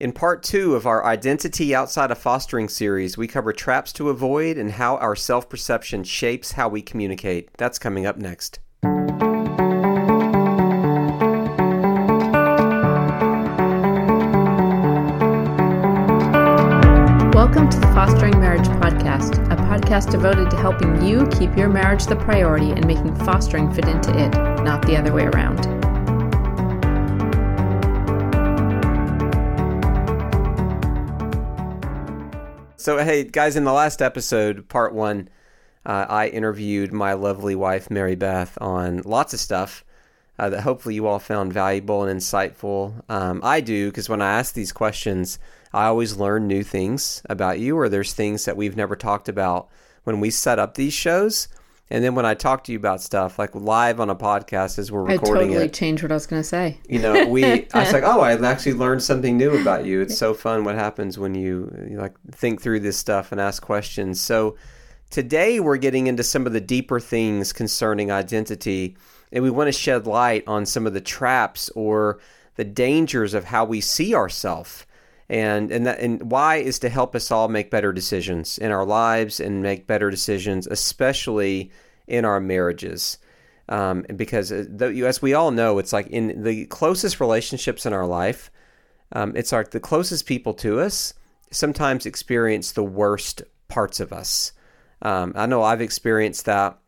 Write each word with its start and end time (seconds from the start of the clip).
In 0.00 0.10
part 0.10 0.42
two 0.42 0.74
of 0.74 0.88
our 0.88 1.04
Identity 1.04 1.72
Outside 1.72 2.10
of 2.10 2.18
Fostering 2.18 2.68
series, 2.68 3.16
we 3.16 3.28
cover 3.28 3.52
traps 3.52 3.92
to 3.92 4.10
avoid 4.10 4.58
and 4.58 4.72
how 4.72 4.96
our 4.96 5.14
self 5.14 5.48
perception 5.48 6.02
shapes 6.02 6.50
how 6.52 6.68
we 6.68 6.82
communicate. 6.82 7.48
That's 7.58 7.78
coming 7.78 8.04
up 8.04 8.16
next. 8.16 8.58
Welcome 17.32 17.68
to 17.70 17.78
the 17.78 17.92
Fostering 17.94 18.40
Marriage 18.40 18.66
Podcast, 18.66 19.34
a 19.52 19.56
podcast 19.56 20.10
devoted 20.10 20.50
to 20.50 20.56
helping 20.56 21.04
you 21.04 21.28
keep 21.28 21.56
your 21.56 21.68
marriage 21.68 22.06
the 22.06 22.16
priority 22.16 22.72
and 22.72 22.84
making 22.84 23.14
fostering 23.24 23.72
fit 23.72 23.86
into 23.86 24.10
it, 24.18 24.32
not 24.64 24.84
the 24.86 24.96
other 24.96 25.12
way 25.12 25.26
around. 25.26 25.83
So, 32.84 32.98
hey, 32.98 33.24
guys, 33.24 33.56
in 33.56 33.64
the 33.64 33.72
last 33.72 34.02
episode, 34.02 34.68
part 34.68 34.92
one, 34.92 35.30
uh, 35.86 36.04
I 36.06 36.28
interviewed 36.28 36.92
my 36.92 37.14
lovely 37.14 37.54
wife, 37.54 37.90
Mary 37.90 38.14
Beth, 38.14 38.58
on 38.60 39.00
lots 39.06 39.32
of 39.32 39.40
stuff 39.40 39.86
uh, 40.38 40.50
that 40.50 40.60
hopefully 40.60 40.94
you 40.94 41.06
all 41.06 41.18
found 41.18 41.54
valuable 41.54 42.04
and 42.04 42.20
insightful. 42.20 43.02
Um, 43.08 43.40
I 43.42 43.62
do, 43.62 43.88
because 43.88 44.10
when 44.10 44.20
I 44.20 44.38
ask 44.38 44.52
these 44.52 44.70
questions, 44.70 45.38
I 45.72 45.86
always 45.86 46.18
learn 46.18 46.46
new 46.46 46.62
things 46.62 47.22
about 47.30 47.58
you, 47.58 47.78
or 47.78 47.88
there's 47.88 48.12
things 48.12 48.44
that 48.44 48.58
we've 48.58 48.76
never 48.76 48.96
talked 48.96 49.30
about 49.30 49.70
when 50.02 50.20
we 50.20 50.28
set 50.28 50.58
up 50.58 50.74
these 50.74 50.92
shows. 50.92 51.48
And 51.90 52.02
then 52.02 52.14
when 52.14 52.24
I 52.24 52.34
talk 52.34 52.64
to 52.64 52.72
you 52.72 52.78
about 52.78 53.02
stuff 53.02 53.38
like 53.38 53.54
live 53.54 54.00
on 54.00 54.08
a 54.08 54.16
podcast 54.16 54.78
as 54.78 54.90
we're 54.90 55.06
I 55.08 55.14
recording 55.14 55.48
totally 55.48 55.66
it, 55.66 55.74
changed 55.74 56.02
what 56.02 56.10
I 56.10 56.14
was 56.14 56.26
going 56.26 56.40
to 56.40 56.48
say. 56.48 56.78
you 56.88 56.98
know, 56.98 57.26
we 57.28 57.44
I 57.44 57.68
was 57.74 57.92
like, 57.92 58.04
oh, 58.04 58.20
I 58.20 58.32
actually 58.32 58.72
learned 58.72 59.02
something 59.02 59.36
new 59.36 59.60
about 59.60 59.84
you. 59.84 60.00
It's 60.00 60.16
so 60.16 60.32
fun 60.32 60.64
what 60.64 60.76
happens 60.76 61.18
when 61.18 61.34
you, 61.34 61.70
you 61.90 61.98
like 61.98 62.14
think 62.30 62.62
through 62.62 62.80
this 62.80 62.96
stuff 62.96 63.32
and 63.32 63.40
ask 63.40 63.62
questions. 63.62 64.20
So 64.20 64.56
today 65.10 65.60
we're 65.60 65.76
getting 65.76 66.06
into 66.06 66.22
some 66.22 66.46
of 66.46 66.54
the 66.54 66.60
deeper 66.60 67.00
things 67.00 67.52
concerning 67.52 68.10
identity, 68.10 68.96
and 69.30 69.44
we 69.44 69.50
want 69.50 69.68
to 69.68 69.72
shed 69.72 70.06
light 70.06 70.44
on 70.46 70.64
some 70.64 70.86
of 70.86 70.94
the 70.94 71.02
traps 71.02 71.68
or 71.70 72.18
the 72.56 72.64
dangers 72.64 73.34
of 73.34 73.44
how 73.44 73.64
we 73.64 73.80
see 73.80 74.14
ourselves. 74.14 74.86
And 75.28 75.72
and 75.72 75.86
that 75.86 76.00
and 76.00 76.30
why 76.30 76.56
is 76.56 76.78
to 76.80 76.88
help 76.88 77.14
us 77.14 77.30
all 77.30 77.48
make 77.48 77.70
better 77.70 77.92
decisions 77.92 78.58
in 78.58 78.70
our 78.70 78.84
lives 78.84 79.40
and 79.40 79.62
make 79.62 79.86
better 79.86 80.10
decisions, 80.10 80.66
especially 80.66 81.70
in 82.06 82.24
our 82.24 82.40
marriages 82.40 83.18
um, 83.68 84.04
because 84.16 84.52
uh, 84.52 84.64
the, 84.68 85.06
as 85.06 85.22
we 85.22 85.34
all 85.34 85.50
know, 85.50 85.78
it's 85.78 85.92
like 85.92 86.06
in 86.08 86.42
the 86.42 86.66
closest 86.66 87.20
relationships 87.20 87.86
in 87.86 87.92
our 87.92 88.06
life, 88.06 88.50
um, 89.12 89.34
it's 89.36 89.52
like 89.52 89.70
the 89.70 89.80
closest 89.80 90.26
people 90.26 90.54
to 90.54 90.80
us 90.80 91.14
sometimes 91.50 92.04
experience 92.04 92.72
the 92.72 92.84
worst 92.84 93.42
parts 93.68 94.00
of 94.00 94.12
us. 94.12 94.52
Um, 95.02 95.32
I 95.36 95.46
know 95.46 95.62
I've 95.62 95.80
experienced 95.80 96.46
that. 96.46 96.78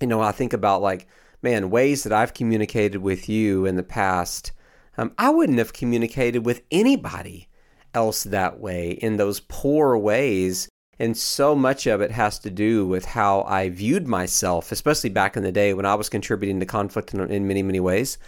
You 0.00 0.06
know, 0.06 0.20
I 0.20 0.32
think 0.32 0.52
about 0.52 0.82
like, 0.82 1.08
man, 1.42 1.70
ways 1.70 2.04
that 2.04 2.12
I've 2.12 2.34
communicated 2.34 2.98
with 2.98 3.28
you 3.28 3.66
in 3.66 3.76
the 3.76 3.82
past. 3.82 4.52
Um, 4.96 5.12
I 5.18 5.30
wouldn't 5.30 5.58
have 5.58 5.72
communicated 5.72 6.46
with 6.46 6.62
anybody 6.70 7.48
else 7.94 8.24
that 8.24 8.60
way 8.60 8.90
in 8.90 9.16
those 9.16 9.40
poor 9.40 9.96
ways 9.96 10.68
and 10.98 11.16
so 11.16 11.54
much 11.54 11.86
of 11.86 12.00
it 12.00 12.10
has 12.10 12.38
to 12.40 12.50
do 12.50 12.86
with 12.86 13.04
how 13.04 13.42
I 13.42 13.68
viewed 13.68 14.08
myself, 14.08 14.72
especially 14.72 15.10
back 15.10 15.36
in 15.36 15.44
the 15.44 15.52
day 15.52 15.72
when 15.72 15.86
I 15.86 15.94
was 15.94 16.08
contributing 16.08 16.58
to 16.60 16.66
conflict 16.66 17.14
in, 17.14 17.20
in 17.30 17.46
many, 17.46 17.62
many 17.62 17.78
ways. 17.78 18.18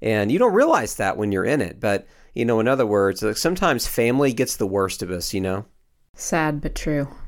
And 0.00 0.30
you 0.30 0.38
don't 0.38 0.54
realize 0.54 0.96
that 0.96 1.16
when 1.16 1.32
you're 1.32 1.44
in 1.44 1.60
it. 1.60 1.80
But, 1.80 2.06
you 2.34 2.44
know, 2.44 2.60
in 2.60 2.68
other 2.68 2.86
words, 2.86 3.22
like 3.22 3.36
sometimes 3.36 3.88
family 3.88 4.32
gets 4.32 4.56
the 4.56 4.66
worst 4.66 5.02
of 5.02 5.10
us, 5.10 5.34
you 5.34 5.40
know? 5.40 5.64
Sad 6.14 6.60
but 6.60 6.74
true. 6.74 7.08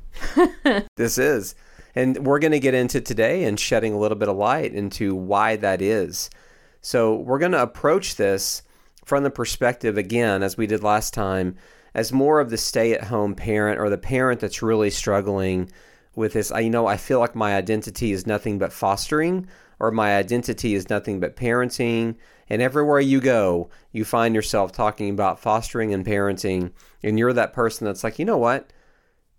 This 0.96 1.18
is. 1.18 1.56
And 1.96 2.24
we're 2.24 2.38
going 2.38 2.52
to 2.52 2.60
get 2.60 2.74
into 2.74 3.00
today 3.00 3.44
and 3.44 3.58
shedding 3.58 3.94
a 3.94 3.98
little 3.98 4.18
bit 4.18 4.28
of 4.28 4.36
light 4.36 4.72
into 4.74 5.14
why 5.14 5.56
that 5.56 5.82
is. 5.82 6.30
So 6.80 7.16
we're 7.16 7.38
going 7.38 7.52
to 7.52 7.62
approach 7.62 8.14
this 8.14 8.62
from 9.04 9.22
the 9.22 9.30
perspective, 9.30 9.96
again, 9.98 10.42
as 10.42 10.56
we 10.56 10.66
did 10.66 10.82
last 10.82 11.14
time, 11.14 11.56
as 11.94 12.12
more 12.12 12.40
of 12.40 12.50
the 12.50 12.58
stay 12.58 12.92
at 12.92 13.04
home 13.04 13.34
parent 13.34 13.78
or 13.78 13.88
the 13.88 13.98
parent 13.98 14.40
that's 14.40 14.62
really 14.62 14.90
struggling 14.90 15.70
with 16.14 16.32
this. 16.32 16.50
I, 16.50 16.60
you 16.60 16.70
know, 16.70 16.86
I 16.86 16.96
feel 16.96 17.20
like 17.20 17.34
my 17.34 17.54
identity 17.54 18.12
is 18.12 18.26
nothing 18.26 18.58
but 18.58 18.72
fostering 18.72 19.46
or 19.80 19.90
my 19.90 20.16
identity 20.16 20.74
is 20.74 20.90
nothing 20.90 21.20
but 21.20 21.36
parenting. 21.36 22.16
And 22.48 22.60
everywhere 22.60 23.00
you 23.00 23.20
go, 23.20 23.70
you 23.92 24.04
find 24.04 24.34
yourself 24.34 24.72
talking 24.72 25.10
about 25.10 25.40
fostering 25.40 25.94
and 25.94 26.04
parenting. 26.04 26.72
And 27.02 27.18
you're 27.18 27.32
that 27.32 27.52
person 27.52 27.86
that's 27.86 28.04
like, 28.04 28.18
you 28.18 28.24
know 28.24 28.38
what? 28.38 28.72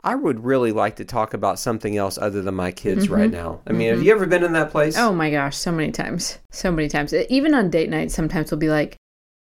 I 0.04 0.14
would 0.14 0.46
really 0.46 0.72
like 0.72 0.98
to 0.98 1.06
talk 1.06 1.34
about 1.34 1.58
something 1.58 1.98
else 1.98 2.20
other 2.20 2.42
than 2.42 2.54
my 2.54 2.72
kids 2.72 3.06
mm-hmm. 3.06 3.14
right 3.14 3.32
now. 3.32 3.62
I 3.66 3.72
mean, 3.72 3.90
have 3.90 3.98
mm-hmm. 3.98 4.06
you 4.06 4.12
ever 4.12 4.28
been 4.28 4.44
in 4.44 4.54
that 4.54 4.70
place? 4.70 4.98
Oh 4.98 5.12
my 5.12 5.32
gosh, 5.32 5.58
so 5.58 5.72
many 5.72 5.92
times. 5.92 6.38
So 6.52 6.72
many 6.72 6.90
times. 6.90 7.14
Even 7.14 7.56
on 7.56 7.72
date 7.72 7.90
night, 7.90 8.12
sometimes 8.12 8.52
we'll 8.52 8.60
be 8.60 8.70
like, 8.70 8.98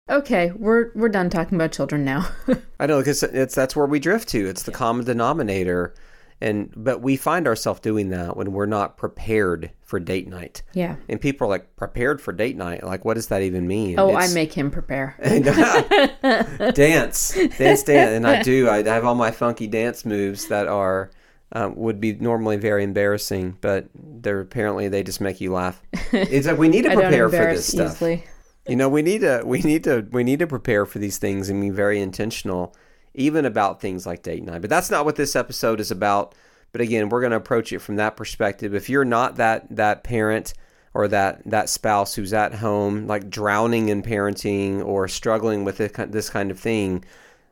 okay, 0.10 0.52
we're, 0.56 0.92
we're 0.96 1.10
done 1.10 1.30
talking 1.30 1.56
about 1.56 1.72
children 1.72 2.04
now. 2.06 2.28
I 2.80 2.86
know 2.86 3.00
because 3.00 3.24
it's 3.24 3.56
that's 3.56 3.76
where 3.76 3.86
we 3.86 4.00
drift 4.00 4.30
to. 4.30 4.48
It's 4.48 4.64
the 4.64 4.72
common 4.72 5.06
denominator, 5.06 5.94
and 6.40 6.72
but 6.76 7.02
we 7.02 7.18
find 7.18 7.48
ourselves 7.48 7.80
doing 7.80 8.10
that 8.10 8.38
when 8.38 8.52
we're 8.52 8.66
not 8.68 8.98
prepared 8.98 9.72
for 9.84 10.00
date 10.00 10.28
night. 10.28 10.62
yeah. 10.74 10.98
And 11.10 11.20
people 11.20 11.48
are 11.48 11.50
like 11.50 11.76
prepared 11.78 12.22
for 12.22 12.34
date 12.34 12.56
night. 12.58 12.84
Like, 12.84 13.06
what 13.06 13.14
does 13.16 13.28
that 13.28 13.42
even 13.42 13.68
mean? 13.68 13.98
Oh, 14.00 14.10
It's- 14.10 14.32
I 14.32 14.34
make 14.34 14.54
him 14.54 14.70
prepare. 14.70 15.16
dance, 16.74 17.34
dance, 17.58 17.84
dance, 17.84 17.86
and 18.12 18.28
I 18.28 18.42
do. 18.44 18.70
I 18.70 18.84
have 18.84 19.06
all 19.06 19.16
my 19.16 19.32
funky 19.32 19.68
dance 19.68 20.06
moves 20.06 20.48
that 20.48 20.68
are 20.68 21.12
um, 21.54 21.76
would 21.76 22.00
be 22.02 22.14
normally 22.14 22.58
very 22.58 22.84
embarrassing, 22.84 23.58
but 23.62 23.88
they're 23.96 24.42
apparently 24.42 24.90
they 24.90 25.04
just 25.04 25.22
make 25.22 25.40
you 25.42 25.54
laugh. 25.54 25.82
It's 26.12 26.48
like 26.48 26.58
we 26.58 26.68
need 26.68 26.84
to 26.84 26.94
prepare 26.94 27.30
for 27.30 27.38
this 27.38 27.66
stuff. 27.68 27.94
easily. 27.96 28.24
You 28.68 28.76
know, 28.76 28.90
we 28.90 29.02
need 29.02 29.22
to 29.22 29.44
we 29.46 29.62
need 29.62 29.86
to 29.86 30.06
we 30.12 30.24
need 30.24 30.40
to 30.40 30.48
prepare 30.48 30.86
for 30.86 31.00
these 31.00 31.18
things 31.18 31.50
and 31.50 31.62
be 31.62 31.70
very 31.70 32.02
intentional, 32.02 32.76
even 33.14 33.46
about 33.46 33.80
things 33.80 34.06
like 34.06 34.24
date 34.24 34.44
night. 34.44 34.60
But 34.62 34.70
that's 34.70 34.92
not 34.92 35.06
what 35.06 35.16
this 35.16 35.36
episode 35.36 35.80
is 35.80 35.90
about. 35.90 36.36
But 36.74 36.82
again, 36.82 37.08
we're 37.08 37.22
going 37.22 37.32
to 37.32 37.38
approach 37.38 37.72
it 37.72 37.80
from 37.80 37.96
that 37.96 38.18
perspective. 38.18 38.76
If 38.76 38.90
you're 38.90 39.06
not 39.06 39.38
that 39.38 39.68
that 39.76 40.04
parent 40.04 40.54
or 40.94 41.08
that 41.08 41.42
that 41.46 41.70
spouse 41.70 42.14
who's 42.16 42.34
at 42.34 42.56
home, 42.56 43.08
like 43.08 43.30
drowning 43.30 43.88
in 43.88 44.04
parenting 44.04 44.84
or 44.86 45.08
struggling 45.08 45.64
with 45.64 45.78
this 45.78 46.30
kind- 46.30 46.52
of 46.52 46.60
thing, 46.60 47.06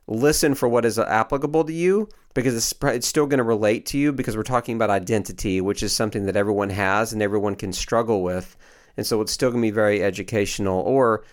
listen 0.08 0.54
for 0.54 0.68
what 0.68 0.84
is 0.84 1.00
applicable 1.00 1.64
to 1.64 1.74
you 1.74 2.10
because 2.34 2.56
it's, 2.56 2.74
it's 2.94 3.08
still 3.08 3.26
going 3.26 3.38
to 3.38 3.44
relate 3.44 3.86
to 3.86 3.98
you 3.98 4.12
because 4.12 4.36
we're 4.36 4.44
talking 4.44 4.76
about 4.76 4.90
identity, 4.90 5.62
which 5.62 5.82
is 5.82 5.94
something 5.94 6.26
that 6.26 6.36
everyone 6.36 6.70
has 6.72 7.14
and 7.14 7.22
everyone 7.22 7.56
can 7.56 7.72
struggle 7.72 8.22
with. 8.22 8.58
And 8.98 9.06
so 9.06 9.22
it's 9.22 9.32
still 9.32 9.52
going 9.52 9.62
to 9.62 9.68
be 9.68 9.72
very 9.72 10.04
educational. 10.04 10.82
Or 10.82 11.24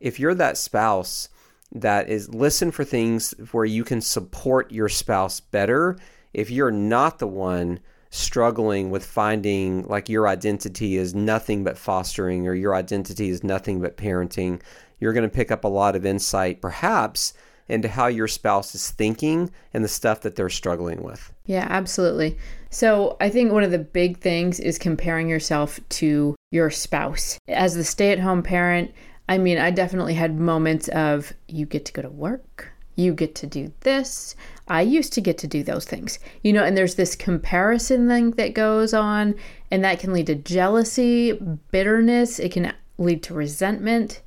if 0.00 0.20
you're 0.20 0.34
that 0.34 0.56
spouse 0.56 1.28
that 1.72 2.08
is 2.08 2.32
listen 2.32 2.70
for 2.70 2.84
things 2.84 3.34
where 3.52 3.64
you 3.64 3.84
can 3.84 4.00
support 4.00 4.72
your 4.72 4.88
spouse 4.88 5.40
better, 5.40 5.98
if 6.32 6.50
you're 6.50 6.70
not 6.70 7.18
the 7.18 7.26
one 7.26 7.80
struggling 8.10 8.90
with 8.90 9.04
finding 9.04 9.86
like 9.86 10.08
your 10.08 10.26
identity 10.26 10.96
is 10.96 11.14
nothing 11.14 11.62
but 11.62 11.76
fostering 11.76 12.46
or 12.46 12.54
your 12.54 12.74
identity 12.74 13.28
is 13.28 13.44
nothing 13.44 13.80
but 13.80 13.96
parenting, 13.96 14.60
you're 14.98 15.12
going 15.12 15.28
to 15.28 15.34
pick 15.34 15.50
up 15.50 15.64
a 15.64 15.68
lot 15.68 15.94
of 15.94 16.06
insight 16.06 16.62
perhaps 16.62 17.34
into 17.68 17.88
how 17.88 18.06
your 18.06 18.28
spouse 18.28 18.74
is 18.74 18.90
thinking 18.90 19.50
and 19.74 19.84
the 19.84 19.88
stuff 19.88 20.22
that 20.22 20.36
they're 20.36 20.48
struggling 20.48 21.02
with. 21.02 21.32
Yeah, 21.44 21.66
absolutely. 21.68 22.38
So 22.70 23.16
I 23.20 23.30
think 23.30 23.52
one 23.52 23.64
of 23.64 23.70
the 23.70 23.78
big 23.78 24.18
things 24.18 24.60
is 24.60 24.78
comparing 24.78 25.28
yourself 25.28 25.80
to 25.90 26.36
your 26.50 26.70
spouse. 26.70 27.38
As 27.48 27.74
the 27.74 27.84
stay 27.84 28.12
at 28.12 28.18
home 28.18 28.42
parent, 28.42 28.92
I 29.28 29.38
mean, 29.38 29.58
I 29.58 29.70
definitely 29.70 30.14
had 30.14 30.38
moments 30.38 30.88
of 30.88 31.32
you 31.48 31.66
get 31.66 31.84
to 31.86 31.92
go 31.92 32.02
to 32.02 32.10
work, 32.10 32.72
you 32.96 33.14
get 33.14 33.34
to 33.36 33.46
do 33.46 33.72
this. 33.80 34.34
I 34.68 34.82
used 34.82 35.12
to 35.14 35.20
get 35.20 35.38
to 35.38 35.46
do 35.46 35.62
those 35.62 35.84
things, 35.84 36.18
you 36.42 36.52
know, 36.52 36.64
and 36.64 36.76
there's 36.76 36.96
this 36.96 37.16
comparison 37.16 38.08
thing 38.08 38.32
that 38.32 38.54
goes 38.54 38.92
on, 38.92 39.34
and 39.70 39.84
that 39.84 40.00
can 40.00 40.12
lead 40.12 40.26
to 40.26 40.34
jealousy, 40.34 41.32
bitterness, 41.70 42.38
it 42.38 42.52
can 42.52 42.74
lead 42.98 43.22
to 43.24 43.34
resentment. 43.34 44.20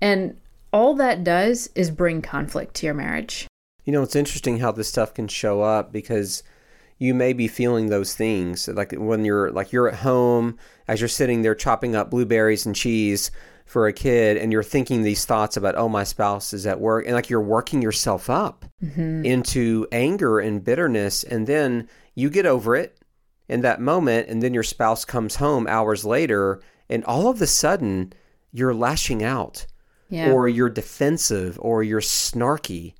And 0.00 0.38
all 0.72 0.94
that 0.94 1.24
does 1.24 1.68
is 1.74 1.90
bring 1.90 2.22
conflict 2.22 2.74
to 2.76 2.86
your 2.86 2.94
marriage. 2.94 3.46
You 3.84 3.92
know, 3.92 4.02
it's 4.02 4.16
interesting 4.16 4.58
how 4.58 4.72
this 4.72 4.88
stuff 4.88 5.12
can 5.12 5.28
show 5.28 5.60
up 5.60 5.92
because 5.92 6.42
you 7.02 7.14
may 7.14 7.32
be 7.32 7.48
feeling 7.48 7.88
those 7.88 8.14
things 8.14 8.68
like 8.68 8.92
when 8.92 9.24
you're 9.24 9.50
like 9.50 9.72
you're 9.72 9.88
at 9.88 9.96
home 9.96 10.56
as 10.86 11.00
you're 11.00 11.08
sitting 11.08 11.42
there 11.42 11.54
chopping 11.54 11.96
up 11.96 12.10
blueberries 12.10 12.64
and 12.64 12.76
cheese 12.76 13.32
for 13.66 13.88
a 13.88 13.92
kid 13.92 14.36
and 14.36 14.52
you're 14.52 14.62
thinking 14.62 15.02
these 15.02 15.24
thoughts 15.24 15.56
about 15.56 15.74
oh 15.74 15.88
my 15.88 16.04
spouse 16.04 16.52
is 16.52 16.64
at 16.64 16.80
work 16.80 17.04
and 17.04 17.14
like 17.14 17.28
you're 17.28 17.40
working 17.40 17.82
yourself 17.82 18.30
up 18.30 18.64
mm-hmm. 18.80 19.24
into 19.24 19.84
anger 19.90 20.38
and 20.38 20.62
bitterness 20.62 21.24
and 21.24 21.48
then 21.48 21.88
you 22.14 22.30
get 22.30 22.46
over 22.46 22.76
it 22.76 22.96
in 23.48 23.62
that 23.62 23.80
moment 23.80 24.28
and 24.28 24.40
then 24.40 24.54
your 24.54 24.62
spouse 24.62 25.04
comes 25.04 25.36
home 25.36 25.66
hours 25.66 26.04
later 26.04 26.60
and 26.88 27.04
all 27.04 27.28
of 27.28 27.42
a 27.42 27.48
sudden 27.48 28.12
you're 28.52 28.74
lashing 28.74 29.24
out 29.24 29.66
Yeah. 30.08 30.30
or 30.30 30.46
you're 30.46 30.70
defensive 30.70 31.58
or 31.60 31.82
you're 31.82 32.00
snarky 32.00 32.94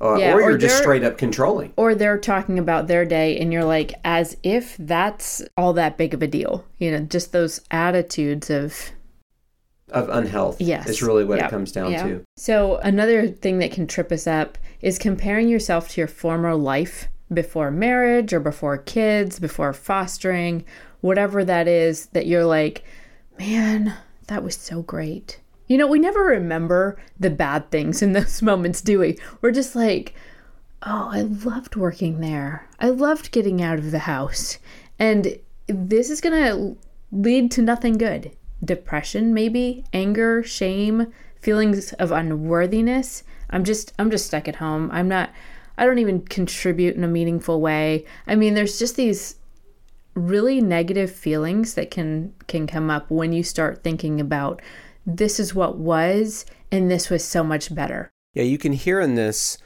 Uh, 0.00 0.16
Yeah, 0.16 0.32
or 0.34 0.42
or 0.42 0.50
you're 0.50 0.58
just 0.58 0.78
straight 0.78 1.02
up 1.04 1.16
controlling. 1.16 1.72
Or 1.76 1.94
they're 1.94 2.18
talking 2.18 2.58
about 2.58 2.86
their 2.86 3.04
day, 3.04 3.38
and 3.38 3.52
you're 3.52 3.64
like, 3.64 3.94
as 4.04 4.36
if 4.42 4.76
that's 4.78 5.42
all 5.56 5.72
that 5.74 5.96
big 5.96 6.12
of 6.12 6.22
a 6.22 6.26
deal. 6.26 6.64
You 6.78 6.90
know, 6.90 7.00
just 7.00 7.32
those 7.32 7.60
attitudes 7.70 8.50
of 8.50 8.90
Of 9.90 10.08
unhealth. 10.10 10.60
Yes. 10.60 10.88
Is 10.88 11.02
really 11.02 11.24
what 11.24 11.38
Yep. 11.38 11.46
it 11.46 11.50
comes 11.50 11.72
down 11.72 11.92
Yeah. 11.92 12.02
to. 12.06 12.22
So, 12.36 12.76
another 12.78 13.28
thing 13.28 13.58
that 13.60 13.70
can 13.70 13.86
trip 13.86 14.10
us 14.12 14.26
up 14.26 14.58
is 14.82 14.98
comparing 14.98 15.48
yourself 15.48 15.88
to 15.90 16.00
your 16.00 16.08
former 16.08 16.54
life 16.56 17.08
before 17.32 17.70
marriage 17.70 18.32
or 18.32 18.40
before 18.40 18.76
kids, 18.78 19.38
before 19.38 19.72
fostering, 19.72 20.64
whatever 21.00 21.44
that 21.44 21.66
is, 21.68 22.06
that 22.06 22.26
you're 22.26 22.44
like, 22.44 22.82
man, 23.38 23.94
that 24.26 24.42
was 24.42 24.56
so 24.56 24.82
great. 24.82 25.40
You 25.66 25.78
know, 25.78 25.86
we 25.86 25.98
never 25.98 26.24
remember 26.24 26.96
the 27.18 27.30
bad 27.30 27.70
things 27.70 28.02
in 28.02 28.12
those 28.14 28.42
moments, 28.42 28.80
do 28.80 28.98
we? 28.98 29.18
We're 29.40 29.52
just 29.52 29.74
like, 29.74 30.14
oh, 30.82 31.10
I 31.12 31.22
loved 31.22 31.76
working 31.76 32.20
there. 32.20 32.68
I 32.78 32.90
loved 32.90 33.32
getting 33.32 33.62
out 33.62 33.78
of 33.78 33.90
the 33.90 34.00
house. 34.00 34.58
And 34.98 35.38
this 35.66 36.10
is 36.10 36.20
going 36.20 36.44
to 36.44 36.78
lead 37.12 37.50
to 37.52 37.62
nothing 37.62 37.98
good. 37.98 38.36
Depression, 38.64 39.34
maybe, 39.34 39.84
anger, 39.92 40.42
shame, 40.42 41.12
feelings 41.40 41.92
of 41.94 42.10
unworthiness. 42.10 43.22
I'm 43.50 43.64
just 43.64 43.92
I'm 43.98 44.10
just 44.10 44.26
stuck 44.26 44.48
at 44.48 44.56
home. 44.56 44.90
I'm 44.92 45.08
not 45.08 45.30
I 45.78 45.84
don't 45.84 45.98
even 45.98 46.22
contribute 46.22 46.96
in 46.96 47.04
a 47.04 47.08
meaningful 47.08 47.60
way. 47.60 48.04
I 48.26 48.34
mean, 48.34 48.54
there's 48.54 48.78
just 48.78 48.96
these 48.96 49.36
really 50.14 50.60
negative 50.60 51.10
feelings 51.10 51.74
that 51.74 51.90
can 51.90 52.32
can 52.46 52.66
come 52.66 52.90
up 52.90 53.10
when 53.10 53.32
you 53.32 53.42
start 53.42 53.84
thinking 53.84 54.20
about 54.20 54.62
this 55.06 55.38
is 55.38 55.54
what 55.54 55.78
was 55.78 56.44
and 56.72 56.90
this 56.90 57.08
was 57.08 57.24
so 57.24 57.44
much 57.44 57.74
better. 57.74 58.10
Yeah, 58.34 58.42
you 58.42 58.58
can 58.58 58.72
hear 58.72 59.00
in 59.00 59.14
this 59.14 59.56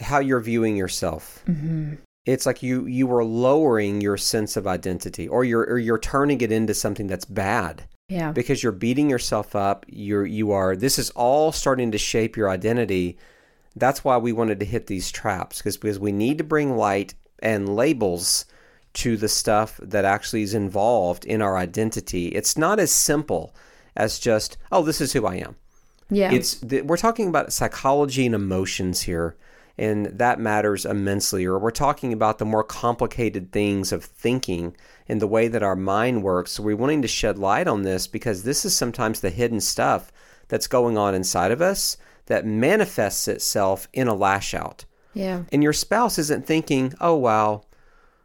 how 0.00 0.20
you're 0.20 0.40
viewing 0.40 0.76
yourself. 0.76 1.42
Mm-hmm. 1.48 1.94
It's 2.24 2.46
like 2.46 2.62
you 2.62 2.86
you 2.86 3.12
are 3.12 3.24
lowering 3.24 4.00
your 4.00 4.16
sense 4.16 4.56
of 4.56 4.66
identity, 4.66 5.26
or 5.26 5.44
you're 5.44 5.62
or 5.64 5.78
you're 5.78 5.98
turning 5.98 6.40
it 6.40 6.52
into 6.52 6.74
something 6.74 7.06
that's 7.06 7.24
bad 7.24 7.84
Yeah. 8.08 8.32
because 8.32 8.62
you're 8.62 8.72
beating 8.72 9.10
yourself 9.10 9.56
up. 9.56 9.84
You're 9.88 10.26
you 10.26 10.52
are. 10.52 10.76
This 10.76 10.98
is 10.98 11.10
all 11.10 11.52
starting 11.52 11.90
to 11.92 11.98
shape 11.98 12.36
your 12.36 12.50
identity. 12.50 13.18
That's 13.76 14.04
why 14.04 14.18
we 14.18 14.32
wanted 14.32 14.60
to 14.60 14.66
hit 14.66 14.86
these 14.86 15.10
traps 15.10 15.58
because 15.58 15.76
because 15.76 15.98
we 15.98 16.12
need 16.12 16.38
to 16.38 16.44
bring 16.44 16.76
light 16.76 17.14
and 17.40 17.74
labels 17.74 18.44
to 18.94 19.16
the 19.16 19.28
stuff 19.28 19.78
that 19.82 20.04
actually 20.04 20.42
is 20.42 20.54
involved 20.54 21.24
in 21.24 21.40
our 21.40 21.56
identity. 21.56 22.28
It's 22.28 22.56
not 22.56 22.78
as 22.78 22.90
simple 22.90 23.54
as 23.98 24.18
just 24.18 24.56
oh 24.72 24.82
this 24.82 25.02
is 25.02 25.12
who 25.12 25.26
I 25.26 25.34
am. 25.34 25.56
Yeah. 26.08 26.32
It's 26.32 26.62
we're 26.62 26.96
talking 26.96 27.28
about 27.28 27.52
psychology 27.52 28.24
and 28.24 28.34
emotions 28.34 29.02
here, 29.02 29.36
and 29.76 30.06
that 30.06 30.40
matters 30.40 30.86
immensely. 30.86 31.44
Or 31.44 31.58
we're 31.58 31.70
talking 31.70 32.14
about 32.14 32.38
the 32.38 32.46
more 32.46 32.64
complicated 32.64 33.52
things 33.52 33.92
of 33.92 34.04
thinking 34.04 34.74
and 35.06 35.20
the 35.20 35.26
way 35.26 35.48
that 35.48 35.62
our 35.62 35.76
mind 35.76 36.22
works. 36.22 36.52
So 36.52 36.62
we're 36.62 36.76
wanting 36.76 37.02
to 37.02 37.08
shed 37.08 37.36
light 37.38 37.68
on 37.68 37.82
this 37.82 38.06
because 38.06 38.44
this 38.44 38.64
is 38.64 38.74
sometimes 38.74 39.20
the 39.20 39.28
hidden 39.28 39.60
stuff 39.60 40.10
that's 40.48 40.66
going 40.66 40.96
on 40.96 41.14
inside 41.14 41.50
of 41.50 41.60
us 41.60 41.98
that 42.26 42.46
manifests 42.46 43.28
itself 43.28 43.86
in 43.92 44.08
a 44.08 44.14
lash 44.14 44.54
out. 44.54 44.86
yeah. 45.12 45.42
And 45.52 45.62
your 45.62 45.72
spouse 45.74 46.18
isn't 46.18 46.46
thinking, 46.46 46.94
"Oh 47.02 47.16
wow, 47.16 47.62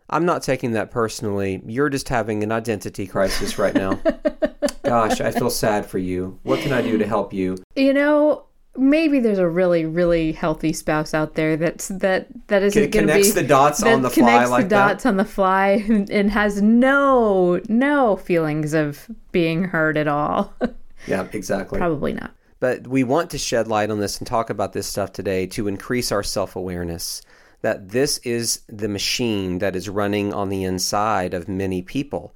I'm 0.09 0.25
not 0.25 0.44
taking 0.44 0.73
that 0.73 0.91
personally. 0.91 1.61
You're 1.65 1.89
just 1.89 2.09
having 2.09 2.44
an 2.44 2.51
identity 2.51 3.07
crisis 3.07 3.57
right 3.57 3.73
now." 3.73 4.00
Gosh, 4.83 5.21
I 5.21 5.31
feel 5.31 5.50
sad 5.50 5.85
for 5.85 5.97
you. 5.97 6.39
What 6.44 6.59
can 6.59 6.73
I 6.73 6.81
do 6.81 6.97
to 6.97 7.07
help 7.07 7.33
you? 7.33 7.57
You 7.75 7.94
know, 7.94 8.44
maybe 8.75 9.19
there's 9.19 9.39
a 9.39 9.47
really, 9.47 9.85
really 9.85 10.31
healthy 10.31 10.73
spouse 10.73 11.13
out 11.13 11.35
there 11.35 11.55
that's 11.55 11.88
that 11.88 12.27
that 12.47 12.63
isn't 12.63 12.91
going 12.91 13.07
to 13.07 13.13
be 13.13 13.13
connects 13.13 13.33
the 13.33 13.44
dots 13.44 13.83
on 13.83 14.01
the 14.01 14.09
fly 14.09 14.15
connects 14.15 14.50
like 14.50 14.65
the 14.65 14.69
dots 14.69 15.05
on 15.05 15.17
the 15.17 15.25
fly 15.25 15.83
and, 15.88 16.09
and 16.09 16.31
has 16.31 16.61
no 16.61 17.61
no 17.69 18.15
feelings 18.17 18.73
of 18.73 19.07
being 19.31 19.65
hurt 19.65 19.97
at 19.97 20.07
all. 20.07 20.53
Yeah, 21.06 21.27
exactly. 21.33 21.79
Probably 21.79 22.13
not. 22.13 22.33
But 22.61 22.88
we 22.88 23.03
want 23.03 23.31
to 23.31 23.38
shed 23.38 23.67
light 23.67 23.89
on 23.89 23.99
this 23.99 24.19
and 24.19 24.25
talk 24.25 24.49
about 24.49 24.71
this 24.71 24.88
stuff 24.88 25.11
today 25.11 25.47
to 25.47 25.67
increase 25.67 26.13
our 26.13 26.23
self 26.23 26.56
awareness 26.56 27.21
that 27.63 27.89
this 27.89 28.18
is 28.19 28.62
the 28.68 28.89
machine 28.89 29.60
that 29.60 29.75
is 29.75 29.89
running 29.89 30.33
on 30.33 30.50
the 30.50 30.65
inside 30.65 31.33
of 31.33 31.48
many 31.48 31.81
people. 31.81 32.36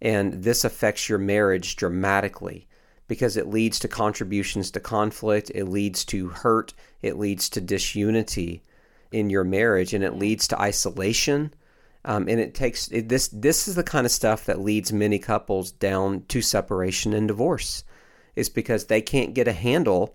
And 0.00 0.44
this 0.44 0.64
affects 0.64 1.08
your 1.08 1.18
marriage 1.18 1.74
dramatically 1.74 2.68
because 3.08 3.36
it 3.36 3.48
leads 3.48 3.80
to 3.80 3.88
contributions 3.88 4.70
to 4.70 4.80
conflict, 4.80 5.50
it 5.52 5.64
leads 5.64 6.04
to 6.04 6.28
hurt, 6.28 6.74
it 7.02 7.18
leads 7.18 7.50
to 7.50 7.60
disunity 7.60 8.62
in 9.10 9.30
your 9.30 9.42
marriage, 9.42 9.94
and 9.94 10.04
it 10.04 10.14
leads 10.14 10.46
to 10.46 10.60
isolation. 10.60 11.52
Um, 12.04 12.28
and 12.28 12.38
it 12.38 12.54
takes 12.54 12.86
it, 12.88 13.08
this. 13.08 13.28
This 13.28 13.66
is 13.66 13.74
the 13.74 13.82
kind 13.82 14.06
of 14.06 14.12
stuff 14.12 14.44
that 14.44 14.60
leads 14.60 14.92
many 14.92 15.18
couples 15.18 15.72
down 15.72 16.22
to 16.28 16.40
separation 16.40 17.12
and 17.12 17.26
divorce 17.26 17.82
is 18.36 18.48
because 18.48 18.86
they 18.86 19.02
can't 19.02 19.34
get 19.34 19.48
a 19.48 19.52
handle 19.52 20.14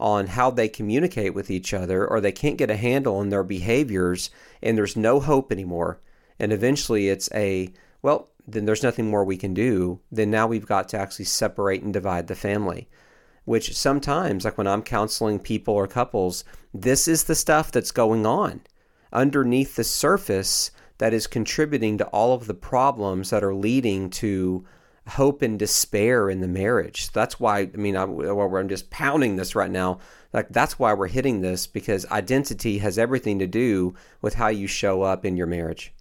on 0.00 0.28
how 0.28 0.50
they 0.50 0.68
communicate 0.68 1.34
with 1.34 1.50
each 1.50 1.74
other 1.74 2.06
or 2.06 2.20
they 2.20 2.32
can't 2.32 2.56
get 2.56 2.70
a 2.70 2.76
handle 2.76 3.16
on 3.16 3.28
their 3.28 3.44
behaviors 3.44 4.30
and 4.62 4.76
there's 4.76 4.96
no 4.96 5.20
hope 5.20 5.52
anymore. 5.52 6.00
And 6.38 6.52
eventually 6.52 7.10
it's 7.10 7.28
a, 7.34 7.70
well, 8.00 8.30
then 8.48 8.64
there's 8.64 8.82
nothing 8.82 9.08
more 9.08 9.24
we 9.24 9.36
can 9.36 9.52
do. 9.52 10.00
Then 10.10 10.30
now 10.30 10.46
we've 10.46 10.66
got 10.66 10.88
to 10.88 10.98
actually 10.98 11.26
separate 11.26 11.82
and 11.82 11.92
divide 11.92 12.26
the 12.26 12.34
family. 12.34 12.88
Which 13.44 13.76
sometimes, 13.76 14.44
like 14.44 14.58
when 14.58 14.66
I'm 14.66 14.82
counseling 14.82 15.38
people 15.38 15.74
or 15.74 15.86
couples, 15.86 16.44
this 16.72 17.06
is 17.06 17.24
the 17.24 17.34
stuff 17.34 17.70
that's 17.70 17.90
going 17.90 18.24
on 18.24 18.62
underneath 19.12 19.76
the 19.76 19.84
surface 19.84 20.70
that 20.98 21.12
is 21.12 21.26
contributing 21.26 21.98
to 21.98 22.06
all 22.06 22.32
of 22.32 22.46
the 22.46 22.54
problems 22.54 23.30
that 23.30 23.42
are 23.42 23.54
leading 23.54 24.08
to 24.10 24.64
hope 25.08 25.42
and 25.42 25.58
despair 25.58 26.30
in 26.30 26.40
the 26.40 26.48
marriage. 26.48 27.10
That's 27.12 27.40
why, 27.40 27.60
I 27.60 27.76
mean, 27.76 27.96
I, 27.96 28.04
well, 28.04 28.56
I'm 28.56 28.68
just 28.68 28.90
pounding 28.90 29.36
this 29.36 29.54
right 29.54 29.70
now. 29.70 29.98
Like, 30.32 30.48
that's 30.50 30.78
why 30.78 30.92
we're 30.94 31.08
hitting 31.08 31.40
this 31.40 31.66
because 31.66 32.06
identity 32.06 32.78
has 32.78 32.98
everything 32.98 33.38
to 33.40 33.46
do 33.46 33.94
with 34.22 34.34
how 34.34 34.48
you 34.48 34.66
show 34.66 35.02
up 35.02 35.24
in 35.24 35.36
your 35.36 35.46
marriage. 35.46 35.92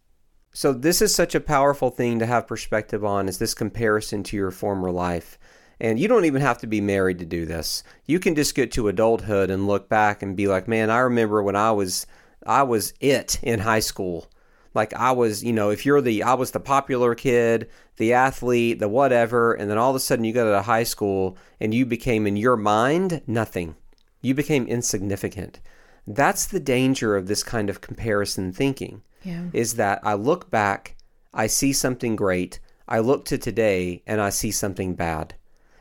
So, 0.53 0.73
this 0.73 1.01
is 1.01 1.13
such 1.13 1.35
a 1.35 1.39
powerful 1.39 1.89
thing 1.89 2.19
to 2.19 2.25
have 2.25 2.47
perspective 2.47 3.03
on 3.05 3.27
is 3.27 3.37
this 3.37 3.53
comparison 3.53 4.23
to 4.23 4.37
your 4.37 4.51
former 4.51 4.91
life. 4.91 5.37
And 5.79 5.99
you 5.99 6.07
don't 6.07 6.25
even 6.25 6.41
have 6.41 6.57
to 6.59 6.67
be 6.67 6.81
married 6.81 7.19
to 7.19 7.25
do 7.25 7.45
this. 7.45 7.83
You 8.05 8.19
can 8.19 8.35
just 8.35 8.53
get 8.53 8.71
to 8.73 8.89
adulthood 8.89 9.49
and 9.49 9.67
look 9.67 9.87
back 9.87 10.21
and 10.21 10.35
be 10.35 10.47
like, 10.47 10.67
man, 10.67 10.89
I 10.89 10.99
remember 10.99 11.41
when 11.41 11.55
I 11.55 11.71
was 11.71 12.05
I 12.45 12.63
was 12.63 12.93
it 12.99 13.39
in 13.43 13.59
high 13.59 13.79
school. 13.79 14.27
Like 14.73 14.93
I 14.93 15.11
was, 15.11 15.43
you 15.43 15.53
know, 15.53 15.69
if 15.69 15.85
you're 15.85 16.01
the 16.01 16.23
I 16.23 16.33
was 16.35 16.51
the 16.51 16.59
popular 16.59 17.15
kid, 17.15 17.69
the 17.97 18.13
athlete, 18.13 18.79
the 18.79 18.89
whatever, 18.89 19.53
and 19.53 19.69
then 19.69 19.77
all 19.77 19.89
of 19.89 19.95
a 19.95 19.99
sudden 19.99 20.25
you 20.25 20.33
go 20.33 20.51
to 20.51 20.61
high 20.61 20.83
school 20.83 21.37
and 21.59 21.73
you 21.73 21.85
became 21.85 22.27
in 22.27 22.37
your 22.37 22.57
mind 22.57 23.21
nothing. 23.25 23.75
You 24.21 24.33
became 24.33 24.67
insignificant. 24.67 25.59
That's 26.05 26.45
the 26.45 26.59
danger 26.59 27.15
of 27.15 27.27
this 27.27 27.43
kind 27.43 27.69
of 27.69 27.81
comparison 27.81 28.51
thinking. 28.51 29.01
Yeah. 29.23 29.45
Is 29.53 29.75
that 29.75 29.99
I 30.03 30.13
look 30.13 30.49
back, 30.49 30.95
I 31.33 31.47
see 31.47 31.73
something 31.73 32.15
great, 32.15 32.59
I 32.87 32.99
look 32.99 33.25
to 33.25 33.37
today 33.37 34.01
and 34.07 34.19
I 34.21 34.29
see 34.29 34.51
something 34.51 34.95
bad. 34.95 35.35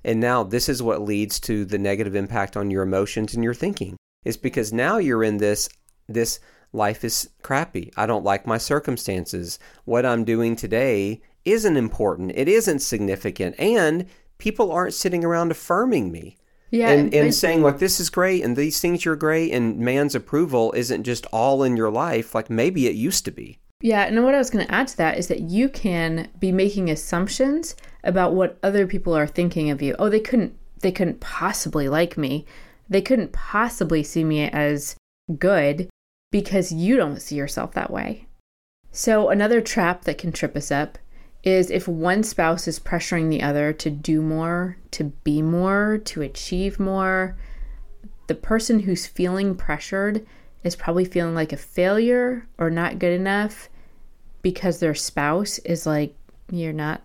And 0.04 0.20
now 0.20 0.42
this 0.42 0.68
is 0.68 0.82
what 0.82 1.02
leads 1.02 1.40
to 1.40 1.64
the 1.64 1.78
negative 1.78 2.14
impact 2.14 2.56
on 2.56 2.70
your 2.70 2.82
emotions 2.82 3.34
and 3.34 3.42
your 3.42 3.54
thinking. 3.54 3.96
Is 4.24 4.36
because 4.36 4.72
now 4.72 4.98
you're 4.98 5.24
in 5.24 5.38
this 5.38 5.68
this 6.08 6.40
life 6.72 7.04
is 7.04 7.30
crappy. 7.42 7.92
I 7.96 8.06
don't 8.06 8.24
like 8.24 8.46
my 8.46 8.58
circumstances. 8.58 9.58
What 9.84 10.04
I'm 10.06 10.24
doing 10.24 10.56
today 10.56 11.20
isn't 11.44 11.76
important. 11.76 12.32
It 12.34 12.48
isn't 12.48 12.80
significant. 12.80 13.54
And 13.58 14.06
people 14.38 14.70
aren't 14.70 14.94
sitting 14.94 15.24
around 15.24 15.50
affirming 15.50 16.12
me 16.12 16.36
Yeah. 16.70 16.90
and, 16.90 17.12
and 17.14 17.34
saying 17.34 17.62
like 17.62 17.78
this 17.78 17.98
is 18.00 18.10
great 18.10 18.44
and 18.44 18.54
these 18.56 18.80
things 18.80 19.04
you're 19.04 19.16
great 19.16 19.52
and 19.52 19.78
man's 19.78 20.14
approval 20.14 20.72
isn't 20.76 21.04
just 21.04 21.26
all 21.32 21.62
in 21.62 21.76
your 21.76 21.90
life 21.90 22.34
like 22.34 22.48
maybe 22.50 22.86
it 22.86 22.94
used 22.94 23.24
to 23.24 23.30
be. 23.30 23.58
Yeah, 23.80 24.02
and 24.06 24.24
what 24.24 24.34
I 24.34 24.38
was 24.38 24.50
going 24.50 24.66
to 24.66 24.74
add 24.74 24.88
to 24.88 24.96
that 24.96 25.18
is 25.18 25.28
that 25.28 25.40
you 25.40 25.68
can 25.68 26.28
be 26.40 26.50
making 26.50 26.90
assumptions 26.90 27.76
about 28.02 28.34
what 28.34 28.58
other 28.62 28.86
people 28.88 29.16
are 29.16 29.26
thinking 29.26 29.70
of 29.70 29.80
you. 29.80 29.94
Oh, 29.98 30.08
they 30.08 30.20
couldn't 30.20 30.54
they 30.80 30.92
couldn't 30.92 31.20
possibly 31.20 31.88
like 31.88 32.16
me. 32.18 32.44
They 32.88 33.02
couldn't 33.02 33.32
possibly 33.32 34.02
see 34.02 34.24
me 34.24 34.48
as 34.50 34.96
good 35.38 35.88
because 36.30 36.72
you 36.72 36.96
don't 36.96 37.22
see 37.22 37.36
yourself 37.36 37.72
that 37.72 37.90
way. 37.90 38.26
So, 38.90 39.28
another 39.28 39.60
trap 39.60 40.04
that 40.04 40.18
can 40.18 40.32
trip 40.32 40.56
us 40.56 40.70
up 40.70 40.98
is 41.44 41.70
if 41.70 41.86
one 41.86 42.22
spouse 42.22 42.66
is 42.66 42.80
pressuring 42.80 43.30
the 43.30 43.42
other 43.42 43.72
to 43.72 43.90
do 43.90 44.20
more, 44.20 44.76
to 44.90 45.04
be 45.04 45.40
more, 45.40 45.98
to 46.04 46.22
achieve 46.22 46.80
more, 46.80 47.36
the 48.26 48.34
person 48.34 48.80
who's 48.80 49.06
feeling 49.06 49.54
pressured 49.54 50.26
is 50.64 50.76
probably 50.76 51.04
feeling 51.04 51.34
like 51.34 51.52
a 51.52 51.56
failure 51.56 52.46
or 52.58 52.70
not 52.70 52.98
good 52.98 53.12
enough 53.12 53.68
because 54.42 54.80
their 54.80 54.94
spouse 54.94 55.58
is 55.60 55.86
like, 55.86 56.14
you're 56.50 56.72
not, 56.72 57.02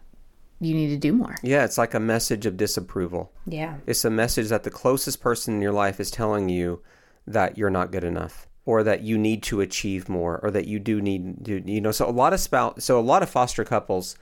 you 0.59 0.73
need 0.73 0.89
to 0.89 0.97
do 0.97 1.13
more. 1.13 1.35
Yeah, 1.43 1.63
it's 1.63 1.77
like 1.77 1.93
a 1.93 1.99
message 1.99 2.45
of 2.45 2.57
disapproval. 2.57 3.31
Yeah. 3.45 3.77
It's 3.85 4.05
a 4.05 4.09
message 4.09 4.49
that 4.49 4.63
the 4.63 4.69
closest 4.71 5.21
person 5.21 5.55
in 5.55 5.61
your 5.61 5.71
life 5.71 5.99
is 5.99 6.11
telling 6.11 6.49
you 6.49 6.81
that 7.27 7.57
you're 7.57 7.69
not 7.69 7.91
good 7.91 8.03
enough. 8.03 8.47
Or 8.65 8.83
that 8.83 9.01
you 9.01 9.17
need 9.17 9.43
to 9.43 9.61
achieve 9.61 10.07
more 10.07 10.39
or 10.43 10.51
that 10.51 10.67
you 10.67 10.79
do 10.79 11.01
need 11.01 11.45
to 11.45 11.61
you 11.69 11.81
know 11.81 11.91
so 11.91 12.07
a 12.07 12.11
lot 12.11 12.33
of 12.33 12.39
spouse 12.39 12.83
so 12.83 12.99
a 12.99 13.01
lot 13.01 13.23
of 13.23 13.29
foster 13.29 13.63
couples 13.63 14.15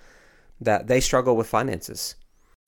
that 0.59 0.87
they 0.87 0.99
struggle 0.99 1.35
with 1.35 1.47
finances 1.47 2.15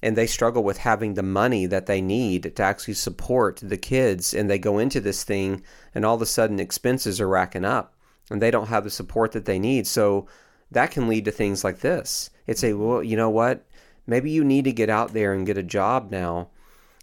and 0.03 0.17
they 0.17 0.27
struggle 0.27 0.63
with 0.63 0.79
having 0.79 1.13
the 1.13 1.23
money 1.23 1.65
that 1.65 1.85
they 1.85 2.01
need 2.01 2.53
to 2.55 2.61
actually 2.61 2.93
support 2.93 3.61
the 3.63 3.77
kids 3.77 4.33
and 4.33 4.49
they 4.49 4.59
go 4.59 4.77
into 4.77 4.99
this 4.99 5.23
thing 5.23 5.63
and 5.95 6.03
all 6.03 6.15
of 6.15 6.21
a 6.21 6.25
sudden 6.25 6.59
expenses 6.59 7.21
are 7.21 7.27
racking 7.27 7.63
up 7.63 7.95
and 8.29 8.41
they 8.41 8.51
don't 8.51 8.67
have 8.67 8.83
the 8.83 8.89
support 8.89 9.31
that 9.31 9.45
they 9.45 9.57
need. 9.57 9.87
So 9.87 10.27
that 10.71 10.91
can 10.91 11.07
lead 11.07 11.23
to 11.25 11.31
things 11.31 11.63
like 11.63 11.79
this. 11.79 12.29
It's 12.47 12.65
a 12.65 12.73
well 12.73 13.01
you 13.01 13.15
know 13.15 13.29
what? 13.29 13.65
Maybe 14.05 14.29
you 14.29 14.43
need 14.43 14.65
to 14.65 14.73
get 14.73 14.89
out 14.89 15.13
there 15.13 15.33
and 15.33 15.45
get 15.45 15.57
a 15.57 15.63
job 15.63 16.11
now 16.11 16.49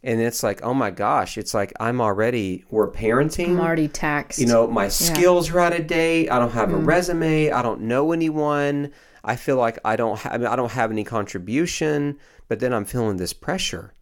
and 0.03 0.21
it's 0.21 0.43
like 0.43 0.63
oh 0.63 0.75
my 0.75 0.91
gosh 0.91 1.37
it's 1.37 1.53
like 1.53 1.73
i'm 1.81 2.01
already 2.01 2.65
we're 2.71 2.91
parenting. 2.91 3.51
I'm 3.51 3.61
already 3.61 3.89
taxed. 3.89 4.39
you 4.39 4.47
know 4.47 4.67
my 4.67 4.89
skills 4.89 5.51
are 5.51 5.61
out 5.61 5.79
of 5.79 5.87
date. 5.87 6.31
I 6.31 6.39
don't 6.39 6.53
have 6.53 6.73
a 6.73 6.77
mm. 6.77 6.87
resume. 6.87 7.51
I 7.51 7.63
don't 7.63 7.83
know 7.83 8.13
anyone. 8.13 8.93
I 9.23 9.37
feel 9.37 9.57
like 9.57 9.79
i 9.85 9.97
don't 9.97 10.19
have 10.21 10.43
i 10.45 10.57
don't 10.57 10.73
have 10.73 10.91
any 10.91 11.05
contribution 11.05 12.19
but 12.49 12.61
then 12.61 12.73
i'm 12.73 12.87
feeling 12.87 13.19
this 13.19 13.35
pressure 13.35 13.93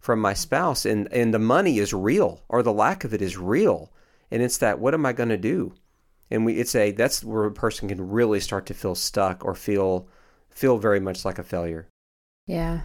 from 0.00 0.20
my 0.20 0.32
spouse 0.32 0.86
and 0.86 1.12
and 1.12 1.34
the 1.34 1.38
money 1.38 1.78
is 1.78 1.92
real 1.92 2.42
or 2.48 2.62
the 2.62 2.72
lack 2.72 3.04
of 3.04 3.12
it 3.12 3.22
is 3.22 3.36
real. 3.36 3.92
And 4.30 4.42
it's 4.42 4.58
that 4.58 4.78
what 4.78 4.94
am 4.94 5.06
i 5.06 5.12
going 5.12 5.28
to 5.28 5.36
do? 5.36 5.74
And 6.30 6.44
we 6.44 6.54
it's 6.54 6.74
a 6.74 6.92
that's 6.92 7.24
where 7.24 7.44
a 7.44 7.52
person 7.52 7.88
can 7.88 8.10
really 8.10 8.40
start 8.40 8.66
to 8.66 8.74
feel 8.74 8.94
stuck 8.94 9.44
or 9.44 9.54
feel 9.54 10.08
feel 10.50 10.78
very 10.78 11.00
much 11.00 11.24
like 11.24 11.38
a 11.38 11.44
failure. 11.44 11.88
Yeah. 12.46 12.82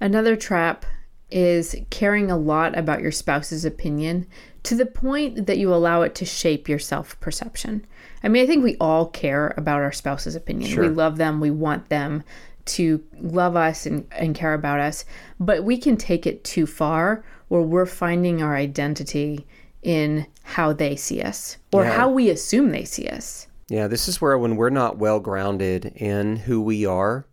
Another 0.00 0.36
trap 0.36 0.86
is 1.30 1.76
caring 1.90 2.30
a 2.30 2.36
lot 2.36 2.76
about 2.76 3.00
your 3.02 3.12
spouse's 3.12 3.64
opinion 3.64 4.26
to 4.62 4.74
the 4.74 4.86
point 4.86 5.46
that 5.46 5.58
you 5.58 5.72
allow 5.72 6.02
it 6.02 6.14
to 6.16 6.24
shape 6.24 6.68
your 6.68 6.78
self 6.78 7.18
perception. 7.20 7.86
I 8.22 8.28
mean, 8.28 8.42
I 8.42 8.46
think 8.46 8.62
we 8.62 8.76
all 8.80 9.06
care 9.06 9.54
about 9.56 9.80
our 9.80 9.92
spouse's 9.92 10.34
opinion. 10.34 10.70
Sure. 10.70 10.82
We 10.84 10.90
love 10.90 11.16
them, 11.16 11.40
we 11.40 11.50
want 11.50 11.88
them 11.88 12.22
to 12.66 13.02
love 13.18 13.56
us 13.56 13.86
and, 13.86 14.06
and 14.12 14.34
care 14.34 14.54
about 14.54 14.80
us, 14.80 15.04
but 15.40 15.64
we 15.64 15.78
can 15.78 15.96
take 15.96 16.26
it 16.26 16.44
too 16.44 16.66
far 16.66 17.24
where 17.48 17.62
we're 17.62 17.86
finding 17.86 18.42
our 18.42 18.54
identity 18.54 19.46
in 19.82 20.26
how 20.42 20.72
they 20.72 20.94
see 20.94 21.22
us 21.22 21.56
or 21.72 21.84
Yeah. 21.84 21.92
how 21.92 22.10
we 22.10 22.28
assume 22.28 22.70
they 22.70 22.84
see 22.84 23.08
us. 23.08 23.48
Yeah, 23.68 23.86
this 23.88 24.08
is 24.08 24.20
where 24.20 24.36
when 24.38 24.56
we're 24.56 24.70
not 24.70 24.98
well 24.98 25.20
grounded 25.20 25.86
in 25.96 26.36
who 26.36 26.60
we 26.60 26.84
are 26.84 27.26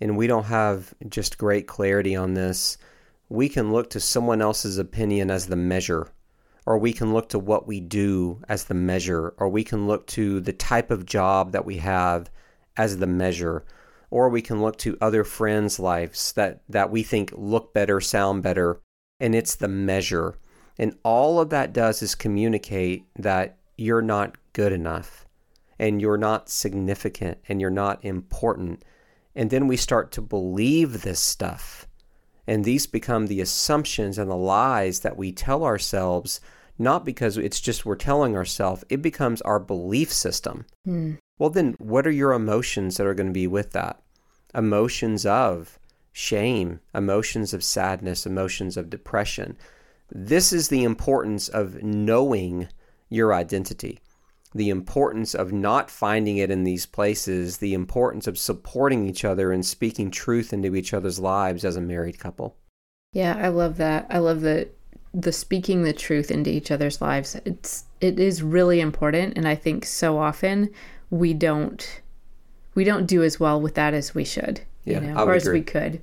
and 0.00 0.16
we 0.16 0.26
don't 0.26 0.44
have 0.44 0.94
just 1.08 1.36
great 1.36 1.66
clarity 1.66 2.14
on 2.14 2.34
this, 2.34 2.78
we 3.34 3.48
can 3.48 3.72
look 3.72 3.90
to 3.90 4.00
someone 4.00 4.40
else's 4.40 4.78
opinion 4.78 5.30
as 5.30 5.46
the 5.46 5.56
measure, 5.56 6.08
or 6.66 6.78
we 6.78 6.92
can 6.92 7.12
look 7.12 7.28
to 7.30 7.38
what 7.38 7.66
we 7.66 7.80
do 7.80 8.40
as 8.48 8.64
the 8.64 8.74
measure, 8.74 9.34
or 9.38 9.48
we 9.48 9.64
can 9.64 9.86
look 9.86 10.06
to 10.06 10.40
the 10.40 10.52
type 10.52 10.90
of 10.90 11.04
job 11.04 11.52
that 11.52 11.64
we 11.64 11.78
have 11.78 12.30
as 12.76 12.98
the 12.98 13.06
measure, 13.06 13.64
or 14.10 14.28
we 14.28 14.40
can 14.40 14.62
look 14.62 14.78
to 14.78 14.96
other 15.00 15.24
friends' 15.24 15.78
lives 15.78 16.32
that, 16.32 16.62
that 16.68 16.90
we 16.90 17.02
think 17.02 17.32
look 17.36 17.74
better, 17.74 18.00
sound 18.00 18.42
better, 18.42 18.80
and 19.20 19.34
it's 19.34 19.56
the 19.56 19.68
measure. 19.68 20.38
And 20.78 20.96
all 21.04 21.40
of 21.40 21.50
that 21.50 21.72
does 21.72 22.02
is 22.02 22.14
communicate 22.14 23.04
that 23.16 23.58
you're 23.76 24.02
not 24.02 24.36
good 24.52 24.72
enough 24.72 25.26
and 25.78 26.00
you're 26.00 26.16
not 26.16 26.48
significant 26.48 27.38
and 27.48 27.60
you're 27.60 27.70
not 27.70 28.04
important. 28.04 28.84
And 29.34 29.50
then 29.50 29.66
we 29.66 29.76
start 29.76 30.12
to 30.12 30.22
believe 30.22 31.02
this 31.02 31.20
stuff. 31.20 31.88
And 32.46 32.64
these 32.64 32.86
become 32.86 33.26
the 33.26 33.40
assumptions 33.40 34.18
and 34.18 34.30
the 34.30 34.36
lies 34.36 35.00
that 35.00 35.16
we 35.16 35.32
tell 35.32 35.64
ourselves, 35.64 36.40
not 36.78 37.04
because 37.04 37.38
it's 37.38 37.60
just 37.60 37.86
we're 37.86 37.96
telling 37.96 38.36
ourselves, 38.36 38.84
it 38.88 39.00
becomes 39.00 39.40
our 39.42 39.58
belief 39.58 40.12
system. 40.12 40.66
Hmm. 40.84 41.14
Well, 41.38 41.50
then, 41.50 41.74
what 41.78 42.06
are 42.06 42.12
your 42.12 42.32
emotions 42.32 42.96
that 42.96 43.06
are 43.06 43.14
going 43.14 43.28
to 43.28 43.32
be 43.32 43.46
with 43.46 43.72
that? 43.72 44.00
Emotions 44.54 45.26
of 45.26 45.78
shame, 46.12 46.80
emotions 46.94 47.52
of 47.52 47.64
sadness, 47.64 48.24
emotions 48.24 48.76
of 48.76 48.88
depression. 48.88 49.56
This 50.10 50.52
is 50.52 50.68
the 50.68 50.84
importance 50.84 51.48
of 51.48 51.82
knowing 51.82 52.68
your 53.08 53.34
identity, 53.34 53.98
the 54.54 54.70
importance 54.70 55.34
of 55.34 55.52
not 55.52 55.90
finding 55.90 56.36
it 56.36 56.50
in 56.50 56.64
these 56.64 56.86
places, 56.86 57.58
the 57.58 57.74
importance 57.74 58.26
of 58.26 58.38
supporting 58.38 59.06
each 59.06 59.24
other 59.24 59.50
and 59.50 59.66
speaking 59.66 60.10
truth 60.10 60.52
into 60.52 60.76
each 60.76 60.94
other's 60.94 61.18
lives 61.18 61.64
as 61.64 61.76
a 61.76 61.80
married 61.80 62.18
couple. 62.18 62.56
Yeah, 63.12 63.36
I 63.36 63.48
love 63.48 63.76
that. 63.78 64.06
I 64.10 64.18
love 64.18 64.40
the 64.40 64.68
the 65.12 65.32
speaking 65.32 65.84
the 65.84 65.92
truth 65.92 66.30
into 66.30 66.50
each 66.50 66.70
other's 66.70 67.00
lives. 67.00 67.36
It's 67.44 67.84
it 68.00 68.18
is 68.18 68.42
really 68.42 68.80
important 68.80 69.36
and 69.36 69.46
I 69.46 69.54
think 69.54 69.84
so 69.84 70.18
often 70.18 70.70
we 71.10 71.34
don't 71.34 72.02
we 72.74 72.84
don't 72.84 73.06
do 73.06 73.22
as 73.22 73.38
well 73.38 73.60
with 73.60 73.74
that 73.74 73.94
as 73.94 74.14
we 74.14 74.24
should, 74.24 74.60
Yeah, 74.84 75.00
you 75.00 75.06
know, 75.08 75.24
or 75.24 75.34
as 75.34 75.48
we 75.48 75.62
could. 75.62 76.02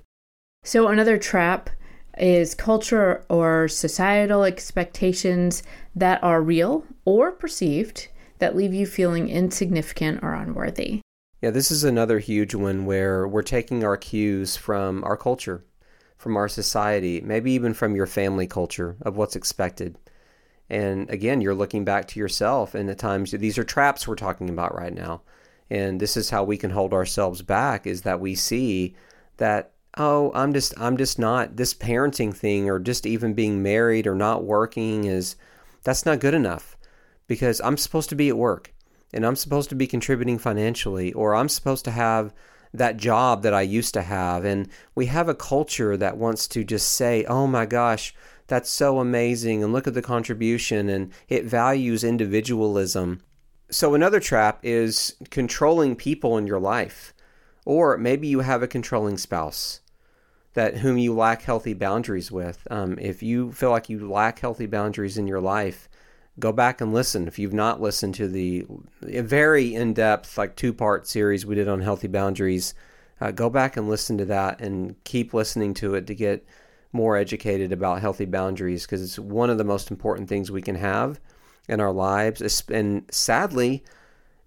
So 0.63 0.87
another 0.87 1.17
trap 1.17 1.69
is 2.17 2.55
culture 2.55 3.25
or 3.29 3.67
societal 3.67 4.43
expectations 4.43 5.63
that 5.95 6.23
are 6.23 6.41
real 6.41 6.85
or 7.03 7.31
perceived 7.31 8.07
that 8.41 8.55
leave 8.55 8.73
you 8.73 8.87
feeling 8.87 9.29
insignificant 9.29 10.19
or 10.23 10.33
unworthy. 10.33 10.99
Yeah, 11.41 11.51
this 11.51 11.69
is 11.69 11.83
another 11.83 12.17
huge 12.17 12.55
one 12.55 12.85
where 12.85 13.27
we're 13.27 13.43
taking 13.43 13.83
our 13.83 13.97
cues 13.97 14.57
from 14.57 15.03
our 15.03 15.15
culture, 15.15 15.63
from 16.17 16.35
our 16.35 16.47
society, 16.47 17.21
maybe 17.21 17.51
even 17.51 17.75
from 17.75 17.95
your 17.95 18.07
family 18.07 18.47
culture 18.47 18.97
of 19.03 19.15
what's 19.15 19.35
expected. 19.35 19.99
And 20.71 21.07
again, 21.11 21.39
you're 21.39 21.53
looking 21.53 21.85
back 21.85 22.07
to 22.09 22.19
yourself, 22.19 22.73
and 22.73 22.89
at 22.89 22.97
times 22.97 23.29
these 23.29 23.59
are 23.59 23.63
traps 23.63 24.07
we're 24.07 24.15
talking 24.15 24.49
about 24.49 24.75
right 24.75 24.93
now. 24.93 25.21
And 25.69 25.99
this 25.99 26.17
is 26.17 26.31
how 26.31 26.43
we 26.43 26.57
can 26.57 26.71
hold 26.71 26.93
ourselves 26.93 27.43
back 27.43 27.85
is 27.85 28.01
that 28.01 28.19
we 28.19 28.33
see 28.33 28.95
that 29.37 29.71
oh, 29.97 30.31
I'm 30.33 30.51
just 30.53 30.73
I'm 30.79 30.97
just 30.97 31.19
not 31.19 31.57
this 31.57 31.75
parenting 31.75 32.35
thing 32.35 32.69
or 32.69 32.79
just 32.79 33.05
even 33.05 33.33
being 33.35 33.61
married 33.61 34.07
or 34.07 34.15
not 34.15 34.43
working 34.43 35.03
is 35.03 35.35
that's 35.83 36.05
not 36.05 36.19
good 36.19 36.33
enough 36.33 36.75
because 37.31 37.61
I'm 37.61 37.77
supposed 37.77 38.09
to 38.09 38.15
be 38.15 38.27
at 38.27 38.35
work 38.35 38.73
and 39.13 39.25
I'm 39.25 39.37
supposed 39.37 39.69
to 39.69 39.75
be 39.75 39.87
contributing 39.87 40.37
financially, 40.37 41.13
or 41.13 41.33
I'm 41.33 41.47
supposed 41.47 41.85
to 41.85 41.91
have 41.91 42.33
that 42.73 42.97
job 42.97 43.41
that 43.43 43.53
I 43.53 43.61
used 43.61 43.93
to 43.93 44.01
have. 44.01 44.43
And 44.43 44.67
we 44.95 45.05
have 45.05 45.29
a 45.29 45.33
culture 45.33 45.95
that 45.95 46.17
wants 46.17 46.45
to 46.49 46.65
just 46.65 46.91
say, 46.91 47.23
oh 47.23 47.47
my 47.47 47.65
gosh, 47.65 48.13
that's 48.47 48.69
so 48.69 48.99
amazing, 48.99 49.63
and 49.63 49.71
look 49.71 49.87
at 49.87 49.93
the 49.93 50.01
contribution, 50.01 50.89
and 50.89 51.13
it 51.29 51.45
values 51.45 52.03
individualism. 52.03 53.21
So, 53.69 53.95
another 53.95 54.19
trap 54.19 54.59
is 54.61 55.15
controlling 55.29 55.95
people 55.95 56.37
in 56.37 56.47
your 56.47 56.59
life, 56.59 57.13
or 57.63 57.97
maybe 57.97 58.27
you 58.27 58.41
have 58.41 58.61
a 58.61 58.67
controlling 58.67 59.17
spouse 59.17 59.79
that 60.53 60.79
whom 60.79 60.97
you 60.97 61.15
lack 61.15 61.43
healthy 61.43 61.73
boundaries 61.73 62.29
with. 62.29 62.67
Um, 62.69 62.99
if 62.99 63.23
you 63.23 63.53
feel 63.53 63.69
like 63.69 63.87
you 63.87 64.11
lack 64.11 64.39
healthy 64.39 64.65
boundaries 64.65 65.17
in 65.17 65.27
your 65.27 65.39
life, 65.39 65.87
go 66.39 66.51
back 66.51 66.81
and 66.81 66.93
listen. 66.93 67.27
If 67.27 67.39
you've 67.39 67.53
not 67.53 67.81
listened 67.81 68.15
to 68.15 68.27
the 68.27 68.65
very 69.01 69.75
in 69.75 69.93
depth, 69.93 70.37
like 70.37 70.55
two 70.55 70.73
part 70.73 71.07
series 71.07 71.45
we 71.45 71.55
did 71.55 71.67
on 71.67 71.81
healthy 71.81 72.07
boundaries, 72.07 72.73
uh, 73.19 73.31
go 73.31 73.49
back 73.49 73.77
and 73.77 73.89
listen 73.89 74.17
to 74.17 74.25
that 74.25 74.61
and 74.61 75.01
keep 75.03 75.33
listening 75.33 75.73
to 75.75 75.95
it 75.95 76.07
to 76.07 76.15
get 76.15 76.45
more 76.93 77.15
educated 77.15 77.71
about 77.71 78.01
healthy 78.01 78.25
boundaries 78.25 78.85
because 78.85 79.01
it's 79.01 79.19
one 79.19 79.49
of 79.49 79.57
the 79.57 79.63
most 79.63 79.91
important 79.91 80.27
things 80.27 80.51
we 80.51 80.61
can 80.61 80.75
have 80.75 81.19
in 81.67 81.79
our 81.79 81.91
lives. 81.91 82.63
And 82.69 83.05
sadly, 83.11 83.83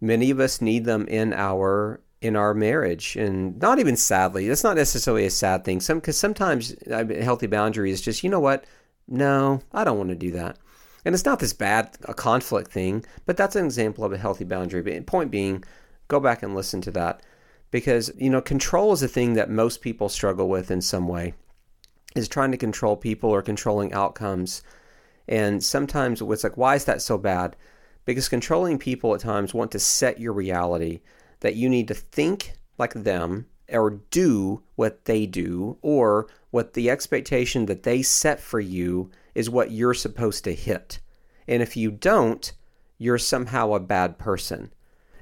many 0.00 0.30
of 0.30 0.40
us 0.40 0.60
need 0.60 0.84
them 0.84 1.06
in 1.08 1.32
our 1.32 2.00
in 2.20 2.36
our 2.36 2.54
marriage 2.54 3.16
and 3.16 3.60
not 3.60 3.78
even 3.78 3.96
sadly 3.96 4.48
that's 4.48 4.64
not 4.64 4.76
necessarily 4.76 5.26
a 5.26 5.30
sad 5.30 5.62
thing 5.62 5.78
some 5.78 5.98
because 5.98 6.16
sometimes 6.16 6.74
uh, 6.90 7.04
healthy 7.20 7.46
boundary 7.46 7.90
is 7.90 8.00
just 8.00 8.24
you 8.24 8.30
know 8.30 8.40
what 8.40 8.64
no 9.06 9.60
i 9.74 9.84
don't 9.84 9.98
want 9.98 10.08
to 10.08 10.14
do 10.14 10.30
that 10.30 10.56
and 11.04 11.14
it's 11.14 11.24
not 11.24 11.38
this 11.38 11.52
bad 11.52 11.96
a 12.04 12.14
conflict 12.14 12.70
thing 12.70 13.04
but 13.26 13.36
that's 13.36 13.56
an 13.56 13.64
example 13.64 14.04
of 14.04 14.12
a 14.12 14.18
healthy 14.18 14.44
boundary. 14.44 15.00
Point 15.02 15.30
being 15.30 15.64
go 16.08 16.20
back 16.20 16.42
and 16.42 16.54
listen 16.54 16.80
to 16.82 16.90
that. 16.92 17.22
Because 17.70 18.12
you 18.16 18.30
know 18.30 18.40
control 18.40 18.92
is 18.92 19.02
a 19.02 19.08
thing 19.08 19.34
that 19.34 19.50
most 19.50 19.80
people 19.80 20.08
struggle 20.08 20.48
with 20.48 20.70
in 20.70 20.80
some 20.80 21.08
way 21.08 21.34
is 22.14 22.28
trying 22.28 22.52
to 22.52 22.56
control 22.56 22.96
people 22.96 23.30
or 23.30 23.42
controlling 23.42 23.92
outcomes. 23.92 24.62
And 25.26 25.64
sometimes 25.64 26.22
it's 26.22 26.44
like 26.44 26.56
why 26.56 26.76
is 26.76 26.84
that 26.84 27.02
so 27.02 27.18
bad? 27.18 27.56
Because 28.04 28.28
controlling 28.28 28.78
people 28.78 29.14
at 29.14 29.20
times 29.20 29.54
want 29.54 29.72
to 29.72 29.78
set 29.78 30.20
your 30.20 30.32
reality 30.32 31.00
that 31.40 31.56
you 31.56 31.68
need 31.68 31.88
to 31.88 31.94
think 31.94 32.52
like 32.78 32.92
them 32.94 33.46
or 33.72 33.90
do 34.10 34.62
what 34.76 35.06
they 35.06 35.26
do 35.26 35.78
or 35.80 36.28
what 36.50 36.74
the 36.74 36.90
expectation 36.90 37.66
that 37.66 37.82
they 37.82 38.02
set 38.02 38.38
for 38.38 38.60
you 38.60 39.10
is 39.34 39.50
what 39.50 39.70
you're 39.70 39.94
supposed 39.94 40.44
to 40.44 40.54
hit. 40.54 41.00
And 41.48 41.62
if 41.62 41.76
you 41.76 41.90
don't, 41.90 42.52
you're 42.98 43.18
somehow 43.18 43.72
a 43.74 43.80
bad 43.80 44.18
person. 44.18 44.72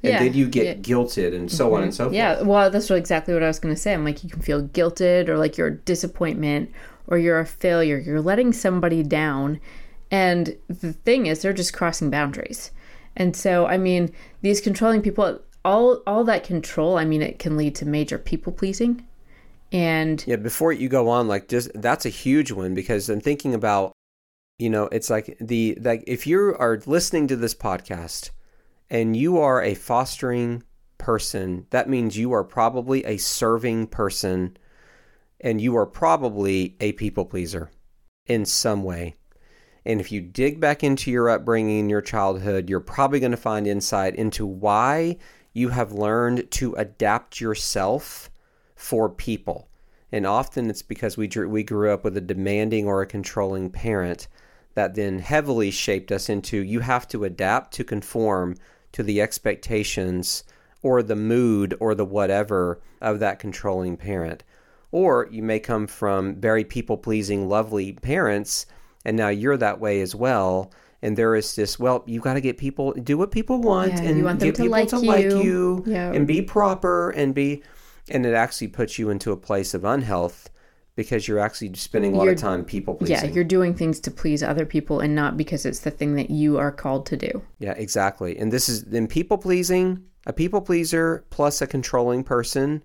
And 0.05 0.13
Yeah, 0.13 0.19
then 0.19 0.35
you 0.35 0.49
get 0.49 0.65
yeah. 0.65 0.73
Mm-hmm. 0.75 0.83
guilted 0.83 1.35
and 1.35 1.51
so 1.51 1.75
on 1.75 1.85
and 1.85 1.95
so 1.95 2.05
forth. 2.05 2.15
Yeah, 2.15 2.43
well, 2.43 2.71
that's 2.71 2.91
exactly 2.91 3.35
what 3.35 3.43
I 3.43 3.47
was 3.47 3.59
going 3.59 3.75
to 3.75 3.81
say. 3.81 3.95
I'm 3.95 4.05
like, 4.05 4.25
you 4.25 4.31
can 4.31 4.43
feel 4.43 4.63
guilted 4.63 5.29
or 5.29 5.39
like 5.39 5.57
you're 5.57 5.69
a 5.69 5.77
disappointment 5.77 6.71
or 7.07 7.19
you're 7.19 7.39
a 7.39 7.47
failure. 7.47 7.99
You're 7.99 8.21
letting 8.21 8.53
somebody 8.53 9.03
down. 9.03 9.61
And 10.11 10.57
the 10.69 10.93
thing 10.93 11.27
is, 11.27 11.43
they're 11.43 11.53
just 11.53 11.73
crossing 11.73 12.11
boundaries. 12.11 12.71
And 13.17 13.37
so, 13.37 13.67
I 13.67 13.79
mean, 13.79 14.13
these 14.41 14.61
controlling 14.61 15.03
people, 15.03 15.41
all 15.65 16.03
all 16.07 16.25
that 16.25 16.45
control, 16.45 16.99
I 16.99 17.05
mean, 17.05 17.23
it 17.23 17.39
can 17.39 17.57
lead 17.57 17.75
to 17.77 17.87
major 17.87 18.19
people 18.19 18.53
pleasing. 18.53 19.07
And 19.71 20.23
yeah, 20.27 20.37
before 20.37 20.73
you 20.73 20.89
go 20.89 21.09
on, 21.09 21.29
like 21.29 21.49
just 21.49 21.71
that's 21.75 22.05
a 22.05 22.11
huge 22.11 22.53
one 22.53 22.75
because 22.75 23.09
I'm 23.09 23.21
thinking 23.21 23.55
about, 23.55 23.93
you 24.63 24.71
know, 24.71 24.89
it's 24.93 25.11
like 25.11 25.37
the 25.41 25.77
like 25.81 26.05
if 26.07 26.25
you 26.25 26.55
are 26.57 26.81
listening 26.87 27.27
to 27.27 27.35
this 27.35 27.53
podcast 27.53 28.31
and 28.89 29.17
you 29.17 29.39
are 29.39 29.61
a 29.61 29.75
fostering 29.75 30.63
person, 30.99 31.67
that 31.71 31.89
means 31.89 32.17
you 32.17 32.31
are 32.33 32.45
probably 32.45 33.05
a 33.05 33.17
serving 33.17 33.89
person 33.89 34.57
and 35.41 35.61
you 35.61 35.77
are 35.77 35.85
probably 35.85 36.77
a 36.79 36.93
people 36.93 37.25
pleaser 37.25 37.73
in 38.27 38.45
some 38.45 38.85
way. 38.85 39.17
And 39.85 40.01
if 40.01 40.13
you 40.13 40.21
dig 40.21 40.61
back 40.61 40.85
into 40.85 41.11
your 41.11 41.29
upbringing, 41.29 41.89
your 41.89 42.01
childhood, 42.01 42.71
you're 42.71 42.79
probably 42.79 43.19
going 43.19 43.33
to 43.33 43.37
find 43.37 43.67
insight 43.67 44.15
into 44.15 44.47
why 44.47 45.17
you 45.53 45.71
have 45.71 45.91
learned 45.91 46.49
to 46.53 46.75
adapt 46.75 47.41
yourself 47.41 48.31
for 48.77 49.09
people. 49.09 49.69
And 50.13 50.25
often 50.25 50.71
it's 50.71 50.83
because 50.83 51.17
we 51.17 51.29
we 51.49 51.65
grew 51.65 51.91
up 51.91 52.05
with 52.05 52.17
a 52.17 52.21
demanding 52.21 52.87
or 52.87 53.03
a 53.03 53.07
controlling 53.07 53.69
parent 53.69 54.29
that 54.75 54.95
then 54.95 55.19
heavily 55.19 55.71
shaped 55.71 56.11
us 56.11 56.29
into 56.29 56.57
you 56.59 56.81
have 56.81 57.07
to 57.09 57.25
adapt 57.25 57.73
to 57.75 57.85
conform 57.85 58.57
to 58.93 59.03
the 59.03 59.21
expectations 59.21 60.45
or 60.83 61.03
the 61.03 61.17
mood 61.17 61.75
or 61.81 61.95
the 61.95 62.05
whatever 62.05 62.81
of 63.01 63.21
that 63.21 63.39
controlling 63.39 63.97
parent. 63.97 64.43
Or 64.91 65.29
you 65.31 65.43
may 65.43 65.59
come 65.61 65.87
from 65.87 66.37
very 66.37 66.65
people 66.65 66.97
pleasing, 66.99 67.49
lovely 67.49 67.93
parents, 67.93 68.67
and 69.05 69.17
now 69.17 69.29
you're 69.29 69.57
that 69.57 69.81
way 69.81 70.01
as 70.01 70.15
well. 70.15 70.73
And 71.01 71.17
there 71.17 71.35
is 71.35 71.57
this, 71.57 71.79
well, 71.79 72.05
you've 72.07 72.23
got 72.23 72.35
to 72.35 72.41
get 72.41 72.59
people, 72.59 72.93
do 72.93 73.19
what 73.19 73.31
people 73.33 73.61
want, 73.61 73.93
Yeah, 73.93 74.03
and 74.03 74.19
you 74.19 74.25
want 74.25 74.39
them 74.41 74.49
get 74.49 74.57
people 74.57 74.71
like 74.71 74.89
to 74.89 74.99
like 74.99 75.25
you. 75.25 75.43
you, 75.43 75.85
Yeah. 75.87 76.13
and 76.13 76.27
be 76.27 76.43
proper, 76.43 77.11
and 77.11 77.35
be, 77.35 77.63
and 78.09 78.25
it 78.27 78.35
actually 78.35 78.69
puts 78.69 78.99
you 78.99 79.11
into 79.11 79.33
a 79.33 79.37
place 79.37 79.75
of 79.75 79.85
unhealth 79.85 80.49
because 80.95 81.27
you're 81.27 81.39
actually 81.39 81.73
spending 81.75 82.13
a 82.15 82.17
lot 82.17 82.25
You're- 82.25 82.35
of 82.35 82.41
time 82.41 82.65
people 82.65 82.95
pleasing. 82.95 83.17
yeah, 83.17 83.25
you're 83.25 83.45
doing 83.45 83.75
things 83.75 83.99
to 84.01 84.11
please 84.11 84.43
other 84.43 84.67
people 84.67 85.01
and 85.01 85.15
not 85.15 85.37
because 85.37 85.65
it's 85.65 85.81
the 85.81 85.91
thing 85.91 86.15
that 86.17 86.31
you 86.31 86.59
are 86.59 86.71
called 86.73 87.07
to 87.07 87.17
do. 87.17 87.43
Yeah, 87.59 87.73
exactly. 87.73 88.37
And 88.39 88.53
this 88.53 88.69
is 88.69 88.85
then 88.85 89.07
people 89.07 89.39
pleasing, 89.39 90.05
a 90.27 90.33
people 90.33 90.61
pleaser 90.61 91.25
plus 91.31 91.63
a 91.63 91.67
controlling 91.67 92.25
person 92.25 92.83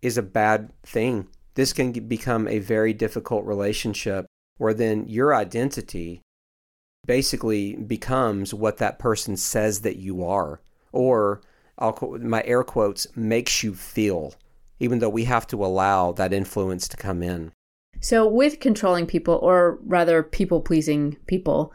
is 0.00 0.16
a 0.16 0.22
bad 0.22 0.70
thing. 0.82 1.28
This 1.54 1.72
can 1.72 1.92
become 1.92 2.48
a 2.48 2.58
very 2.58 2.94
difficult 2.94 3.44
relationship 3.44 4.26
where 4.56 4.72
then 4.74 5.06
your 5.06 5.34
identity 5.34 6.22
basically 7.06 7.74
becomes 7.76 8.54
what 8.54 8.78
that 8.78 8.98
person 8.98 9.36
says 9.36 9.80
that 9.80 9.96
you 9.96 10.24
are 10.24 10.60
or 10.92 11.40
I'll 11.78 11.98
my 12.20 12.42
air 12.44 12.62
quotes 12.62 13.06
makes 13.16 13.62
you 13.62 13.74
feel 13.74 14.34
even 14.82 14.98
though 14.98 15.08
we 15.08 15.24
have 15.24 15.46
to 15.46 15.64
allow 15.64 16.12
that 16.12 16.32
influence 16.32 16.88
to 16.88 16.96
come 16.96 17.22
in. 17.22 17.52
So, 18.00 18.26
with 18.26 18.58
controlling 18.58 19.06
people, 19.06 19.38
or 19.40 19.78
rather 19.84 20.24
people 20.24 20.60
pleasing 20.60 21.16
people, 21.26 21.72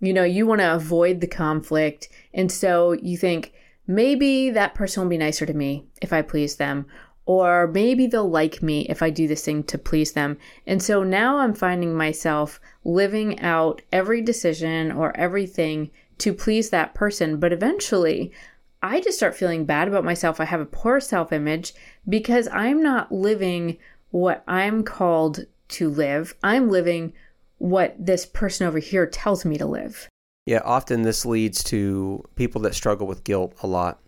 you 0.00 0.12
know, 0.12 0.24
you 0.24 0.46
want 0.46 0.60
to 0.60 0.74
avoid 0.74 1.20
the 1.20 1.28
conflict. 1.28 2.08
And 2.34 2.50
so 2.50 2.92
you 2.92 3.16
think 3.16 3.52
maybe 3.86 4.50
that 4.50 4.74
person 4.74 5.02
will 5.02 5.10
be 5.10 5.18
nicer 5.18 5.46
to 5.46 5.54
me 5.54 5.86
if 6.02 6.12
I 6.12 6.22
please 6.22 6.56
them, 6.56 6.86
or 7.26 7.68
maybe 7.68 8.06
they'll 8.06 8.28
like 8.28 8.62
me 8.62 8.86
if 8.88 9.02
I 9.02 9.10
do 9.10 9.28
this 9.28 9.44
thing 9.44 9.62
to 9.64 9.78
please 9.78 10.12
them. 10.12 10.38
And 10.66 10.82
so 10.82 11.04
now 11.04 11.38
I'm 11.38 11.54
finding 11.54 11.94
myself 11.94 12.60
living 12.82 13.38
out 13.40 13.82
every 13.92 14.22
decision 14.22 14.90
or 14.90 15.16
everything 15.16 15.90
to 16.18 16.32
please 16.32 16.70
that 16.70 16.94
person. 16.94 17.38
But 17.38 17.52
eventually, 17.52 18.32
I 18.82 19.00
just 19.00 19.18
start 19.18 19.34
feeling 19.34 19.64
bad 19.64 19.88
about 19.88 20.04
myself. 20.04 20.40
I 20.40 20.44
have 20.44 20.60
a 20.60 20.66
poor 20.66 21.00
self 21.00 21.32
image 21.32 21.74
because 22.08 22.48
I'm 22.52 22.82
not 22.82 23.12
living 23.12 23.78
what 24.10 24.42
I'm 24.48 24.82
called 24.84 25.46
to 25.68 25.88
live. 25.88 26.34
I'm 26.42 26.70
living 26.70 27.12
what 27.58 27.94
this 27.98 28.24
person 28.24 28.66
over 28.66 28.78
here 28.78 29.06
tells 29.06 29.44
me 29.44 29.58
to 29.58 29.66
live. 29.66 30.08
Yeah, 30.46 30.62
often 30.64 31.02
this 31.02 31.26
leads 31.26 31.62
to 31.64 32.24
people 32.34 32.62
that 32.62 32.74
struggle 32.74 33.06
with 33.06 33.24
guilt 33.24 33.54
a 33.62 33.66
lot. 33.66 34.00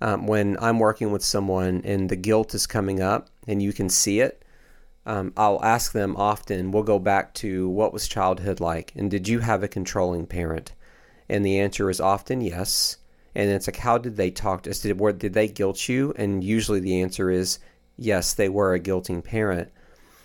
Um, 0.00 0.26
when 0.26 0.56
I'm 0.60 0.78
working 0.78 1.12
with 1.12 1.22
someone 1.22 1.82
and 1.84 2.08
the 2.08 2.16
guilt 2.16 2.54
is 2.54 2.66
coming 2.66 3.00
up 3.00 3.28
and 3.46 3.62
you 3.62 3.72
can 3.72 3.88
see 3.88 4.20
it, 4.20 4.44
um, 5.06 5.32
I'll 5.36 5.62
ask 5.64 5.92
them 5.92 6.16
often, 6.16 6.72
we'll 6.72 6.82
go 6.82 6.98
back 6.98 7.32
to 7.34 7.68
what 7.68 7.92
was 7.92 8.08
childhood 8.08 8.60
like? 8.60 8.92
And 8.96 9.10
did 9.10 9.28
you 9.28 9.40
have 9.40 9.62
a 9.62 9.68
controlling 9.68 10.26
parent? 10.26 10.72
And 11.28 11.44
the 11.44 11.60
answer 11.60 11.88
is 11.88 12.00
often 12.00 12.40
yes. 12.40 12.96
And 13.34 13.50
it's 13.50 13.66
like, 13.66 13.76
how 13.76 13.98
did 13.98 14.16
they 14.16 14.30
talk 14.30 14.62
to 14.62 14.70
us? 14.70 14.80
Did, 14.80 14.98
were, 14.98 15.12
did 15.12 15.34
they 15.34 15.48
guilt 15.48 15.88
you? 15.88 16.12
And 16.16 16.42
usually 16.42 16.80
the 16.80 17.00
answer 17.00 17.30
is 17.30 17.58
yes, 17.96 18.34
they 18.34 18.48
were 18.48 18.74
a 18.74 18.80
guilting 18.80 19.22
parent. 19.22 19.70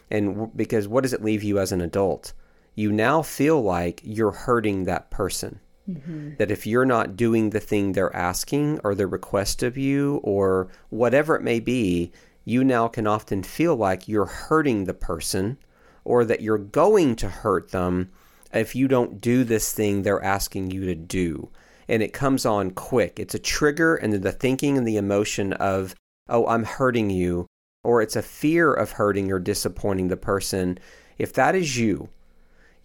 And 0.10 0.30
w- 0.30 0.52
because 0.56 0.88
what 0.88 1.02
does 1.02 1.14
it 1.14 1.24
leave 1.24 1.44
you 1.44 1.60
as 1.60 1.72
an 1.72 1.82
adult? 1.82 2.34
You 2.74 2.92
now 2.92 3.22
feel 3.22 3.62
like 3.62 4.02
you're 4.04 4.32
hurting 4.32 4.86
that 4.86 5.12
person. 5.12 5.60
Mm-hmm. 5.90 6.36
That 6.38 6.50
if 6.50 6.66
you're 6.66 6.86
not 6.86 7.16
doing 7.16 7.52
the 7.52 7.60
thing 7.60 7.92
they're 7.92 8.16
asking 8.16 8.80
or 8.84 8.96
the 8.96 9.06
request 9.06 9.62
of 9.62 9.78
you 9.78 10.20
or 10.24 10.70
whatever 10.90 11.36
it 11.36 11.44
may 11.44 11.60
be, 11.60 12.12
you 12.44 12.64
now 12.64 12.88
can 12.88 13.06
often 13.06 13.44
feel 13.44 13.76
like 13.76 14.08
you're 14.08 14.26
hurting 14.26 14.86
the 14.86 14.96
person 14.96 15.58
or 16.04 16.26
that 16.26 16.42
you're 16.42 16.58
going 16.58 17.16
to 17.18 17.30
hurt 17.30 17.70
them 17.70 18.10
if 18.54 18.76
you 18.76 18.88
don't 18.88 19.22
do 19.22 19.44
this 19.44 19.74
thing 19.74 20.02
they're 20.02 20.24
asking 20.24 20.72
you 20.72 20.86
to 20.86 20.96
do. 20.96 21.50
And 21.88 22.02
it 22.02 22.14
comes 22.14 22.46
on 22.46 22.72
quick. 22.72 23.20
It's 23.20 23.36
a 23.36 23.40
trigger 23.40 23.96
and 23.96 24.12
then 24.12 24.22
the 24.22 24.32
thinking 24.32 24.78
and 24.78 24.88
the 24.88 24.98
emotion 24.98 25.54
of, 25.54 25.96
oh, 26.28 26.48
I'm 26.48 26.64
hurting 26.64 27.10
you, 27.10 27.46
or 27.84 28.02
it's 28.02 28.16
a 28.16 28.22
fear 28.22 28.74
of 28.74 28.94
hurting 28.94 29.32
or 29.32 29.40
disappointing 29.40 30.08
the 30.08 30.18
person. 30.18 30.80
If 31.18 31.34
that 31.34 31.56
is 31.56 31.78
you, 31.78 32.10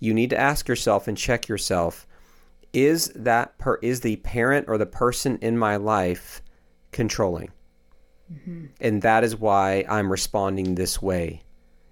you 0.01 0.15
need 0.15 0.31
to 0.31 0.39
ask 0.39 0.67
yourself 0.67 1.07
and 1.07 1.17
check 1.17 1.47
yourself 1.47 2.07
is 2.73 3.09
that 3.15 3.57
per 3.59 3.77
is 3.77 4.01
the 4.01 4.17
parent 4.17 4.67
or 4.69 4.79
the 4.79 4.87
person 4.87 5.39
in 5.43 5.59
my 5.59 5.77
life 5.77 6.43
controlling 6.93 7.51
mm-hmm. 8.33 8.67
and 8.81 9.03
that 9.03 9.25
is 9.25 9.37
why 9.37 9.85
i'm 9.89 10.11
responding 10.11 10.75
this 10.75 11.03
way 11.03 11.43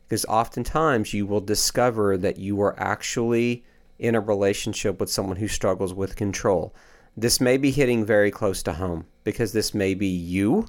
because 0.07 0.25
oftentimes 0.27 1.13
you 1.13 1.27
will 1.27 1.41
discover 1.41 2.17
that 2.17 2.39
you 2.39 2.61
are 2.61 2.79
actually 2.79 3.65
in 3.99 4.15
a 4.15 4.21
relationship 4.21 5.01
with 5.01 5.11
someone 5.11 5.37
who 5.37 5.49
struggles 5.49 5.93
with 5.93 6.17
control 6.17 6.75
this 7.21 7.41
may 7.41 7.57
be 7.57 7.71
hitting 7.71 8.05
very 8.05 8.31
close 8.31 8.63
to 8.63 8.73
home 8.73 9.07
because 9.25 9.53
this 9.53 9.75
may 9.75 9.95
be 9.95 10.07
you 10.07 10.67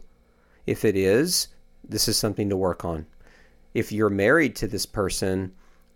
if 0.65 0.83
it 0.83 0.95
is 0.95 1.47
this 1.87 2.07
is 2.07 2.17
something 2.17 2.49
to 2.49 2.57
work 2.57 2.83
on 2.83 3.05
if 3.73 3.91
you're 3.91 4.09
married 4.09 4.55
to 4.55 4.67
this 4.67 4.85
person 4.85 5.51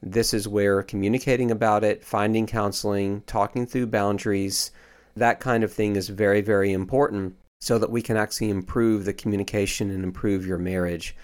this 0.05 0.33
is 0.33 0.47
where 0.47 0.83
communicating 0.83 1.49
about 1.49 1.83
it, 1.83 2.03
finding 2.03 2.45
counseling, 2.45 3.21
talking 3.25 3.65
through 3.65 3.87
boundaries, 3.87 4.71
that 5.15 5.39
kind 5.39 5.63
of 5.63 5.71
thing 5.71 5.95
is 5.95 6.09
very, 6.09 6.41
very 6.41 6.73
important 6.73 7.35
so 7.61 7.79
that 7.79 7.89
we 7.89 8.01
can 8.01 8.17
actually 8.17 8.49
improve 8.49 9.05
the 9.05 9.13
communication 9.13 9.89
and 9.89 10.03
improve 10.03 10.45
your 10.45 10.57
marriage. 10.57 11.15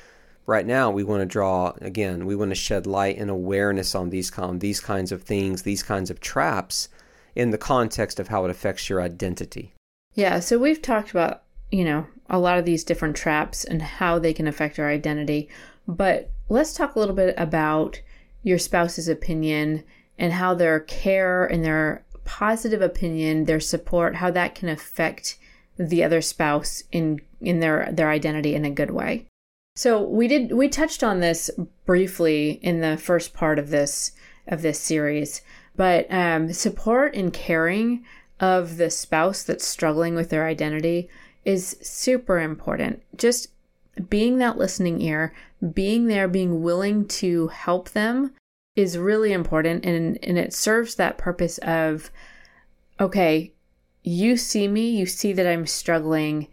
Right 0.46 0.65
now, 0.65 0.89
we 0.89 1.04
want 1.04 1.22
to 1.22 1.26
draw 1.26 1.74
again, 1.82 2.26
we 2.26 2.36
want 2.36 2.52
to 2.52 2.56
shed 2.56 2.88
light 2.88 3.18
and 3.18 3.30
awareness 3.30 3.94
on 3.94 4.10
these 4.10 4.32
con- 4.32 4.60
these 4.60 4.80
kinds 4.80 5.12
of 5.12 5.24
things, 5.24 5.63
these 5.63 5.84
kinds 5.84 6.10
of 6.10 6.22
traps 6.22 6.88
in 7.36 7.52
the 7.52 7.58
context 7.58 8.20
of 8.20 8.28
how 8.28 8.46
it 8.46 8.52
affects 8.52 8.89
your 8.89 9.02
identity. 9.02 9.74
Yeah, 10.15 10.39
so 10.39 10.58
we've 10.58 10.82
talked 10.82 11.12
about, 11.12 11.44
you 11.72 11.84
know, 11.84 12.08
a 12.30 12.39
lot 12.39 12.58
of 12.58 12.65
these 12.65 12.84
different 12.84 13.15
traps 13.15 13.63
and 13.63 13.82
how 13.82 14.20
they 14.20 14.34
can 14.34 14.48
affect 14.48 14.80
our 14.80 14.89
identity. 14.89 15.50
But 15.88 16.32
let's 16.50 16.74
talk 16.74 16.96
a 16.96 17.00
little 17.00 17.15
bit 17.15 17.34
about 17.38 18.02
your 18.44 18.58
spouse's 18.58 19.08
opinion 19.08 19.84
and 20.18 20.34
how 20.34 20.54
their 20.54 20.80
care 20.82 21.46
and 21.46 21.63
their 21.63 22.04
positive 22.26 22.82
opinion, 22.82 23.46
their 23.46 23.60
support, 23.60 24.15
how 24.15 24.32
that 24.32 24.56
can 24.56 24.70
affect 24.70 25.38
the 25.78 26.04
other 26.04 26.22
spouse 26.22 26.84
in 26.92 27.22
in 27.42 27.60
their 27.62 27.89
their 27.92 28.10
identity 28.10 28.54
in 28.54 28.65
a 28.65 28.70
good 28.70 28.92
way. 28.92 29.26
So 29.76 30.02
we 30.02 30.28
did 30.28 30.52
we 30.52 30.68
touched 30.68 31.04
on 31.04 31.22
this 31.22 31.50
briefly 31.86 32.60
in 32.62 32.82
the 32.82 32.98
first 32.98 33.34
part 33.34 33.58
of 33.58 33.70
this 33.70 34.12
of 34.48 34.62
this 34.62 34.80
series, 34.80 35.42
but 35.80 36.12
um, 36.12 36.52
support 36.52 37.15
and 37.15 37.32
caring 37.32 38.04
of 38.42 38.76
the 38.76 38.89
spouse 38.89 39.44
that's 39.44 39.65
struggling 39.65 40.13
with 40.13 40.30
their 40.30 40.46
identity 40.46 41.08
is 41.46 41.78
super 41.82 42.38
important. 42.38 43.02
Just 43.15 43.48
being 44.10 44.39
that 44.39 44.58
listening 44.58 45.00
ear, 45.00 45.34
being 45.74 46.08
there, 46.08 46.28
being 46.28 46.63
willing 46.63 47.08
to 47.08 47.48
help 47.48 47.92
them 47.92 48.34
is 48.76 48.98
really 48.98 49.32
important 49.32 49.86
and 49.86 50.20
and 50.22 50.38
it 50.38 50.54
serves 50.54 50.96
that 50.96 51.18
purpose 51.18 51.60
of 51.60 52.12
okay, 53.00 53.54
you 54.04 54.36
see 54.36 54.68
me, 54.68 54.89
you 54.89 55.06
see 55.06 55.32
that 55.32 55.48
I'm 55.48 55.65
struggling. 55.65 56.50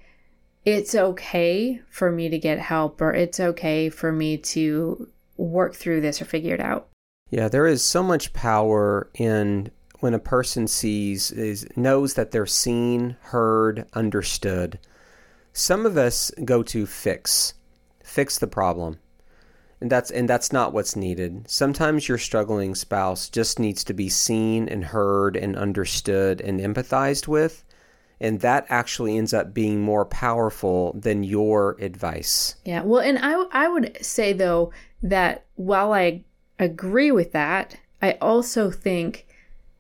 It's 0.65 0.95
okay 0.95 1.81
for 1.91 2.13
me 2.13 2.29
to 2.29 2.39
get 2.39 2.61
help 2.61 3.01
or 3.01 3.13
it's 3.13 3.41
okay 3.41 3.89
for 3.89 4.13
me 4.13 4.37
to 4.55 5.09
work 5.37 5.75
through 5.75 6.03
this 6.03 6.23
or 6.23 6.27
figure 6.27 6.55
it 6.55 6.61
out. 6.61 6.87
Yeah, 7.31 7.49
there 7.49 7.67
is 7.67 7.85
so 7.85 8.03
much 8.03 8.33
power 8.33 9.11
in 9.15 9.71
when 10.01 10.15
a 10.15 10.19
person 10.19 10.69
sees 10.69 11.31
is 11.31 11.67
knows 11.77 12.15
that 12.15 12.31
they're 12.31 12.47
seen, 12.47 13.17
heard, 13.21 13.87
understood. 13.95 14.79
Some 15.53 15.87
of 15.87 15.97
us 15.97 16.31
go 16.45 16.63
to 16.65 16.87
fix, 16.87 17.55
fix 18.05 18.39
the 18.39 18.47
problem. 18.47 18.99
And 19.81 19.91
that's 19.91 20.11
and 20.11 20.29
that's 20.29 20.53
not 20.53 20.73
what's 20.73 20.97
needed. 20.97 21.51
Sometimes 21.51 22.09
your 22.09 22.19
struggling 22.19 22.75
spouse 22.75 23.29
just 23.29 23.59
needs 23.59 23.85
to 23.85 23.95
be 23.95 24.09
seen 24.09 24.69
and 24.69 24.85
heard 24.85 25.37
and 25.37 25.57
understood 25.57 26.41
and 26.41 26.61
empathized 26.61 27.29
with, 27.29 27.63
and 28.19 28.41
that 28.41 28.65
actually 28.71 29.19
ends 29.19 29.35
up 29.35 29.53
being 29.53 29.83
more 29.83 30.07
powerful 30.07 30.95
than 30.99 31.25
your 31.25 31.77
advice. 31.79 32.55
Yeah. 32.65 32.83
Well, 32.85 33.03
and 33.03 33.19
I 33.19 33.35
I 33.53 33.69
would 33.69 33.99
say 34.01 34.33
though 34.33 34.73
that 35.03 35.45
while 35.57 35.93
I 35.93 36.25
agree 36.59 37.11
with 37.11 37.33
that, 37.33 37.77
I 38.03 38.13
also 38.21 38.71
think 38.71 39.27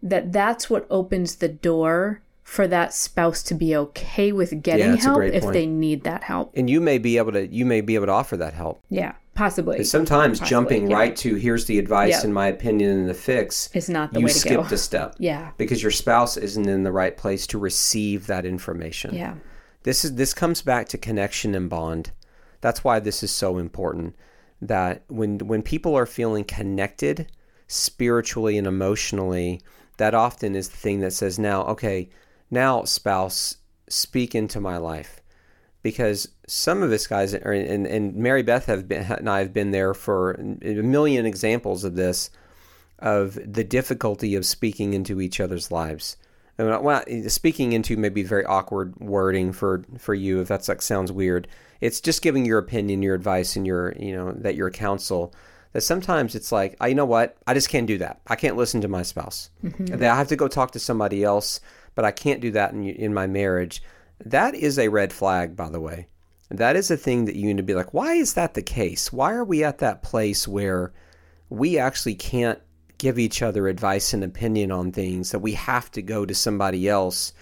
that 0.02 0.32
that's 0.32 0.68
what 0.70 0.86
opens 0.90 1.36
the 1.36 1.48
door 1.48 2.20
for 2.42 2.68
that 2.68 2.94
spouse 2.94 3.42
to 3.42 3.54
be 3.54 3.74
okay 3.74 4.30
with 4.30 4.62
getting 4.62 4.92
a 4.92 4.96
help 4.96 5.22
if 5.22 5.42
point. 5.42 5.52
they 5.52 5.66
need 5.66 6.04
that 6.04 6.22
help. 6.22 6.52
And 6.56 6.70
you 6.70 6.80
may 6.80 6.98
be 6.98 7.16
able 7.18 7.32
to 7.32 7.46
you 7.46 7.66
may 7.66 7.80
be 7.80 7.94
able 7.96 8.06
to 8.06 8.12
offer 8.12 8.36
that 8.36 8.54
help. 8.54 8.80
Yeah, 8.88 9.14
possibly. 9.34 9.82
Sometimes 9.82 10.38
Possibly, 10.38 10.50
jumping 10.50 10.90
yeah. 10.90 10.96
right 10.96 11.16
to 11.16 11.34
here's 11.34 11.64
the 11.64 11.78
advice 11.80 12.20
Yeah. 12.20 12.24
in 12.24 12.32
my 12.32 12.46
opinion 12.46 12.90
and 13.00 13.08
the 13.08 13.14
fix 13.14 13.68
is 13.74 13.88
not 13.88 14.12
the 14.12 14.20
you 14.20 14.26
way 14.26 14.32
to 14.32 14.38
skipped 14.38 14.68
go. 14.68 14.74
a 14.74 14.78
step. 14.78 15.16
Yeah. 15.18 15.50
Because 15.56 15.82
your 15.82 15.90
spouse 15.90 16.36
isn't 16.36 16.68
in 16.68 16.84
the 16.84 16.92
right 16.92 17.16
place 17.16 17.48
to 17.48 17.58
receive 17.58 18.28
that 18.28 18.44
information. 18.46 19.12
Yeah. 19.14 19.34
This 19.82 20.04
is 20.04 20.14
this 20.14 20.32
comes 20.32 20.62
back 20.62 20.88
to 20.90 20.98
connection 20.98 21.54
and 21.56 21.68
bond. 21.68 22.12
That's 22.60 22.84
why 22.84 23.00
this 23.00 23.24
is 23.24 23.32
so 23.32 23.58
important. 23.58 24.14
That 24.66 25.04
when 25.08 25.38
when 25.38 25.62
people 25.62 25.94
are 25.96 26.06
feeling 26.06 26.44
connected 26.44 27.30
spiritually 27.68 28.58
and 28.58 28.66
emotionally, 28.66 29.60
that 29.96 30.14
often 30.14 30.54
is 30.54 30.68
the 30.68 30.76
thing 30.76 31.00
that 31.00 31.12
says, 31.12 31.38
now, 31.38 31.62
okay, 31.64 32.08
now 32.50 32.84
spouse, 32.84 33.56
speak 33.88 34.34
into 34.34 34.60
my 34.60 34.76
life. 34.76 35.20
Because 35.82 36.28
some 36.48 36.82
of 36.82 36.90
us 36.90 37.06
guys, 37.06 37.34
are, 37.34 37.52
and, 37.52 37.86
and 37.86 38.16
Mary 38.16 38.42
Beth 38.42 38.66
have 38.66 38.88
been, 38.88 39.04
and 39.04 39.30
I 39.30 39.38
have 39.38 39.52
been 39.52 39.70
there 39.70 39.94
for 39.94 40.32
a 40.32 40.82
million 40.82 41.26
examples 41.26 41.84
of 41.84 41.94
this, 41.94 42.30
of 42.98 43.38
the 43.44 43.64
difficulty 43.64 44.34
of 44.34 44.44
speaking 44.44 44.94
into 44.94 45.20
each 45.20 45.38
other's 45.38 45.70
lives. 45.70 46.16
And 46.58 46.82
well, 46.82 47.02
speaking 47.28 47.72
into 47.72 47.96
maybe 47.96 48.22
very 48.22 48.44
awkward 48.44 48.96
wording 48.98 49.52
for 49.52 49.84
for 49.98 50.14
you 50.14 50.40
if 50.40 50.48
that's 50.48 50.68
like 50.68 50.82
sounds 50.82 51.12
weird. 51.12 51.48
It's 51.80 52.00
just 52.00 52.22
giving 52.22 52.46
your 52.46 52.58
opinion, 52.58 53.02
your 53.02 53.14
advice, 53.14 53.56
and 53.56 53.66
your 53.66 53.92
you 53.98 54.14
know 54.14 54.32
that 54.32 54.54
your 54.54 54.70
counsel. 54.70 55.34
That 55.72 55.82
sometimes 55.82 56.34
it's 56.34 56.52
like, 56.52 56.74
I 56.80 56.88
you 56.88 56.94
know 56.94 57.04
what, 57.04 57.36
I 57.46 57.52
just 57.52 57.68
can't 57.68 57.86
do 57.86 57.98
that. 57.98 58.20
I 58.26 58.36
can't 58.36 58.56
listen 58.56 58.80
to 58.80 58.88
my 58.88 59.02
spouse. 59.02 59.50
Mm-hmm. 59.62 59.96
That 59.96 60.10
I 60.10 60.16
have 60.16 60.28
to 60.28 60.36
go 60.36 60.48
talk 60.48 60.70
to 60.72 60.78
somebody 60.78 61.22
else, 61.22 61.60
but 61.94 62.06
I 62.06 62.12
can't 62.12 62.40
do 62.40 62.50
that 62.52 62.72
in 62.72 62.84
in 62.84 63.12
my 63.12 63.26
marriage. 63.26 63.82
That 64.24 64.54
is 64.54 64.78
a 64.78 64.88
red 64.88 65.12
flag, 65.12 65.56
by 65.56 65.68
the 65.68 65.80
way. 65.80 66.06
That 66.48 66.76
is 66.76 66.90
a 66.90 66.96
thing 66.96 67.24
that 67.24 67.36
you 67.36 67.46
need 67.46 67.56
to 67.56 67.62
be 67.62 67.74
like, 67.74 67.92
why 67.92 68.14
is 68.14 68.34
that 68.34 68.54
the 68.54 68.62
case? 68.62 69.12
Why 69.12 69.32
are 69.32 69.44
we 69.44 69.64
at 69.64 69.78
that 69.78 70.02
place 70.02 70.46
where 70.46 70.92
we 71.50 71.78
actually 71.78 72.14
can't 72.14 72.60
give 72.98 73.18
each 73.18 73.42
other 73.42 73.68
advice 73.68 74.12
and 74.12 74.24
opinion 74.24 74.70
on 74.70 74.92
things 74.92 75.30
that 75.30 75.38
we 75.40 75.52
have 75.52 75.90
to 75.92 76.02
go 76.02 76.24
to 76.24 76.34
somebody 76.34 76.88
else 76.88 77.32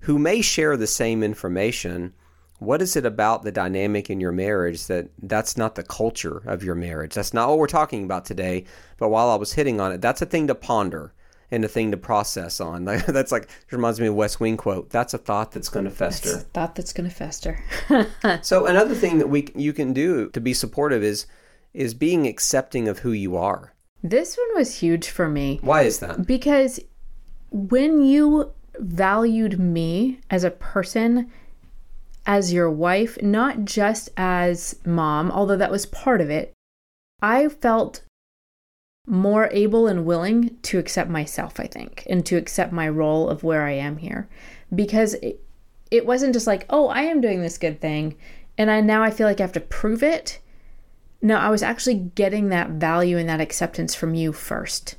who 0.00 0.18
may 0.18 0.40
share 0.40 0.76
the 0.76 0.86
same 0.86 1.22
information. 1.22 2.12
What 2.58 2.82
is 2.82 2.96
it 2.96 3.04
about 3.04 3.42
the 3.42 3.52
dynamic 3.52 4.08
in 4.10 4.20
your 4.20 4.32
marriage 4.32 4.86
that 4.86 5.08
that's 5.22 5.56
not 5.56 5.74
the 5.74 5.82
culture 5.82 6.42
of 6.46 6.62
your 6.62 6.74
marriage? 6.74 7.14
That's 7.14 7.34
not 7.34 7.48
what 7.48 7.58
we're 7.58 7.66
talking 7.66 8.04
about 8.04 8.24
today 8.24 8.64
but 9.02 9.08
while 9.08 9.30
i 9.30 9.34
was 9.34 9.54
hitting 9.54 9.80
on 9.80 9.90
it 9.90 10.00
that's 10.00 10.22
a 10.22 10.26
thing 10.26 10.46
to 10.46 10.54
ponder 10.54 11.12
and 11.50 11.64
a 11.64 11.68
thing 11.68 11.90
to 11.90 11.98
process 11.98 12.60
on. 12.60 12.84
That's 12.84 13.30
like 13.30 13.42
it 13.42 13.72
reminds 13.72 14.00
me 14.00 14.06
of 14.06 14.14
west 14.14 14.40
wing 14.40 14.56
quote 14.56 14.88
that's 14.88 15.12
a 15.12 15.18
thought 15.18 15.52
that's 15.52 15.68
going 15.68 15.84
to 15.84 15.90
fester. 15.90 16.36
a 16.36 16.38
thought 16.38 16.74
that's 16.74 16.94
going 16.94 17.10
to 17.10 17.14
fester. 17.14 17.62
so 18.42 18.64
another 18.64 18.94
thing 18.94 19.18
that 19.18 19.28
we 19.28 19.48
you 19.54 19.74
can 19.74 19.92
do 19.92 20.30
to 20.30 20.40
be 20.40 20.54
supportive 20.54 21.02
is 21.02 21.26
is 21.74 21.92
being 21.92 22.26
accepting 22.26 22.88
of 22.88 23.00
who 23.00 23.12
you 23.12 23.36
are 23.36 23.71
this 24.02 24.36
one 24.36 24.58
was 24.58 24.78
huge 24.78 25.08
for 25.08 25.28
me 25.28 25.58
why 25.62 25.82
is 25.82 25.98
that 26.00 26.26
because 26.26 26.80
when 27.52 28.02
you 28.02 28.50
valued 28.78 29.58
me 29.58 30.20
as 30.30 30.44
a 30.44 30.50
person, 30.50 31.30
as 32.26 32.52
your 32.52 32.70
wife, 32.70 33.20
not 33.22 33.64
just 33.64 34.10
as 34.16 34.76
mom, 34.84 35.30
although 35.30 35.56
that 35.56 35.70
was 35.70 35.86
part 35.86 36.20
of 36.20 36.30
it, 36.30 36.52
I 37.20 37.48
felt 37.48 38.02
more 39.06 39.48
able 39.52 39.86
and 39.86 40.06
willing 40.06 40.56
to 40.62 40.78
accept 40.78 41.10
myself, 41.10 41.58
I 41.58 41.66
think, 41.66 42.04
and 42.08 42.24
to 42.26 42.36
accept 42.36 42.72
my 42.72 42.88
role 42.88 43.28
of 43.28 43.42
where 43.42 43.64
I 43.64 43.72
am 43.72 43.98
here. 43.98 44.28
Because 44.74 45.14
it, 45.14 45.40
it 45.90 46.06
wasn't 46.06 46.32
just 46.32 46.46
like, 46.46 46.64
oh, 46.70 46.88
I 46.88 47.02
am 47.02 47.20
doing 47.20 47.42
this 47.42 47.58
good 47.58 47.80
thing, 47.80 48.16
and 48.56 48.70
I 48.70 48.80
now 48.80 49.02
I 49.02 49.10
feel 49.10 49.26
like 49.26 49.40
I 49.40 49.44
have 49.44 49.52
to 49.52 49.60
prove 49.60 50.02
it. 50.02 50.38
No, 51.22 51.36
I 51.36 51.50
was 51.50 51.62
actually 51.62 52.10
getting 52.14 52.48
that 52.48 52.70
value 52.70 53.16
and 53.16 53.28
that 53.28 53.40
acceptance 53.40 53.94
from 53.94 54.14
you 54.14 54.32
first. 54.32 54.96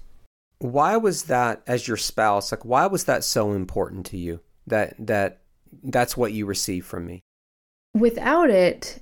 why 0.59 0.95
was 0.95 1.23
that 1.23 1.61
as 1.67 1.87
your 1.89 1.97
spouse 1.97 2.51
like 2.51 2.63
why 2.63 2.85
was 2.85 3.03
that 3.03 3.21
so 3.23 3.51
important 3.51 4.05
to 4.05 4.17
you 4.17 4.39
that 4.65 4.95
that 4.97 5.41
that's 5.83 6.15
what 6.15 6.31
you 6.31 6.45
received 6.45 6.85
from 6.85 7.05
me 7.05 7.21
without 7.93 8.49
it, 8.49 8.99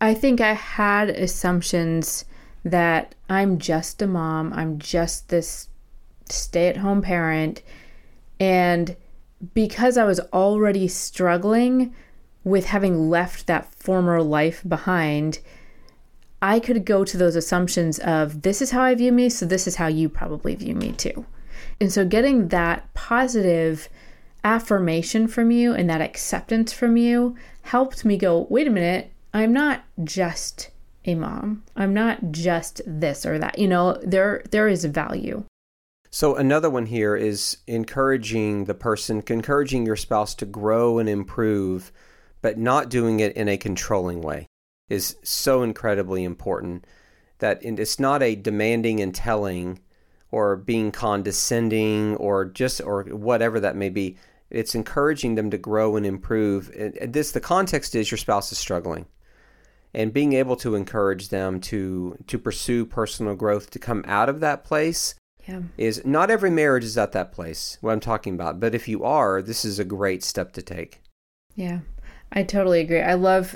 I 0.00 0.14
think 0.14 0.40
I 0.40 0.54
had 0.54 1.08
assumptions 1.10 2.24
that 2.64 3.14
I'm 3.28 3.58
just 3.58 4.02
a 4.02 4.06
mom, 4.06 4.52
I'm 4.52 4.78
just 4.78 5.28
this 5.28 5.68
stay 6.28 6.68
at 6.68 6.78
home 6.78 7.02
parent. 7.02 7.62
And 8.40 8.96
because 9.52 9.96
I 9.96 10.04
was 10.04 10.20
already 10.32 10.88
struggling 10.88 11.94
with 12.42 12.66
having 12.66 13.08
left 13.08 13.46
that 13.46 13.72
former 13.74 14.22
life 14.22 14.62
behind, 14.66 15.40
I 16.44 16.60
could 16.60 16.84
go 16.84 17.04
to 17.04 17.16
those 17.16 17.36
assumptions 17.36 17.98
of 18.00 18.42
this 18.42 18.60
is 18.60 18.70
how 18.70 18.82
I 18.82 18.94
view 18.94 19.12
me, 19.12 19.30
so 19.30 19.46
this 19.46 19.66
is 19.66 19.76
how 19.76 19.86
you 19.86 20.10
probably 20.10 20.54
view 20.54 20.74
me 20.74 20.92
too. 20.92 21.24
And 21.80 21.90
so 21.90 22.04
getting 22.04 22.48
that 22.48 22.92
positive 22.92 23.88
affirmation 24.44 25.26
from 25.26 25.50
you 25.50 25.72
and 25.72 25.88
that 25.88 26.02
acceptance 26.02 26.70
from 26.70 26.98
you 26.98 27.34
helped 27.62 28.04
me 28.04 28.18
go, 28.18 28.46
wait 28.50 28.66
a 28.66 28.70
minute, 28.70 29.10
I'm 29.32 29.54
not 29.54 29.84
just 30.04 30.70
a 31.06 31.14
mom. 31.14 31.62
I'm 31.76 31.94
not 31.94 32.30
just 32.30 32.82
this 32.86 33.24
or 33.24 33.38
that. 33.38 33.58
You 33.58 33.68
know, 33.68 33.98
there 34.04 34.42
there 34.50 34.68
is 34.68 34.84
value. 34.84 35.44
so 36.10 36.36
another 36.36 36.68
one 36.68 36.84
here 36.84 37.16
is 37.16 37.56
encouraging 37.66 38.66
the 38.66 38.74
person 38.74 39.22
encouraging 39.26 39.86
your 39.86 39.96
spouse 39.96 40.34
to 40.34 40.44
grow 40.44 40.98
and 40.98 41.08
improve 41.08 41.90
but 42.42 42.58
not 42.58 42.90
doing 42.90 43.20
it 43.20 43.34
in 43.34 43.48
a 43.48 43.56
controlling 43.56 44.20
way 44.20 44.46
is 44.88 45.16
so 45.22 45.62
incredibly 45.62 46.24
important 46.24 46.86
that 47.38 47.58
it's 47.62 47.98
not 47.98 48.22
a 48.22 48.34
demanding 48.36 49.00
and 49.00 49.14
telling 49.14 49.80
or 50.30 50.56
being 50.56 50.90
condescending 50.92 52.16
or 52.16 52.44
just 52.44 52.80
or 52.80 53.04
whatever 53.04 53.60
that 53.60 53.76
may 53.76 53.88
be 53.88 54.16
it's 54.50 54.74
encouraging 54.74 55.34
them 55.34 55.50
to 55.50 55.58
grow 55.58 55.96
and 55.96 56.06
improve 56.06 56.70
And- 56.76 57.12
this 57.12 57.32
the 57.32 57.40
context 57.40 57.94
is 57.94 58.10
your 58.10 58.18
spouse 58.18 58.52
is 58.52 58.58
struggling 58.58 59.06
and 59.92 60.12
being 60.12 60.32
able 60.32 60.56
to 60.56 60.74
encourage 60.74 61.28
them 61.30 61.60
to 61.62 62.16
to 62.26 62.38
pursue 62.38 62.84
personal 62.84 63.34
growth 63.34 63.70
to 63.70 63.78
come 63.78 64.04
out 64.06 64.28
of 64.28 64.40
that 64.40 64.64
place 64.64 65.14
Yeah. 65.46 65.62
is 65.76 66.02
not 66.04 66.30
every 66.30 66.50
marriage 66.50 66.84
is 66.84 66.98
at 66.98 67.12
that 67.12 67.32
place 67.32 67.78
what 67.80 67.92
i'm 67.92 68.00
talking 68.00 68.34
about 68.34 68.60
but 68.60 68.74
if 68.74 68.86
you 68.86 69.02
are 69.04 69.40
this 69.42 69.64
is 69.64 69.78
a 69.78 69.84
great 69.84 70.22
step 70.22 70.52
to 70.52 70.62
take 70.62 71.00
Yeah. 71.54 71.80
I 72.36 72.42
totally 72.42 72.80
agree. 72.80 73.00
I 73.00 73.14
love 73.14 73.54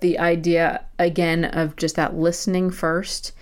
the 0.00 0.18
idea 0.18 0.84
again 0.98 1.44
of 1.44 1.76
just 1.76 1.96
that 1.96 2.14
listening 2.14 2.70
first 2.70 3.32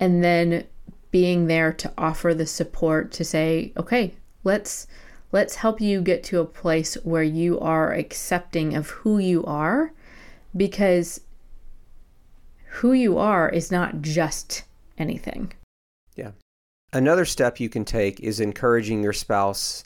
and 0.00 0.22
then 0.22 0.64
being 1.10 1.46
there 1.46 1.72
to 1.72 1.92
offer 1.96 2.34
the 2.34 2.46
support 2.46 3.10
to 3.12 3.24
say, 3.24 3.72
"Okay, 3.76 4.14
let's 4.44 4.86
let's 5.32 5.56
help 5.56 5.80
you 5.80 6.00
get 6.00 6.22
to 6.24 6.40
a 6.40 6.44
place 6.44 6.94
where 7.04 7.22
you 7.22 7.58
are 7.60 7.92
accepting 7.92 8.74
of 8.74 8.90
who 8.90 9.18
you 9.18 9.44
are 9.44 9.92
because 10.56 11.20
who 12.80 12.92
you 12.92 13.18
are 13.18 13.48
is 13.48 13.70
not 13.70 14.00
just 14.02 14.64
anything." 14.98 15.52
Yeah. 16.14 16.32
Another 16.92 17.24
step 17.24 17.60
you 17.60 17.68
can 17.68 17.84
take 17.84 18.20
is 18.20 18.40
encouraging 18.40 19.02
your 19.02 19.12
spouse, 19.12 19.84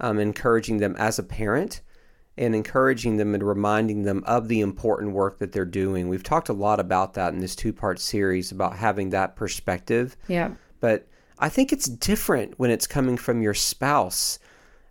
um, 0.00 0.18
encouraging 0.18 0.78
them 0.78 0.94
as 0.98 1.18
a 1.18 1.22
parent, 1.22 1.80
and 2.36 2.54
encouraging 2.54 3.16
them 3.16 3.34
and 3.34 3.42
reminding 3.42 4.02
them 4.02 4.22
of 4.26 4.48
the 4.48 4.60
important 4.60 5.12
work 5.12 5.38
that 5.38 5.52
they're 5.52 5.64
doing. 5.64 6.08
We've 6.08 6.22
talked 6.22 6.48
a 6.48 6.52
lot 6.54 6.80
about 6.80 7.14
that 7.14 7.32
in 7.32 7.38
this 7.40 7.54
two 7.54 7.72
part 7.72 8.00
series 8.00 8.50
about 8.50 8.76
having 8.76 9.10
that 9.10 9.36
perspective, 9.36 10.16
Yeah. 10.26 10.50
but 10.80 11.06
I 11.38 11.48
think 11.48 11.72
it's 11.72 11.86
different 11.86 12.54
when 12.58 12.70
it's 12.70 12.86
coming 12.86 13.16
from 13.16 13.42
your 13.42 13.54
spouse, 13.54 14.38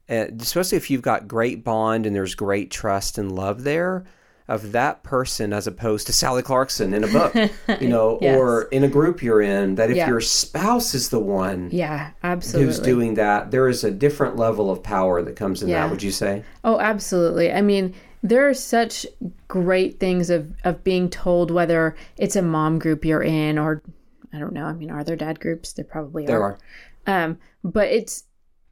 uh, 0.09 0.27
especially 0.39 0.77
if 0.77 0.89
you've 0.89 1.01
got 1.01 1.27
great 1.27 1.63
bond 1.63 2.05
and 2.05 2.15
there's 2.15 2.35
great 2.35 2.71
trust 2.71 3.17
and 3.17 3.31
love 3.31 3.63
there. 3.63 4.05
Of 4.47 4.71
that 4.73 5.03
person 5.03 5.53
as 5.53 5.67
opposed 5.67 6.05
to 6.07 6.13
Sally 6.13 6.41
Clarkson 6.41 6.93
in 6.93 7.03
a 7.03 7.07
book, 7.07 7.33
you 7.81 7.87
know, 7.87 8.17
Yes. 8.21 8.37
or 8.37 8.63
in 8.63 8.83
a 8.83 8.87
group 8.89 9.23
you're 9.23 9.41
in, 9.41 9.75
that 9.75 9.89
if 9.89 9.95
Yeah. 9.97 10.07
your 10.09 10.19
spouse 10.21 10.93
is 10.93 11.09
the 11.09 11.19
one 11.19 11.69
Yeah, 11.71 12.11
absolutely. 12.23 12.65
who's 12.67 12.79
doing 12.79 13.13
that, 13.13 13.51
there 13.51 13.67
is 13.69 13.83
a 13.83 13.91
different 13.91 14.35
level 14.35 14.69
of 14.69 14.83
power 14.83 15.21
that 15.21 15.35
comes 15.35 15.63
in 15.63 15.69
Yeah. 15.69 15.83
that, 15.83 15.91
would 15.91 16.03
you 16.03 16.11
say? 16.11 16.43
Oh, 16.63 16.77
absolutely. 16.79 17.51
I 17.51 17.61
mean, 17.61 17.93
there 18.21 18.47
are 18.49 18.53
such 18.53 19.05
great 19.47 19.99
things 19.99 20.29
of, 20.29 20.53
of 20.63 20.83
being 20.83 21.09
told 21.09 21.49
whether 21.51 21.95
it's 22.17 22.35
a 22.35 22.41
mom 22.41 22.79
group 22.79 23.05
you're 23.05 23.23
in 23.23 23.57
or 23.57 23.81
I 24.33 24.39
don't 24.39 24.53
know. 24.53 24.65
I 24.65 24.73
mean, 24.73 24.89
are 24.89 25.03
there 25.03 25.15
dad 25.15 25.39
groups? 25.39 25.73
There 25.73 25.85
probably 25.85 26.25
There 26.25 26.41
are. 26.41 26.57
Um, 27.05 27.37
but 27.63 27.89
it's 27.89 28.23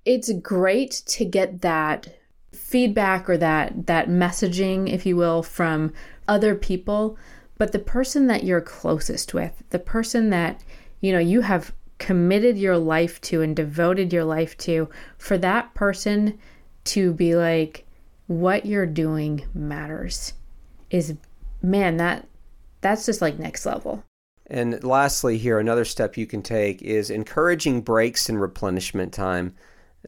it's 0.05 0.31
great 0.41 1.03
to 1.05 1.23
get 1.25 1.61
that 1.61 2.07
feedback 2.71 3.29
or 3.29 3.37
that 3.37 3.87
that 3.87 4.07
messaging, 4.07 4.89
if 4.89 5.05
you 5.05 5.15
will, 5.17 5.43
from 5.43 5.93
other 6.27 6.55
people. 6.55 7.17
But 7.57 7.73
the 7.73 7.79
person 7.79 8.27
that 8.27 8.43
you're 8.43 8.61
closest 8.61 9.33
with, 9.33 9.61
the 9.69 9.79
person 9.79 10.29
that 10.29 10.63
you 11.01 11.11
know 11.11 11.19
you 11.19 11.41
have 11.41 11.73
committed 11.99 12.57
your 12.57 12.77
life 12.77 13.21
to 13.21 13.41
and 13.41 13.55
devoted 13.55 14.11
your 14.11 14.23
life 14.23 14.57
to, 14.57 14.89
for 15.19 15.37
that 15.37 15.71
person 15.75 16.39
to 16.83 17.13
be 17.13 17.35
like, 17.35 17.85
what 18.25 18.65
you're 18.65 18.87
doing 18.87 19.45
matters, 19.53 20.33
is 20.89 21.13
man 21.61 21.97
that 21.97 22.27
that's 22.79 23.05
just 23.05 23.21
like 23.21 23.37
next 23.37 23.65
level. 23.65 24.03
And 24.47 24.83
lastly, 24.83 25.37
here, 25.37 25.59
another 25.59 25.85
step 25.85 26.17
you 26.17 26.25
can 26.25 26.41
take 26.41 26.81
is 26.81 27.09
encouraging 27.09 27.81
breaks 27.81 28.27
and 28.27 28.41
replenishment 28.41 29.13
time. 29.13 29.55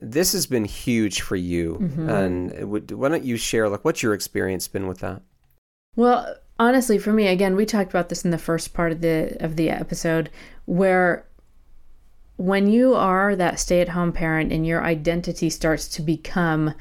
This 0.01 0.33
has 0.33 0.45
been 0.45 0.65
huge 0.65 1.21
for 1.21 1.35
you. 1.35 1.77
Mm-hmm. 1.81 2.09
And 2.09 2.69
would, 2.71 2.91
why 2.91 3.09
don't 3.09 3.23
you 3.23 3.37
share, 3.37 3.69
like, 3.69 3.85
what's 3.85 4.03
your 4.03 4.13
experience 4.13 4.67
been 4.67 4.87
with 4.87 4.99
that? 4.99 5.21
Well, 5.95 6.35
honestly, 6.59 6.97
for 6.97 7.13
me, 7.13 7.27
again, 7.27 7.55
we 7.55 7.65
talked 7.65 7.91
about 7.91 8.09
this 8.09 8.25
in 8.25 8.31
the 8.31 8.37
first 8.37 8.73
part 8.73 8.91
of 8.91 9.01
the 9.01 9.37
of 9.39 9.55
the 9.55 9.69
episode, 9.69 10.29
where 10.65 11.27
when 12.37 12.67
you 12.67 12.95
are 12.95 13.35
that 13.35 13.59
stay-at-home 13.59 14.11
parent 14.11 14.51
and 14.51 14.65
your 14.65 14.83
identity 14.83 15.49
starts 15.49 15.87
to 15.87 16.01
become 16.01 16.73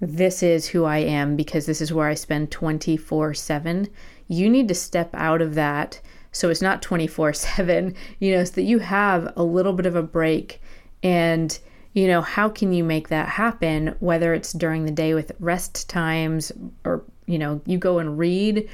this 0.00 0.42
is 0.42 0.68
who 0.68 0.84
I 0.84 0.98
am 0.98 1.36
because 1.36 1.66
this 1.66 1.80
is 1.80 1.92
where 1.92 2.08
I 2.08 2.14
spend 2.14 2.50
24/7, 2.50 3.88
you 4.28 4.48
need 4.48 4.68
to 4.68 4.74
step 4.74 5.10
out 5.14 5.42
of 5.42 5.54
that 5.56 6.00
so 6.32 6.48
it's 6.48 6.62
not 6.62 6.82
24/7, 6.82 7.94
you 8.18 8.32
know, 8.32 8.44
so 8.44 8.52
that 8.52 8.62
you 8.62 8.78
have 8.78 9.32
a 9.36 9.42
little 9.42 9.72
bit 9.72 9.86
of 9.86 9.96
a 9.96 10.02
break 10.02 10.60
and 11.02 11.58
you 11.92 12.06
know, 12.06 12.20
how 12.22 12.48
can 12.48 12.72
you 12.72 12.84
make 12.84 13.08
that 13.08 13.28
happen 13.28 13.94
whether 14.00 14.32
it's 14.34 14.52
during 14.52 14.84
the 14.84 14.92
day 14.92 15.14
with 15.14 15.32
rest 15.40 15.88
times 15.88 16.52
or 16.84 17.04
you 17.26 17.38
know, 17.38 17.60
you 17.64 17.78
go 17.78 17.98
and 17.98 18.18
read 18.18 18.68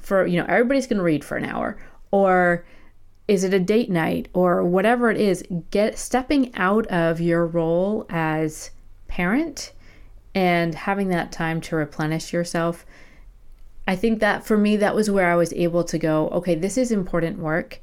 for, 0.00 0.26
you 0.26 0.38
know, 0.38 0.46
everybody's 0.48 0.86
going 0.86 0.98
to 0.98 1.04
read 1.04 1.24
for 1.24 1.36
an 1.36 1.44
hour. 1.44 1.78
Or 2.10 2.64
is 3.26 3.44
it 3.44 3.52
a 3.52 3.60
date 3.60 3.90
night? 3.90 4.28
Or 4.32 4.64
whatever 4.64 5.10
it 5.10 5.20
is 5.20 5.44
get 5.70 5.98
stepping 5.98 6.54
out 6.54 6.86
of 6.86 7.20
your 7.20 7.46
role 7.46 8.06
as 8.08 8.70
parent 9.08 9.72
and 10.34 10.74
having 10.74 11.08
that 11.08 11.32
time 11.32 11.60
to 11.60 11.74
replenish 11.74 12.32
yourself 12.32 12.86
i 13.86 13.96
think 13.96 14.20
that 14.20 14.44
for 14.44 14.56
me 14.56 14.76
that 14.76 14.94
was 14.94 15.10
where 15.10 15.30
i 15.30 15.34
was 15.34 15.52
able 15.54 15.82
to 15.82 15.98
go 15.98 16.28
okay 16.28 16.54
this 16.54 16.76
is 16.76 16.92
important 16.92 17.38
work 17.38 17.80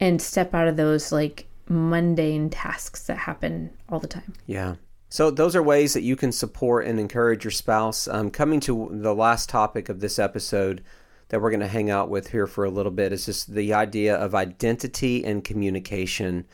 and 0.00 0.20
step 0.20 0.54
out 0.54 0.66
of 0.66 0.76
those 0.76 1.12
like 1.12 1.45
mundane 1.68 2.48
tasks 2.48 3.04
that 3.04 3.18
happen 3.18 3.70
all 3.88 3.98
the 3.98 4.06
time 4.06 4.34
Yeah. 4.46 4.76
So 5.08 5.30
those 5.30 5.54
are 5.54 5.62
ways 5.62 5.94
that 5.94 6.02
you 6.02 6.16
can 6.16 6.32
support 6.32 6.86
and 6.86 6.98
encourage 6.98 7.44
your 7.44 7.52
spouse. 7.52 8.08
Um, 8.08 8.30
coming 8.30 8.60
to 8.60 8.88
the 8.90 9.14
last 9.14 9.48
topic 9.48 9.88
of 9.88 10.00
this 10.00 10.18
episode 10.18 10.82
that 11.28 11.40
we're 11.40 11.50
going 11.50 11.60
to 11.60 11.68
hang 11.68 11.90
out 11.90 12.10
with 12.10 12.30
here 12.30 12.46
for 12.46 12.64
a 12.64 12.70
little 12.70 12.92
bit 12.92 13.12
is 13.12 13.26
just 13.26 13.52
the 13.52 13.72
idea 13.72 14.16
of 14.16 14.34
identity 14.34 15.24
and 15.24 15.44
communication. 15.44 16.46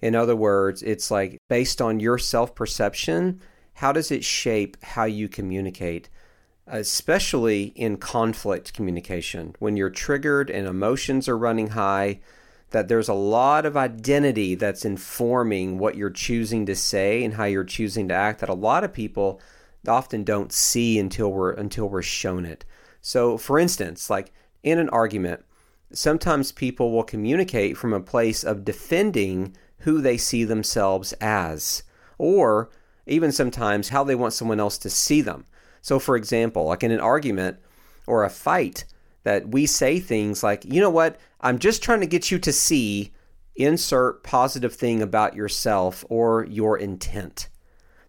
In 0.00 0.14
other 0.14 0.36
words, 0.36 0.82
it's 0.82 1.10
like 1.10 1.38
based 1.48 1.80
on 1.80 2.00
your 2.00 2.18
self 2.18 2.54
perception, 2.54 3.40
how 3.74 3.92
does 3.92 4.10
it 4.10 4.24
shape 4.24 4.76
how 4.82 5.04
you 5.04 5.28
communicate? 5.28 6.08
Especially 6.66 7.64
in 7.74 7.96
conflict 7.96 8.72
communication, 8.72 9.54
when 9.58 9.76
you're 9.76 9.90
triggered 9.90 10.50
and 10.50 10.66
emotions 10.66 11.28
are 11.28 11.36
running 11.36 11.68
high, 11.68 12.20
that 12.74 12.88
there's 12.88 13.08
a 13.08 13.14
lot 13.14 13.64
of 13.64 13.76
identity 13.76 14.56
that's 14.56 14.84
informing 14.84 15.78
what 15.78 15.94
you're 15.94 16.10
choosing 16.10 16.66
to 16.66 16.74
say 16.74 17.22
and 17.22 17.34
how 17.34 17.44
you're 17.44 17.62
choosing 17.62 18.08
to 18.08 18.14
act 18.14 18.40
that 18.40 18.48
a 18.48 18.54
lot 18.54 18.82
of 18.82 18.92
people 18.92 19.40
often 19.86 20.24
don't 20.24 20.52
see 20.52 20.98
until 20.98 21.30
we're 21.30 21.52
until 21.52 21.88
we're 21.88 22.02
shown 22.02 22.44
it. 22.44 22.64
So 23.00 23.38
for 23.38 23.60
instance, 23.60 24.10
like 24.10 24.32
in 24.64 24.80
an 24.80 24.88
argument, 24.88 25.44
sometimes 25.92 26.50
people 26.50 26.90
will 26.90 27.04
communicate 27.04 27.76
from 27.76 27.92
a 27.92 28.00
place 28.00 28.42
of 28.42 28.64
defending 28.64 29.56
who 29.78 30.00
they 30.00 30.16
see 30.16 30.42
themselves 30.42 31.12
as 31.20 31.84
or 32.18 32.70
even 33.06 33.30
sometimes 33.30 33.90
how 33.90 34.02
they 34.02 34.16
want 34.16 34.32
someone 34.32 34.58
else 34.58 34.78
to 34.78 34.90
see 34.90 35.20
them. 35.20 35.44
So 35.80 36.00
for 36.00 36.16
example, 36.16 36.64
like 36.64 36.82
in 36.82 36.90
an 36.90 36.98
argument 36.98 37.58
or 38.08 38.24
a 38.24 38.30
fight, 38.30 38.84
that 39.24 39.48
we 39.48 39.66
say 39.66 39.98
things 39.98 40.42
like, 40.42 40.64
you 40.64 40.80
know 40.80 40.90
what, 40.90 41.18
I'm 41.40 41.58
just 41.58 41.82
trying 41.82 42.00
to 42.00 42.06
get 42.06 42.30
you 42.30 42.38
to 42.38 42.52
see, 42.52 43.12
insert 43.56 44.22
positive 44.22 44.74
thing 44.74 45.02
about 45.02 45.34
yourself 45.34 46.04
or 46.08 46.44
your 46.44 46.78
intent. 46.78 47.48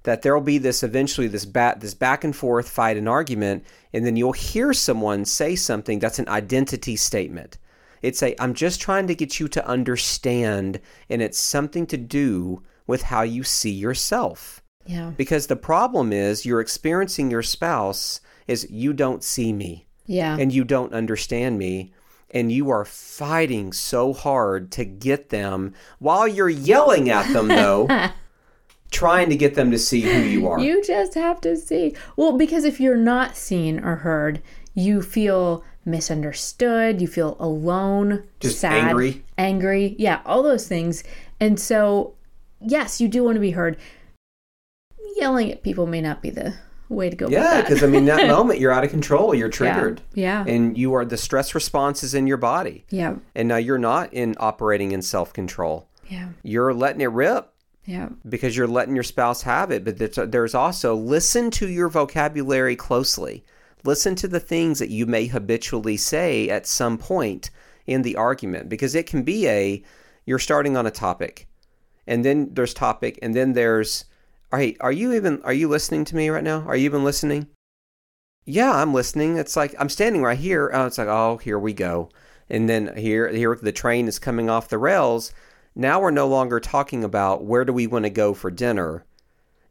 That 0.03 0.21
there'll 0.21 0.41
be 0.41 0.59
this 0.59 0.83
eventually 0.83 1.27
this 1.27 1.45
bat 1.45 1.79
this 1.79 1.95
back 1.95 2.23
and 2.23 2.35
forth 2.35 2.69
fight 2.69 2.95
and 2.95 3.09
argument, 3.09 3.65
and 3.91 4.05
then 4.05 4.15
you'll 4.15 4.33
hear 4.33 4.71
someone 4.71 5.25
say 5.25 5.55
something 5.55 5.97
that's 5.97 6.19
an 6.19 6.29
identity 6.29 6.95
statement. 6.95 7.57
It's 8.03 8.21
a 8.21 8.39
I'm 8.39 8.53
just 8.53 8.79
trying 8.79 9.07
to 9.07 9.15
get 9.15 9.39
you 9.39 9.47
to 9.47 9.67
understand, 9.67 10.79
and 11.09 11.23
it's 11.23 11.39
something 11.39 11.87
to 11.87 11.97
do 11.97 12.61
with 12.85 13.01
how 13.01 13.23
you 13.23 13.41
see 13.43 13.71
yourself. 13.71 14.61
yeah 14.85 15.11
Because 15.17 15.47
the 15.47 15.55
problem 15.55 16.13
is 16.13 16.45
you're 16.45 16.61
experiencing 16.61 17.31
your 17.31 17.41
spouse 17.41 18.21
is 18.45 18.67
you 18.69 18.93
don't 18.93 19.23
see 19.23 19.53
me 19.53 19.87
yeah 20.05 20.37
and 20.39 20.53
you 20.53 20.63
don't 20.63 20.93
understand 20.93 21.57
me 21.57 21.91
and 22.31 22.51
you 22.51 22.69
are 22.69 22.85
fighting 22.85 23.71
so 23.71 24.13
hard 24.13 24.71
to 24.71 24.83
get 24.85 25.29
them 25.29 25.73
while 25.99 26.27
you're 26.27 26.49
yelling 26.49 27.09
at 27.09 27.31
them 27.33 27.47
though 27.47 27.87
trying 28.91 29.29
to 29.29 29.35
get 29.35 29.55
them 29.55 29.71
to 29.71 29.77
see 29.79 30.01
who 30.01 30.19
you 30.19 30.47
are 30.47 30.59
You 30.59 30.81
just 30.83 31.15
have 31.15 31.41
to 31.41 31.57
see. 31.57 31.93
Well, 32.15 32.37
because 32.37 32.63
if 32.63 32.79
you're 32.79 32.95
not 32.95 33.35
seen 33.35 33.83
or 33.83 33.97
heard, 33.97 34.41
you 34.73 35.01
feel 35.01 35.63
misunderstood, 35.83 37.01
you 37.01 37.07
feel 37.07 37.35
alone, 37.39 38.23
Just 38.39 38.59
sad, 38.59 38.89
angry. 38.89 39.23
angry. 39.37 39.95
Yeah, 39.99 40.21
all 40.25 40.43
those 40.43 40.67
things. 40.67 41.03
And 41.41 41.59
so, 41.59 42.13
yes, 42.61 43.01
you 43.01 43.07
do 43.09 43.23
want 43.23 43.35
to 43.35 43.41
be 43.41 43.51
heard. 43.51 43.77
Yelling 45.17 45.51
at 45.51 45.63
people 45.63 45.87
may 45.87 46.01
not 46.01 46.21
be 46.21 46.29
the 46.29 46.55
way 46.89 47.09
to 47.09 47.15
go. 47.15 47.27
yeah 47.27 47.61
because 47.61 47.83
i 47.83 47.87
mean 47.87 48.05
that 48.05 48.27
moment 48.37 48.59
you're 48.59 48.71
out 48.71 48.83
of 48.83 48.91
control 48.91 49.33
you're 49.33 49.49
triggered 49.49 50.01
Yeah. 50.13 50.43
and 50.47 50.77
you 50.77 50.93
are 50.93 51.03
the 51.05 51.17
stress 51.17 51.55
response 51.55 52.03
is 52.03 52.13
in 52.13 52.27
your 52.27 52.37
body 52.37 52.85
Yeah. 52.89 53.15
and 53.33 53.47
now 53.47 53.57
you're 53.57 53.77
not 53.79 54.13
in 54.13 54.35
operating 54.39 54.91
in 54.91 55.01
self-control 55.01 55.87
Yeah. 56.09 56.29
you're 56.43 56.73
letting 56.73 57.01
it 57.01 57.07
rip 57.11 57.51
Yeah. 57.85 58.09
because 58.27 58.55
you're 58.55 58.67
letting 58.67 58.95
your 58.95 59.03
spouse 59.03 59.41
have 59.43 59.71
it. 59.71 59.83
But 59.83 60.31
there's 60.31 60.55
also 60.55 60.95
listen 60.95 61.51
to 61.51 61.67
your 61.69 61.87
vocabulary 61.89 62.75
closely. 62.75 63.43
Listen 63.83 64.15
to 64.15 64.27
the 64.27 64.39
things 64.39 64.79
that 64.79 64.89
you 64.89 65.05
may 65.05 65.27
habitually 65.27 65.97
say 65.97 66.49
at 66.49 66.65
some 66.65 66.97
point 66.97 67.51
in 67.85 68.01
the 68.01 68.15
argument 68.15 68.69
because 68.69 68.95
it 68.95 69.05
can 69.05 69.21
be 69.23 69.47
a 69.47 69.83
you're 70.25 70.39
starting 70.39 70.75
on 70.75 70.87
a 70.87 70.91
topic 70.91 71.47
and 72.07 72.25
then 72.25 72.49
there's 72.53 72.73
topic 72.73 73.19
and 73.21 73.35
then 73.35 73.53
there's 73.53 74.05
all 74.55 74.59
right 74.61 74.77
are 74.79 74.91
you 74.93 75.11
even 75.11 75.41
are 75.43 75.51
you 75.51 75.67
listening 75.67 76.05
to 76.05 76.15
me 76.15 76.29
right 76.29 76.41
now? 76.41 76.61
Are 76.65 76.77
you 76.77 76.85
even 76.85 77.03
listening? 77.03 77.47
Yeah 78.45 78.71
i'm 78.71 78.93
listening. 78.93 79.37
It's 79.37 79.57
like 79.57 79.75
i'm 79.77 79.89
standing 79.89 80.23
right 80.23 80.39
here. 80.39 80.71
Oh 80.73 80.85
it's 80.85 80.97
like 80.97 81.09
oh 81.09 81.35
here 81.35 81.59
we 81.59 81.73
go. 81.73 82.09
And 82.49 82.69
then 82.69 82.95
here 82.95 83.27
here 83.27 83.59
the 83.61 83.73
train 83.73 84.07
is 84.07 84.17
coming 84.17 84.49
off 84.49 84.69
the 84.69 84.77
rails. 84.77 85.33
Now 85.75 85.99
we're 85.99 86.11
no 86.11 86.29
longer 86.29 86.61
talking 86.61 87.03
about 87.03 87.43
where 87.43 87.65
do 87.65 87.73
we 87.73 87.85
want 87.85 88.05
to 88.05 88.09
go 88.09 88.33
for 88.33 88.49
dinner. 88.49 89.03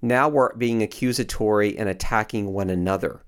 Now 0.03 0.29
we're 0.29 0.55
being 0.55 0.83
accusatory 0.83 1.79
and 1.79 1.89
attacking 1.89 2.53
one 2.53 2.69
another. 2.69 3.23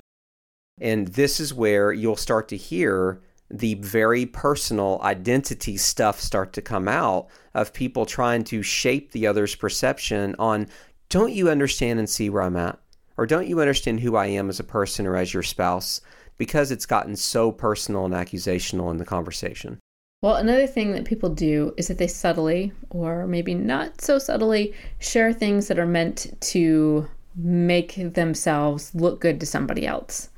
And 0.79 1.09
this 1.09 1.41
is 1.41 1.55
where 1.55 1.91
you'll 1.91 2.17
start 2.17 2.49
to 2.49 2.59
hear 2.59 3.23
the 3.49 3.75
very 3.77 4.27
personal 4.27 5.01
identity 5.03 5.79
stuff 5.79 6.21
start 6.21 6.53
to 6.53 6.61
come 6.61 6.87
out 6.87 7.29
of 7.55 7.73
people 7.73 8.05
trying 8.05 8.45
to 8.45 8.63
shape 8.63 9.13
the 9.13 9.27
other's 9.27 9.55
perception 9.55 10.37
on 10.39 10.67
don't 11.09 11.33
you 11.33 11.49
understand 11.51 11.99
and 11.99 12.09
see 12.09 12.31
where 12.31 12.43
I'm 12.43 12.57
at? 12.57 12.79
Or 13.17 13.27
don't 13.27 13.49
you 13.49 13.61
understand 13.61 14.01
who 14.01 14.17
I 14.17 14.27
am 14.27 14.49
as 14.49 14.61
a 14.61 14.65
person 14.65 15.07
or 15.07 15.17
as 15.17 15.33
your 15.33 15.43
spouse? 15.43 16.01
Because 16.37 16.71
it's 16.71 16.87
gotten 16.87 17.17
so 17.17 17.51
personal 17.51 18.05
and 18.05 18.15
accusational 18.15 18.91
in 18.91 18.99
the 18.99 19.05
conversation. 19.05 19.79
Well, 20.23 20.37
another 20.37 20.67
thing 20.67 20.93
that 20.93 21.05
people 21.05 21.29
do 21.29 21.73
is 21.77 21.89
that 21.89 21.99
they 21.99 22.07
subtly, 22.07 22.73
or 22.91 23.27
maybe 23.27 23.55
not 23.55 24.01
so 24.01 24.19
subtly, 24.19 24.75
share 24.99 25.33
things 25.33 25.69
that 25.69 25.79
are 25.79 25.87
meant 25.87 26.37
to 26.41 27.07
make 27.37 28.15
themselves 28.15 28.95
look 28.95 29.21
good 29.21 29.41
to 29.41 29.47
somebody 29.47 29.87
else. 29.87 30.31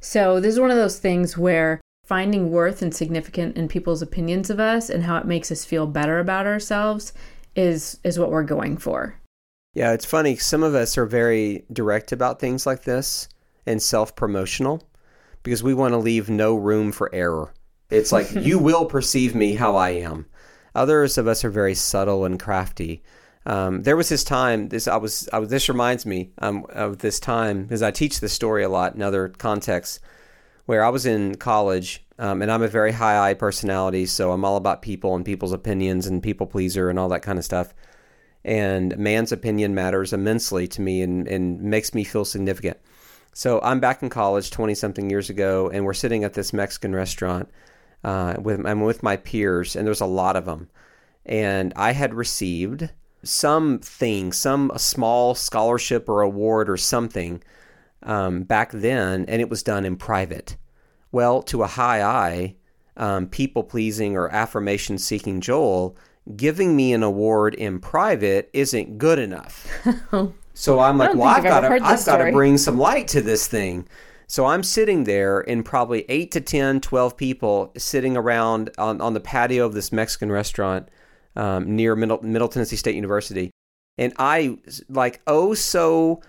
So 0.00 0.40
this 0.40 0.54
is 0.54 0.60
one 0.60 0.70
of 0.70 0.76
those 0.76 0.98
things 0.98 1.38
where 1.38 1.80
finding 2.04 2.50
worth 2.50 2.82
and 2.82 2.94
significance 2.94 3.56
in 3.56 3.68
people's 3.68 4.02
opinions 4.02 4.50
of 4.50 4.58
us 4.58 4.90
and 4.90 5.04
how 5.04 5.16
it 5.16 5.26
makes 5.26 5.52
us 5.52 5.64
feel 5.64 5.86
better 5.86 6.18
about 6.18 6.46
ourselves 6.46 7.12
is 7.54 7.98
is 8.02 8.18
what 8.18 8.30
we're 8.30 8.42
going 8.42 8.76
for. 8.76 9.19
Yeah, 9.72 9.92
it's 9.92 10.04
funny. 10.04 10.36
Some 10.36 10.62
of 10.62 10.74
us 10.74 10.98
are 10.98 11.06
very 11.06 11.64
direct 11.72 12.10
about 12.10 12.40
things 12.40 12.66
like 12.66 12.82
this 12.82 13.28
and 13.66 13.80
self-promotional 13.80 14.82
because 15.42 15.62
we 15.62 15.74
want 15.74 15.92
to 15.92 15.98
leave 15.98 16.28
no 16.28 16.56
room 16.56 16.90
for 16.90 17.14
error. 17.14 17.54
It's 17.88 18.10
like 18.10 18.32
you 18.34 18.58
will 18.58 18.84
perceive 18.84 19.34
me 19.34 19.54
how 19.54 19.76
I 19.76 19.90
am. 19.90 20.26
Others 20.74 21.18
of 21.18 21.28
us 21.28 21.44
are 21.44 21.50
very 21.50 21.74
subtle 21.74 22.24
and 22.24 22.38
crafty. 22.38 23.02
Um, 23.46 23.82
there 23.82 23.96
was 23.96 24.08
this 24.08 24.24
time. 24.24 24.68
This 24.68 24.86
I 24.86 24.96
was. 24.96 25.28
I 25.32 25.38
was 25.38 25.48
this 25.48 25.68
reminds 25.68 26.04
me 26.04 26.30
um, 26.38 26.66
of 26.68 26.98
this 26.98 27.18
time 27.18 27.62
because 27.62 27.82
I 27.82 27.90
teach 27.90 28.20
this 28.20 28.32
story 28.34 28.62
a 28.62 28.68
lot 28.68 28.94
in 28.94 29.02
other 29.02 29.28
contexts, 29.28 29.98
where 30.66 30.84
I 30.84 30.90
was 30.90 31.06
in 31.06 31.36
college, 31.36 32.04
um, 32.18 32.42
and 32.42 32.52
I'm 32.52 32.62
a 32.62 32.68
very 32.68 32.92
high 32.92 33.30
I 33.30 33.34
personality, 33.34 34.04
so 34.04 34.32
I'm 34.32 34.44
all 34.44 34.56
about 34.56 34.82
people 34.82 35.16
and 35.16 35.24
people's 35.24 35.52
opinions 35.52 36.06
and 36.06 36.22
people 36.22 36.46
pleaser 36.46 36.90
and 36.90 36.98
all 36.98 37.08
that 37.08 37.22
kind 37.22 37.38
of 37.38 37.44
stuff. 37.44 37.72
And 38.44 38.96
man's 38.96 39.32
opinion 39.32 39.74
matters 39.74 40.12
immensely 40.12 40.66
to 40.68 40.80
me 40.80 41.02
and, 41.02 41.28
and 41.28 41.60
makes 41.60 41.94
me 41.94 42.04
feel 42.04 42.24
significant. 42.24 42.78
So 43.32 43.60
I'm 43.62 43.80
back 43.80 44.02
in 44.02 44.08
college 44.08 44.50
20 44.50 44.74
something 44.74 45.10
years 45.10 45.30
ago, 45.30 45.70
and 45.72 45.84
we're 45.84 45.92
sitting 45.92 46.24
at 46.24 46.34
this 46.34 46.52
Mexican 46.52 46.94
restaurant 46.94 47.48
uh, 48.02 48.34
with 48.40 48.64
I'm 48.66 48.80
with 48.80 49.02
my 49.02 49.16
peers, 49.16 49.76
and 49.76 49.86
there's 49.86 50.00
a 50.00 50.06
lot 50.06 50.36
of 50.36 50.46
them. 50.46 50.68
And 51.26 51.72
I 51.76 51.92
had 51.92 52.14
received 52.14 52.90
something, 53.22 54.32
some 54.32 54.72
small 54.76 55.34
scholarship 55.34 56.08
or 56.08 56.22
award 56.22 56.70
or 56.70 56.76
something 56.76 57.42
um, 58.02 58.42
back 58.42 58.72
then, 58.72 59.26
and 59.26 59.40
it 59.40 59.50
was 59.50 59.62
done 59.62 59.84
in 59.84 59.96
private. 59.96 60.56
Well, 61.12 61.42
to 61.44 61.62
a 61.62 61.66
high 61.66 62.02
I, 62.02 62.56
um, 62.96 63.26
people 63.26 63.62
pleasing 63.62 64.16
or 64.16 64.28
affirmation 64.28 64.98
seeking 64.98 65.40
Joel, 65.40 65.96
giving 66.36 66.76
me 66.76 66.92
an 66.92 67.02
award 67.02 67.54
in 67.54 67.80
private 67.80 68.50
isn't 68.52 68.98
good 68.98 69.18
enough. 69.18 69.66
so 70.54 70.80
I'm 70.80 70.98
like, 70.98 71.14
well, 71.14 71.28
I've 71.28 71.42
got 71.42 71.60
to, 71.60 71.68
I've 71.82 72.04
got 72.04 72.18
to 72.18 72.32
bring 72.32 72.58
some 72.58 72.78
light 72.78 73.08
to 73.08 73.20
this 73.20 73.46
thing. 73.46 73.88
So 74.26 74.46
I'm 74.46 74.62
sitting 74.62 75.04
there 75.04 75.40
in 75.40 75.64
probably 75.64 76.04
8 76.08 76.30
to 76.32 76.40
10, 76.40 76.80
12 76.82 77.16
people 77.16 77.72
sitting 77.76 78.16
around 78.16 78.70
on, 78.78 79.00
on 79.00 79.14
the 79.14 79.20
patio 79.20 79.66
of 79.66 79.74
this 79.74 79.90
Mexican 79.90 80.30
restaurant 80.30 80.88
um, 81.34 81.74
near 81.74 81.96
Middle, 81.96 82.22
Middle 82.22 82.48
Tennessee 82.48 82.76
State 82.76 82.94
University. 82.94 83.50
And 83.98 84.12
I, 84.18 84.58
like, 84.88 85.20
oh, 85.26 85.54
so 85.54 86.22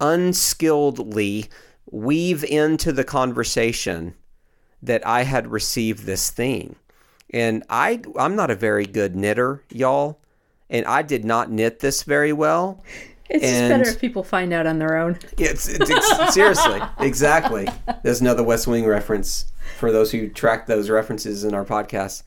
unskilledly 0.00 1.48
weave 1.90 2.44
into 2.44 2.92
the 2.92 3.04
conversation 3.04 4.14
that 4.82 5.06
I 5.06 5.22
had 5.22 5.50
received 5.50 6.04
this 6.04 6.30
thing. 6.30 6.76
And 7.32 7.62
I, 7.70 8.00
I'm 8.18 8.36
not 8.36 8.50
a 8.50 8.56
very 8.56 8.86
good 8.86 9.14
knitter, 9.14 9.62
y'all. 9.70 10.18
And 10.68 10.86
I 10.86 11.02
did 11.02 11.24
not 11.24 11.50
knit 11.50 11.80
this 11.80 12.02
very 12.02 12.32
well. 12.32 12.82
It's 13.28 13.44
and 13.44 13.70
just 13.70 13.78
better 13.78 13.90
if 13.90 14.00
people 14.00 14.24
find 14.24 14.52
out 14.52 14.66
on 14.66 14.78
their 14.78 14.96
own. 14.96 15.18
It's, 15.38 15.68
it's, 15.68 15.88
it's 15.88 16.34
seriously, 16.34 16.80
exactly. 16.98 17.68
There's 18.02 18.20
another 18.20 18.42
West 18.42 18.66
Wing 18.66 18.86
reference 18.86 19.52
for 19.78 19.92
those 19.92 20.10
who 20.10 20.28
track 20.28 20.66
those 20.66 20.90
references 20.90 21.44
in 21.44 21.54
our 21.54 21.64
podcast. 21.64 22.24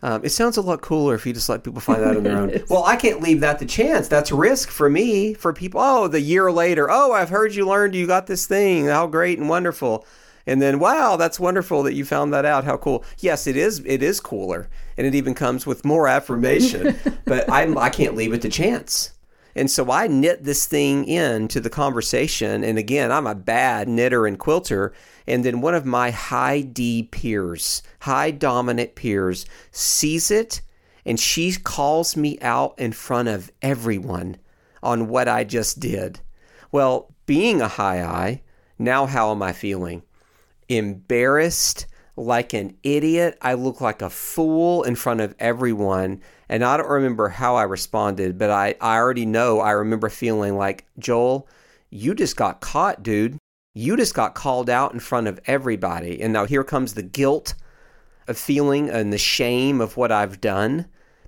Um, 0.00 0.24
it 0.24 0.30
sounds 0.30 0.56
a 0.56 0.62
lot 0.62 0.80
cooler 0.80 1.16
if 1.16 1.26
you 1.26 1.32
just 1.32 1.48
let 1.48 1.64
people 1.64 1.80
find 1.80 2.02
out 2.02 2.16
on 2.16 2.22
their 2.22 2.38
own. 2.38 2.62
well, 2.70 2.84
I 2.84 2.96
can't 2.96 3.20
leave 3.20 3.40
that 3.40 3.58
to 3.58 3.66
chance. 3.66 4.08
That's 4.08 4.30
risk 4.30 4.70
for 4.70 4.88
me, 4.88 5.34
for 5.34 5.52
people. 5.52 5.80
Oh, 5.82 6.08
the 6.08 6.20
year 6.20 6.52
later, 6.52 6.88
oh, 6.90 7.12
I've 7.12 7.30
heard 7.30 7.54
you 7.54 7.66
learned 7.66 7.94
you 7.94 8.06
got 8.06 8.26
this 8.26 8.46
thing. 8.46 8.86
How 8.86 9.06
great 9.06 9.38
and 9.38 9.48
wonderful. 9.48 10.06
And 10.48 10.62
then, 10.62 10.78
wow, 10.78 11.16
that's 11.16 11.38
wonderful 11.38 11.82
that 11.82 11.92
you 11.92 12.06
found 12.06 12.32
that 12.32 12.46
out. 12.46 12.64
How 12.64 12.78
cool. 12.78 13.04
Yes, 13.18 13.46
it 13.46 13.54
is. 13.54 13.82
It 13.84 14.02
is 14.02 14.18
cooler. 14.18 14.70
And 14.96 15.06
it 15.06 15.14
even 15.14 15.34
comes 15.34 15.66
with 15.66 15.84
more 15.84 16.08
affirmation. 16.08 16.96
but 17.26 17.50
I'm, 17.52 17.76
I 17.76 17.90
can't 17.90 18.16
leave 18.16 18.32
it 18.32 18.40
to 18.42 18.48
chance. 18.48 19.12
And 19.54 19.70
so 19.70 19.90
I 19.90 20.06
knit 20.06 20.44
this 20.44 20.64
thing 20.64 21.04
into 21.06 21.60
the 21.60 21.68
conversation. 21.68 22.64
And 22.64 22.78
again, 22.78 23.12
I'm 23.12 23.26
a 23.26 23.34
bad 23.34 23.88
knitter 23.88 24.26
and 24.26 24.38
quilter. 24.38 24.94
And 25.26 25.44
then 25.44 25.60
one 25.60 25.74
of 25.74 25.84
my 25.84 26.10
high 26.10 26.62
D 26.62 27.02
peers, 27.02 27.82
high 28.00 28.30
dominant 28.30 28.94
peers, 28.94 29.44
sees 29.70 30.30
it 30.30 30.62
and 31.08 31.18
she 31.18 31.52
calls 31.52 32.16
me 32.16 32.38
out 32.40 32.78
in 32.78 32.92
front 32.92 33.28
of 33.28 33.50
everyone 33.62 34.36
on 34.82 35.08
what 35.08 35.26
I 35.26 35.42
just 35.44 35.80
did. 35.80 36.20
Well, 36.70 37.14
being 37.24 37.62
a 37.62 37.68
high 37.68 38.02
I, 38.02 38.42
now 38.78 39.06
how 39.06 39.30
am 39.30 39.42
I 39.42 39.52
feeling? 39.52 40.02
Embarrassed, 40.68 41.86
like 42.16 42.52
an 42.52 42.76
idiot. 42.82 43.38
I 43.40 43.54
look 43.54 43.80
like 43.80 44.02
a 44.02 44.10
fool 44.10 44.82
in 44.82 44.96
front 44.96 45.20
of 45.20 45.34
everyone. 45.38 46.20
And 46.48 46.64
I 46.64 46.76
don't 46.76 46.88
remember 46.88 47.28
how 47.28 47.56
I 47.56 47.64
responded, 47.64 48.38
but 48.38 48.50
I, 48.50 48.74
I 48.80 48.96
already 48.96 49.26
know 49.26 49.60
I 49.60 49.72
remember 49.72 50.08
feeling 50.08 50.56
like, 50.56 50.86
Joel, 50.98 51.48
you 51.90 52.14
just 52.14 52.36
got 52.36 52.60
caught, 52.60 53.02
dude. 53.02 53.38
You 53.74 53.96
just 53.96 54.14
got 54.14 54.34
called 54.34 54.68
out 54.68 54.92
in 54.92 55.00
front 55.00 55.26
of 55.26 55.40
everybody. 55.46 56.20
And 56.20 56.32
now 56.32 56.46
here 56.46 56.64
comes 56.64 56.94
the 56.94 57.02
guilt 57.02 57.54
of 58.26 58.36
feeling 58.36 58.90
and 58.90 59.12
the 59.12 59.18
shame 59.18 59.80
of 59.80 59.96
what 59.96 60.12
I've 60.12 60.40
done 60.40 60.86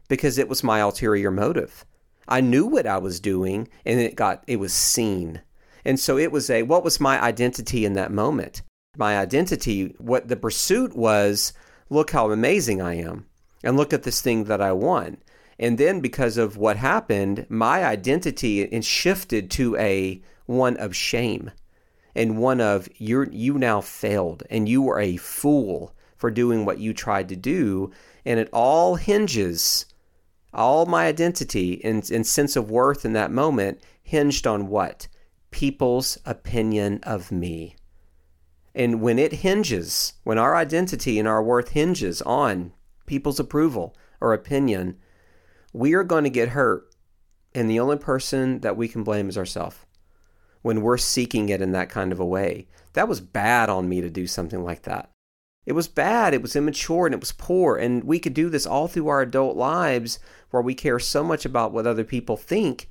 because 0.09 0.39
it 0.39 0.49
was 0.49 0.65
my 0.65 0.81
ulterior 0.81 1.31
motive. 1.31 1.85
I 2.29 2.41
knew 2.41 2.67
what 2.67 2.87
I 2.87 2.99
was 2.99 3.21
doing 3.21 3.69
and 3.85 3.99
it 3.99 4.17
got 4.17 4.45
it 4.47 4.57
was 4.57 4.73
seen. 4.73 5.41
And 5.85 5.99
so 5.99 6.19
it 6.19 6.31
was 6.31 6.51
a 6.51 6.63
what 6.63 6.85
was 6.85 7.01
my 7.01 7.21
identity 7.21 7.85
in 7.85 7.95
that 7.95 8.13
moment? 8.13 8.63
My 8.97 9.19
identity, 9.19 9.95
what 9.99 10.27
the 10.27 10.37
pursuit 10.37 10.97
was, 10.97 11.53
look 11.91 12.11
how 12.11 12.31
amazing 12.31 12.83
I 12.83 12.95
am 12.95 13.27
and 13.63 13.77
look 13.77 13.93
at 13.93 14.03
this 14.03 14.21
thing 14.21 14.45
that 14.45 14.61
I 14.61 14.73
won. 14.73 15.19
And 15.61 15.79
then 15.79 16.01
because 16.01 16.37
of 16.37 16.57
what 16.57 16.77
happened, 16.77 17.47
my 17.49 17.85
identity 17.85 18.81
shifted 18.81 19.51
to 19.53 19.77
a 19.77 20.21
one 20.47 20.77
of 20.79 20.97
shame 20.97 21.53
and 22.17 22.39
one 22.39 22.61
of 22.61 22.89
you 22.97 23.29
you 23.31 23.59
now 23.59 23.81
failed 23.81 24.43
and 24.51 24.69
you 24.69 24.83
were 24.83 24.99
a 24.99 25.19
fool 25.19 25.95
for 26.17 26.31
doing 26.31 26.65
what 26.65 26.79
you 26.79 26.93
tried 26.93 27.29
to 27.29 27.37
do. 27.37 27.93
And 28.25 28.41
it 28.41 28.49
all 28.53 28.97
hinges 28.97 29.87
all 30.53 30.85
my 30.87 31.07
identity 31.07 31.81
and, 31.85 32.11
and 32.11 32.27
sense 32.27 32.57
of 32.57 32.71
worth 32.71 33.05
in 33.05 33.13
that 33.13 33.31
moment 33.31 33.81
hinged 34.03 34.49
on 34.49 34.67
what? 34.67 35.07
People's 35.53 36.19
opinion 36.27 36.99
of 37.05 37.31
me 37.31 37.77
and 38.75 39.01
when 39.01 39.19
it 39.19 39.33
hinges 39.33 40.15
when 40.25 40.39
our 40.39 40.55
identity 40.55 41.19
and 41.19 41.27
our 41.27 41.43
worth 41.43 41.71
hinges 41.71 42.23
on 42.23 42.73
people's 43.07 43.41
approval 43.41 43.97
or 44.21 44.33
opinion, 44.33 44.97
we 45.73 45.95
are 45.95 46.05
going 46.05 46.25
to 46.25 46.31
get 46.31 46.51
hurt. 46.51 46.87
And 47.53 47.69
the 47.69 47.81
only 47.81 47.97
person 47.97 48.61
that 48.61 48.77
we 48.77 48.87
can 48.87 49.03
blame 49.03 49.29
is 49.29 49.37
ourselves 49.37 49.79
when 50.63 50.83
we're 50.83 50.99
seeking 50.99 51.49
it 51.49 51.61
in 51.61 51.73
that 51.73 51.89
kind 51.89 52.13
of 52.13 52.21
a 52.21 52.25
way. 52.25 52.69
That 52.93 53.09
was 53.09 53.21
bad 53.21 53.69
on 53.69 53.89
me 53.89 54.01
to 54.01 54.11
do 54.11 54.27
something 54.27 54.63
like 54.63 54.83
that. 54.83 55.11
It 55.67 55.73
was 55.73 55.89
bad, 55.89 56.33
it 56.33 56.43
was 56.43 56.55
immature, 56.55 57.07
and 57.07 57.15
it 57.15 57.21
was 57.21 57.33
poor. 57.33 57.77
And 57.77 58.05
we 58.05 58.19
could 58.19 58.35
do 58.35 58.49
this 58.49 58.67
all 58.67 58.89
through 58.89 59.09
our 59.09 59.23
adult 59.23 59.57
lives 59.57 60.19
where 60.51 60.63
we 60.63 60.75
care 60.75 60.99
so 60.99 61.25
much 61.25 61.45
about 61.45 61.73
what 61.73 61.87
other 61.87 62.05
people 62.05 62.37
think 62.37 62.89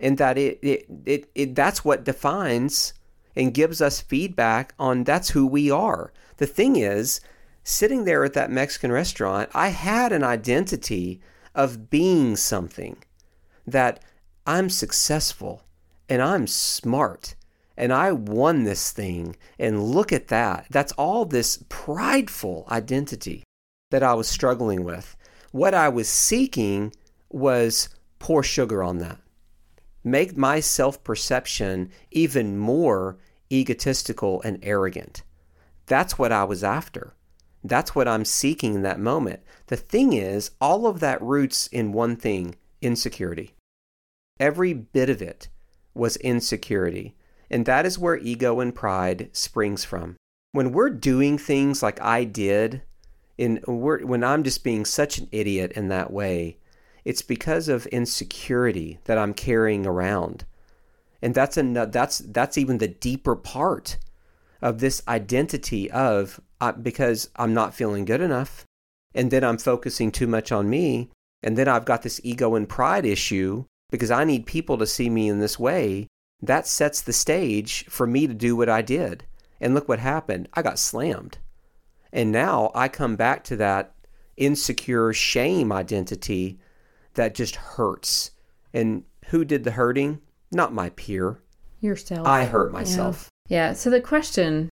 and 0.00 0.18
that 0.18 0.38
it, 0.38 0.58
it, 0.62 0.86
it, 1.04 1.30
it 1.34 1.54
that's 1.54 1.84
what 1.84 2.04
defines 2.04 2.94
and 3.36 3.54
gives 3.54 3.80
us 3.80 4.00
feedback 4.00 4.74
on 4.78 5.04
that's 5.04 5.30
who 5.30 5.46
we 5.46 5.70
are. 5.70 6.12
The 6.38 6.46
thing 6.46 6.76
is, 6.76 7.20
sitting 7.62 8.04
there 8.04 8.24
at 8.24 8.32
that 8.34 8.50
Mexican 8.50 8.92
restaurant, 8.92 9.50
I 9.54 9.68
had 9.68 10.12
an 10.12 10.24
identity 10.24 11.20
of 11.54 11.90
being 11.90 12.36
something 12.36 13.02
that 13.66 14.02
I'm 14.46 14.68
successful 14.70 15.62
and 16.08 16.20
I'm 16.22 16.46
smart 16.46 17.34
and 17.80 17.94
I 17.94 18.12
won 18.12 18.64
this 18.64 18.92
thing. 18.92 19.36
And 19.58 19.82
look 19.82 20.12
at 20.12 20.28
that. 20.28 20.66
That's 20.70 20.92
all 20.92 21.24
this 21.24 21.64
prideful 21.70 22.66
identity 22.70 23.42
that 23.90 24.02
I 24.02 24.12
was 24.12 24.28
struggling 24.28 24.84
with. 24.84 25.16
What 25.50 25.72
I 25.72 25.88
was 25.88 26.06
seeking 26.06 26.92
was 27.30 27.88
pour 28.18 28.42
sugar 28.42 28.82
on 28.82 28.98
that. 28.98 29.18
Make 30.04 30.36
my 30.36 30.60
self 30.60 31.02
perception 31.02 31.90
even 32.10 32.58
more 32.58 33.16
egotistical 33.52 34.40
and 34.42 34.58
arrogant. 34.62 35.22
That's 35.86 36.18
what 36.18 36.32
I 36.32 36.44
was 36.44 36.62
after. 36.62 37.14
That's 37.62 37.94
what 37.94 38.08
I'm 38.08 38.24
seeking 38.24 38.74
in 38.74 38.82
that 38.82 39.00
moment. 39.00 39.40
The 39.66 39.76
thing 39.76 40.12
is, 40.12 40.50
all 40.60 40.86
of 40.86 41.00
that 41.00 41.20
roots 41.20 41.66
in 41.66 41.92
one 41.92 42.16
thing 42.16 42.54
insecurity. 42.80 43.54
Every 44.38 44.72
bit 44.72 45.10
of 45.10 45.20
it 45.20 45.48
was 45.94 46.16
insecurity. 46.16 47.14
And 47.50 47.66
that 47.66 47.84
is 47.84 47.98
where 47.98 48.16
ego 48.16 48.60
and 48.60 48.74
pride 48.74 49.30
springs 49.32 49.84
from. 49.84 50.16
When 50.52 50.72
we're 50.72 50.90
doing 50.90 51.36
things 51.36 51.82
like 51.82 52.00
I 52.00 52.24
did, 52.24 52.82
in 53.36 53.60
when 53.66 54.22
I'm 54.22 54.44
just 54.44 54.62
being 54.62 54.84
such 54.84 55.18
an 55.18 55.28
idiot 55.32 55.72
in 55.72 55.88
that 55.88 56.12
way, 56.12 56.58
it's 57.04 57.22
because 57.22 57.68
of 57.68 57.86
insecurity 57.86 58.98
that 59.04 59.18
I'm 59.18 59.34
carrying 59.34 59.86
around. 59.86 60.44
And 61.22 61.34
that's 61.34 61.56
a, 61.56 61.62
that's 61.90 62.18
that's 62.18 62.56
even 62.56 62.78
the 62.78 62.88
deeper 62.88 63.36
part 63.36 63.98
of 64.62 64.80
this 64.80 65.02
identity 65.08 65.90
of 65.90 66.40
uh, 66.60 66.72
because 66.72 67.30
I'm 67.36 67.54
not 67.54 67.74
feeling 67.74 68.04
good 68.04 68.20
enough. 68.20 68.64
And 69.14 69.30
then 69.30 69.44
I'm 69.44 69.58
focusing 69.58 70.12
too 70.12 70.26
much 70.26 70.52
on 70.52 70.70
me. 70.70 71.10
And 71.42 71.56
then 71.56 71.68
I've 71.68 71.84
got 71.84 72.02
this 72.02 72.20
ego 72.22 72.54
and 72.54 72.68
pride 72.68 73.06
issue 73.06 73.64
because 73.90 74.10
I 74.10 74.24
need 74.24 74.46
people 74.46 74.78
to 74.78 74.86
see 74.86 75.10
me 75.10 75.28
in 75.28 75.40
this 75.40 75.58
way. 75.58 76.06
That 76.42 76.66
sets 76.66 77.00
the 77.00 77.12
stage 77.12 77.84
for 77.86 78.06
me 78.06 78.26
to 78.26 78.34
do 78.34 78.56
what 78.56 78.68
I 78.68 78.82
did. 78.82 79.24
And 79.60 79.74
look 79.74 79.88
what 79.88 79.98
happened. 79.98 80.48
I 80.54 80.62
got 80.62 80.78
slammed. 80.78 81.38
And 82.12 82.32
now 82.32 82.70
I 82.74 82.88
come 82.88 83.16
back 83.16 83.44
to 83.44 83.56
that 83.56 83.94
insecure 84.36 85.12
shame 85.12 85.70
identity 85.70 86.58
that 87.14 87.34
just 87.34 87.56
hurts. 87.56 88.30
And 88.72 89.04
who 89.26 89.44
did 89.44 89.64
the 89.64 89.72
hurting? 89.72 90.20
Not 90.50 90.74
my 90.74 90.90
peer. 90.90 91.40
Yourself. 91.80 92.26
I 92.26 92.44
hurt 92.44 92.72
myself. 92.72 93.30
Yeah. 93.48 93.68
yeah. 93.68 93.72
So 93.72 93.90
the 93.90 94.00
question 94.00 94.68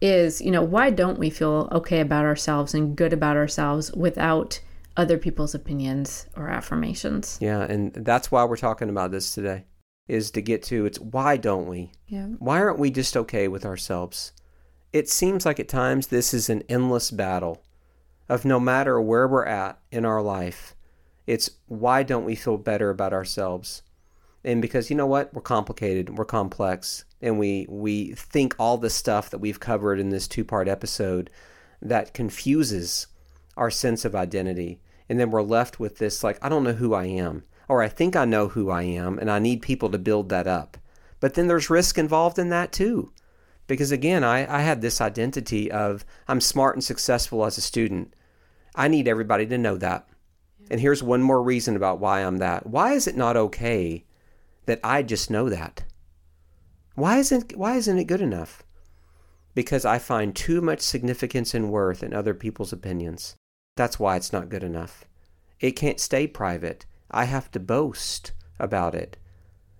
is, 0.00 0.40
you 0.40 0.50
know, 0.50 0.62
why 0.62 0.90
don't 0.90 1.18
we 1.18 1.30
feel 1.30 1.68
okay 1.70 2.00
about 2.00 2.24
ourselves 2.24 2.74
and 2.74 2.96
good 2.96 3.12
about 3.12 3.36
ourselves 3.36 3.92
without 3.92 4.60
other 4.96 5.16
people's 5.16 5.54
opinions 5.54 6.26
or 6.36 6.48
affirmations? 6.48 7.38
Yeah, 7.40 7.62
and 7.62 7.92
that's 7.94 8.30
why 8.30 8.44
we're 8.44 8.56
talking 8.56 8.88
about 8.88 9.12
this 9.12 9.34
today. 9.34 9.64
Is 10.08 10.32
to 10.32 10.42
get 10.42 10.64
to 10.64 10.84
it's 10.84 10.98
why 10.98 11.36
don't 11.36 11.68
we? 11.68 11.92
Yeah. 12.08 12.26
Why 12.38 12.58
aren't 12.58 12.80
we 12.80 12.90
just 12.90 13.16
okay 13.16 13.46
with 13.46 13.64
ourselves? 13.64 14.32
It 14.92 15.08
seems 15.08 15.46
like 15.46 15.60
at 15.60 15.68
times 15.68 16.08
this 16.08 16.34
is 16.34 16.50
an 16.50 16.64
endless 16.68 17.10
battle 17.10 17.62
of 18.28 18.44
no 18.44 18.58
matter 18.58 19.00
where 19.00 19.28
we're 19.28 19.46
at 19.46 19.78
in 19.90 20.04
our 20.04 20.20
life, 20.20 20.74
it's 21.26 21.50
why 21.66 22.02
don't 22.02 22.24
we 22.24 22.34
feel 22.34 22.58
better 22.58 22.90
about 22.90 23.12
ourselves? 23.12 23.82
And 24.44 24.60
because 24.60 24.90
you 24.90 24.96
know 24.96 25.06
what? 25.06 25.32
We're 25.32 25.42
complicated, 25.42 26.18
we're 26.18 26.24
complex, 26.24 27.04
and 27.20 27.38
we 27.38 27.66
we 27.68 28.12
think 28.12 28.54
all 28.58 28.76
the 28.76 28.90
stuff 28.90 29.30
that 29.30 29.38
we've 29.38 29.60
covered 29.60 30.00
in 30.00 30.10
this 30.10 30.26
two-part 30.26 30.68
episode 30.68 31.30
that 31.80 32.14
confuses 32.14 33.06
our 33.56 33.70
sense 33.70 34.04
of 34.04 34.14
identity. 34.14 34.80
And 35.08 35.20
then 35.20 35.30
we're 35.30 35.42
left 35.42 35.78
with 35.78 35.98
this 35.98 36.24
like 36.24 36.38
I 36.42 36.48
don't 36.48 36.64
know 36.64 36.72
who 36.72 36.94
I 36.94 37.04
am 37.04 37.44
or 37.68 37.82
I 37.82 37.88
think 37.88 38.16
I 38.16 38.24
know 38.24 38.48
who 38.48 38.70
I 38.70 38.82
am 38.82 39.18
and 39.18 39.30
I 39.30 39.38
need 39.38 39.62
people 39.62 39.90
to 39.90 39.98
build 39.98 40.28
that 40.28 40.46
up. 40.46 40.76
But 41.20 41.34
then 41.34 41.46
there's 41.46 41.70
risk 41.70 41.98
involved 41.98 42.38
in 42.38 42.48
that 42.48 42.72
too. 42.72 43.12
Because 43.66 43.92
again, 43.92 44.24
I, 44.24 44.58
I 44.58 44.62
had 44.62 44.80
this 44.80 45.00
identity 45.00 45.70
of 45.70 46.04
I'm 46.26 46.40
smart 46.40 46.74
and 46.74 46.82
successful 46.82 47.44
as 47.44 47.56
a 47.56 47.60
student. 47.62 48.14
I 48.74 48.88
need 48.88 49.06
everybody 49.06 49.46
to 49.46 49.58
know 49.58 49.76
that. 49.76 50.08
And 50.70 50.80
here's 50.80 51.02
one 51.02 51.22
more 51.22 51.42
reason 51.42 51.76
about 51.76 52.00
why 52.00 52.20
I'm 52.20 52.38
that. 52.38 52.66
Why 52.66 52.92
is 52.92 53.06
it 53.06 53.16
not 53.16 53.36
okay 53.36 54.04
that 54.66 54.80
I 54.84 55.02
just 55.02 55.30
know 55.30 55.48
that? 55.48 55.84
Why 56.94 57.18
isn't 57.18 57.56
why 57.56 57.76
isn't 57.76 57.98
it 57.98 58.04
good 58.04 58.20
enough? 58.20 58.62
Because 59.54 59.84
I 59.84 59.98
find 59.98 60.34
too 60.34 60.60
much 60.60 60.80
significance 60.80 61.54
and 61.54 61.70
worth 61.70 62.02
in 62.02 62.14
other 62.14 62.34
people's 62.34 62.72
opinions. 62.72 63.34
That's 63.76 63.98
why 63.98 64.16
it's 64.16 64.32
not 64.32 64.48
good 64.48 64.62
enough. 64.62 65.04
It 65.60 65.72
can't 65.72 66.00
stay 66.00 66.26
private. 66.26 66.86
I 67.10 67.24
have 67.24 67.50
to 67.52 67.60
boast 67.60 68.32
about 68.58 68.94
it. 68.94 69.16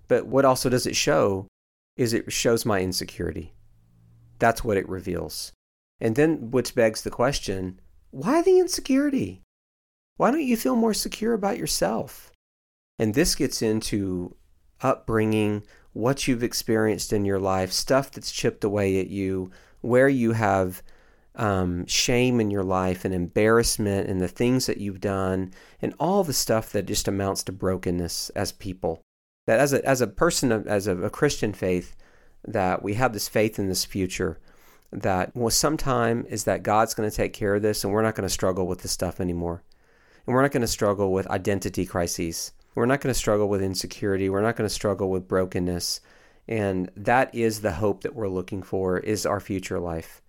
But 0.07 0.27
what 0.27 0.45
also 0.45 0.69
does 0.69 0.85
it 0.85 0.95
show 0.95 1.47
is 1.95 2.13
it 2.13 2.31
shows 2.31 2.65
my 2.65 2.81
insecurity. 2.81 3.53
That's 4.39 4.63
what 4.63 4.77
it 4.77 4.89
reveals. 4.89 5.51
And 5.99 6.15
then, 6.15 6.51
which 6.51 6.75
begs 6.75 7.01
the 7.01 7.11
question 7.11 7.79
why 8.11 8.41
the 8.41 8.59
insecurity? 8.59 9.41
Why 10.17 10.29
don't 10.29 10.43
you 10.43 10.57
feel 10.57 10.75
more 10.75 10.93
secure 10.93 11.33
about 11.33 11.57
yourself? 11.57 12.31
And 12.99 13.13
this 13.13 13.33
gets 13.33 13.61
into 13.63 14.35
upbringing, 14.83 15.63
what 15.93 16.27
you've 16.27 16.43
experienced 16.43 17.13
in 17.13 17.25
your 17.25 17.39
life, 17.39 17.71
stuff 17.71 18.11
that's 18.11 18.31
chipped 18.31 18.63
away 18.63 18.99
at 18.99 19.07
you, 19.07 19.51
where 19.81 20.09
you 20.09 20.33
have 20.33 20.83
um, 21.35 21.85
shame 21.87 22.39
in 22.39 22.51
your 22.51 22.63
life 22.63 23.05
and 23.05 23.13
embarrassment 23.13 24.09
and 24.09 24.21
the 24.21 24.27
things 24.27 24.65
that 24.65 24.77
you've 24.77 25.01
done, 25.01 25.51
and 25.81 25.93
all 25.99 26.23
the 26.23 26.33
stuff 26.33 26.71
that 26.71 26.85
just 26.85 27.07
amounts 27.07 27.43
to 27.43 27.51
brokenness 27.51 28.29
as 28.31 28.51
people. 28.51 29.01
That 29.47 29.59
as 29.59 29.73
a, 29.73 29.85
as 29.87 30.01
a 30.01 30.07
person, 30.07 30.51
as 30.51 30.87
a, 30.87 30.97
a 30.97 31.09
Christian 31.09 31.53
faith, 31.53 31.95
that 32.47 32.83
we 32.83 32.95
have 32.95 33.13
this 33.13 33.27
faith 33.27 33.57
in 33.57 33.69
this 33.69 33.85
future 33.85 34.39
that 34.93 35.35
well 35.35 35.49
sometime 35.49 36.25
is 36.29 36.43
that 36.43 36.61
God's 36.61 36.93
going 36.93 37.09
to 37.09 37.15
take 37.15 37.33
care 37.33 37.55
of 37.55 37.61
this 37.61 37.83
and 37.83 37.91
we're 37.91 38.03
not 38.03 38.15
going 38.15 38.27
to 38.27 38.33
struggle 38.33 38.67
with 38.67 38.81
this 38.81 38.91
stuff 38.91 39.19
anymore. 39.19 39.63
And 40.25 40.33
we're 40.33 40.41
not 40.41 40.51
going 40.51 40.61
to 40.61 40.67
struggle 40.67 41.11
with 41.11 41.27
identity 41.27 41.85
crises. 41.85 42.51
We're 42.75 42.85
not 42.85 43.01
going 43.01 43.13
to 43.13 43.19
struggle 43.19 43.47
with 43.47 43.61
insecurity. 43.61 44.29
We're 44.29 44.41
not 44.41 44.55
going 44.55 44.67
to 44.67 44.73
struggle 44.73 45.09
with 45.09 45.27
brokenness. 45.27 46.01
And 46.47 46.89
that 46.97 47.33
is 47.33 47.61
the 47.61 47.73
hope 47.73 48.01
that 48.01 48.15
we're 48.15 48.27
looking 48.27 48.63
for 48.63 48.97
is 48.97 49.25
our 49.25 49.39
future 49.39 49.79
life. 49.79 50.21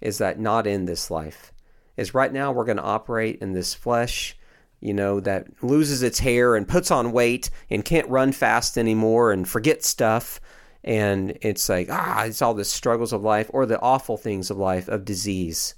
Is 0.00 0.18
that 0.18 0.40
not 0.40 0.66
in 0.66 0.86
this 0.86 1.10
life? 1.10 1.52
Is 1.96 2.14
right 2.14 2.32
now 2.32 2.52
we're 2.52 2.64
going 2.64 2.78
to 2.78 2.82
operate 2.82 3.38
in 3.40 3.52
this 3.52 3.74
flesh, 3.74 4.36
you 4.80 4.94
know, 4.94 5.20
that 5.20 5.46
loses 5.62 6.02
its 6.02 6.20
hair 6.20 6.56
and 6.56 6.66
puts 6.66 6.90
on 6.90 7.12
weight 7.12 7.50
and 7.68 7.84
can't 7.84 8.08
run 8.08 8.32
fast 8.32 8.78
anymore 8.78 9.30
and 9.30 9.48
forget 9.48 9.84
stuff 9.84 10.40
and 10.84 11.38
it's 11.42 11.68
like 11.68 11.88
ah 11.90 12.24
it's 12.24 12.42
all 12.42 12.54
the 12.54 12.64
struggles 12.64 13.12
of 13.12 13.22
life 13.22 13.48
or 13.52 13.66
the 13.66 13.80
awful 13.80 14.16
things 14.16 14.50
of 14.50 14.56
life 14.56 14.88
of 14.88 15.04
disease 15.04 15.74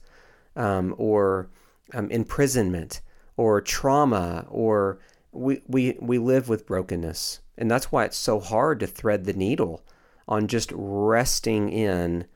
um, 0.57 0.95
or 0.99 1.49
um, 1.93 2.11
imprisonment 2.11 3.01
or 3.37 3.61
trauma 3.61 4.47
or 4.49 4.99
we, 5.35 5.63
we 5.67 5.97
we 6.01 6.19
live 6.19 6.49
with 6.49 6.67
brokenness 6.67 7.41
and 7.57 7.71
that's 7.71 7.91
why 7.93 8.05
it's 8.05 8.17
so 8.17 8.41
hard 8.41 8.81
to 8.81 8.87
thread 8.87 9.25
the 9.25 9.33
needle 9.33 9.85
on 10.27 10.49
just 10.49 10.73
resting 10.75 11.69
in 11.69 12.27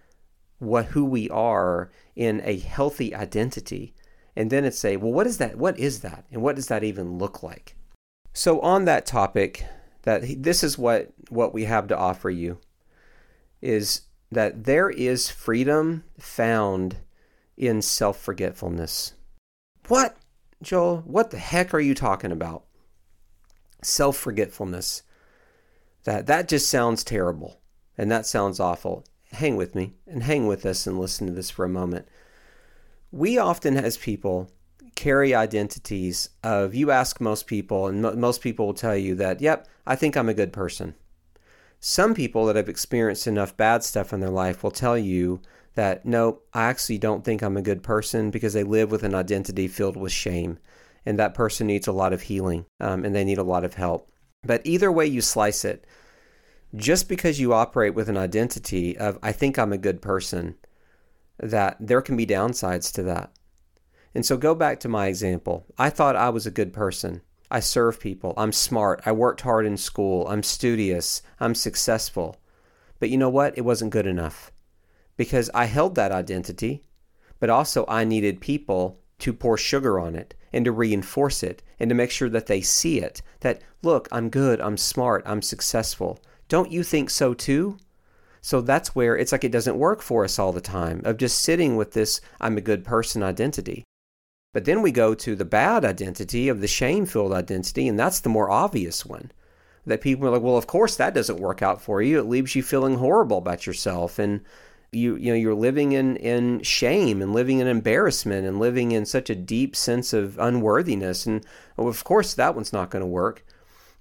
what 0.58 0.86
who 0.86 1.04
we 1.04 1.30
are 1.30 1.90
in 2.16 2.40
a 2.44 2.58
healthy 2.58 3.14
identity 3.14 3.94
and 4.36 4.50
then 4.50 4.64
it's 4.64 4.78
say 4.78 4.96
well 4.96 5.12
what 5.12 5.26
is 5.26 5.38
that 5.38 5.56
what 5.56 5.78
is 5.78 6.00
that 6.00 6.24
and 6.30 6.42
what 6.42 6.56
does 6.56 6.66
that 6.66 6.84
even 6.84 7.18
look 7.18 7.42
like 7.42 7.76
so 8.32 8.60
on 8.60 8.84
that 8.84 9.06
topic 9.06 9.64
that 10.02 10.22
this 10.42 10.62
is 10.62 10.78
what 10.78 11.12
what 11.28 11.54
we 11.54 11.64
have 11.64 11.86
to 11.88 11.96
offer 11.96 12.30
you 12.30 12.58
is 13.60 14.02
that 14.30 14.64
there 14.64 14.90
is 14.90 15.30
freedom 15.30 16.04
found 16.18 16.98
in 17.56 17.82
self-forgetfulness. 17.82 19.14
What, 19.88 20.16
Joel? 20.62 21.02
What 21.06 21.30
the 21.30 21.38
heck 21.38 21.74
are 21.74 21.80
you 21.80 21.94
talking 21.94 22.30
about? 22.32 22.64
Self-forgetfulness. 23.82 25.02
That 26.04 26.26
that 26.26 26.48
just 26.48 26.68
sounds 26.68 27.04
terrible 27.04 27.60
and 27.96 28.10
that 28.10 28.26
sounds 28.26 28.60
awful. 28.60 29.04
Hang 29.32 29.56
with 29.56 29.74
me 29.74 29.94
and 30.06 30.22
hang 30.22 30.46
with 30.46 30.64
us 30.64 30.86
and 30.86 30.98
listen 30.98 31.26
to 31.26 31.32
this 31.32 31.50
for 31.50 31.64
a 31.64 31.68
moment. 31.68 32.08
We 33.10 33.38
often 33.38 33.76
as 33.76 33.96
people 33.96 34.50
carry 34.98 35.32
identities 35.32 36.30
of 36.42 36.74
you 36.74 36.90
ask 36.90 37.20
most 37.20 37.46
people 37.46 37.86
and 37.86 38.02
mo- 38.02 38.16
most 38.16 38.40
people 38.40 38.66
will 38.66 38.74
tell 38.74 38.96
you 38.96 39.14
that 39.14 39.40
yep 39.40 39.68
i 39.86 39.94
think 39.94 40.16
i'm 40.16 40.28
a 40.28 40.34
good 40.34 40.52
person 40.52 40.92
some 41.78 42.14
people 42.14 42.46
that 42.46 42.56
have 42.56 42.68
experienced 42.68 43.24
enough 43.28 43.56
bad 43.56 43.84
stuff 43.84 44.12
in 44.12 44.18
their 44.18 44.28
life 44.28 44.64
will 44.64 44.72
tell 44.72 44.98
you 44.98 45.40
that 45.76 46.04
no 46.04 46.40
i 46.52 46.64
actually 46.64 46.98
don't 46.98 47.24
think 47.24 47.42
i'm 47.42 47.56
a 47.56 47.62
good 47.62 47.80
person 47.80 48.28
because 48.28 48.54
they 48.54 48.64
live 48.64 48.90
with 48.90 49.04
an 49.04 49.14
identity 49.14 49.68
filled 49.68 49.96
with 49.96 50.10
shame 50.10 50.58
and 51.08 51.18
that 51.18 51.34
person 51.34 51.66
needs 51.66 51.86
a 51.86 51.92
lot 51.92 52.12
of 52.12 52.22
healing 52.22 52.66
um, 52.80 53.04
and 53.04 53.14
they 53.14 53.24
need 53.24 53.38
a 53.38 53.42
lot 53.42 53.64
of 53.64 53.74
help 53.74 54.10
but 54.44 54.60
either 54.64 54.92
way 54.92 55.06
you 55.06 55.20
slice 55.20 55.64
it 55.64 55.86
just 56.74 57.08
because 57.08 57.40
you 57.40 57.52
operate 57.52 57.94
with 57.94 58.08
an 58.08 58.16
identity 58.16 58.96
of 58.96 59.18
i 59.22 59.32
think 59.32 59.58
i'm 59.58 59.72
a 59.72 59.78
good 59.78 60.02
person 60.02 60.54
that 61.40 61.76
there 61.80 62.02
can 62.02 62.16
be 62.16 62.26
downsides 62.26 62.92
to 62.92 63.02
that 63.02 63.32
and 64.14 64.24
so 64.24 64.36
go 64.36 64.54
back 64.54 64.80
to 64.80 64.88
my 64.88 65.06
example. 65.06 65.66
I 65.78 65.90
thought 65.90 66.16
I 66.16 66.30
was 66.30 66.46
a 66.46 66.50
good 66.50 66.72
person. 66.72 67.22
I 67.50 67.60
serve 67.60 68.00
people. 68.00 68.34
I'm 68.36 68.52
smart. 68.52 69.02
I 69.06 69.12
worked 69.12 69.42
hard 69.42 69.64
in 69.64 69.76
school. 69.76 70.26
I'm 70.28 70.42
studious. 70.42 71.22
I'm 71.40 71.54
successful. 71.54 72.36
But 72.98 73.10
you 73.10 73.16
know 73.16 73.28
what? 73.28 73.56
It 73.56 73.62
wasn't 73.62 73.92
good 73.92 74.06
enough 74.06 74.50
because 75.16 75.50
I 75.54 75.66
held 75.66 75.94
that 75.94 76.12
identity, 76.12 76.82
but 77.38 77.50
also 77.50 77.84
I 77.88 78.04
needed 78.04 78.40
people 78.40 79.00
to 79.20 79.32
pour 79.32 79.56
sugar 79.56 79.98
on 79.98 80.14
it 80.14 80.34
and 80.52 80.64
to 80.64 80.72
reinforce 80.72 81.42
it 81.42 81.62
and 81.78 81.88
to 81.88 81.94
make 81.94 82.10
sure 82.10 82.28
that 82.28 82.46
they 82.46 82.60
see 82.60 83.00
it 83.00 83.22
that, 83.40 83.62
look, 83.82 84.08
I'm 84.10 84.30
good. 84.30 84.60
I'm 84.60 84.76
smart. 84.76 85.22
I'm 85.26 85.42
successful. 85.42 86.20
Don't 86.48 86.72
you 86.72 86.82
think 86.82 87.10
so 87.10 87.34
too? 87.34 87.78
So 88.40 88.60
that's 88.60 88.94
where 88.94 89.16
it's 89.16 89.32
like 89.32 89.44
it 89.44 89.52
doesn't 89.52 89.78
work 89.78 90.00
for 90.00 90.24
us 90.24 90.38
all 90.38 90.52
the 90.52 90.60
time 90.60 91.02
of 91.04 91.16
just 91.16 91.40
sitting 91.40 91.76
with 91.76 91.92
this 91.92 92.20
I'm 92.40 92.56
a 92.56 92.62
good 92.62 92.84
person 92.84 93.22
identity. 93.22 93.84
But 94.54 94.64
then 94.64 94.80
we 94.80 94.92
go 94.92 95.14
to 95.14 95.36
the 95.36 95.44
bad 95.44 95.84
identity 95.84 96.48
of 96.48 96.60
the 96.60 96.68
shame 96.68 97.04
filled 97.04 97.32
identity, 97.32 97.86
and 97.86 97.98
that's 97.98 98.20
the 98.20 98.30
more 98.30 98.50
obvious 98.50 99.04
one. 99.04 99.30
That 99.84 100.00
people 100.00 100.26
are 100.26 100.30
like, 100.30 100.42
well, 100.42 100.56
of 100.56 100.66
course 100.66 100.96
that 100.96 101.14
doesn't 101.14 101.40
work 101.40 101.62
out 101.62 101.82
for 101.82 102.00
you. 102.02 102.18
It 102.18 102.26
leaves 102.26 102.54
you 102.54 102.62
feeling 102.62 102.96
horrible 102.98 103.38
about 103.38 103.66
yourself. 103.66 104.18
And 104.18 104.40
you 104.92 105.16
you 105.16 105.30
know 105.32 105.36
you're 105.36 105.54
living 105.54 105.92
in 105.92 106.16
in 106.16 106.62
shame 106.62 107.20
and 107.22 107.32
living 107.32 107.58
in 107.60 107.66
embarrassment 107.66 108.46
and 108.46 108.58
living 108.58 108.92
in 108.92 109.04
such 109.06 109.28
a 109.30 109.34
deep 109.34 109.76
sense 109.76 110.12
of 110.12 110.38
unworthiness 110.38 111.26
and 111.26 111.44
well, 111.76 111.88
of 111.88 112.04
course 112.04 112.34
that 112.34 112.54
one's 112.54 112.72
not 112.72 112.90
going 112.90 113.02
to 113.02 113.06
work 113.06 113.44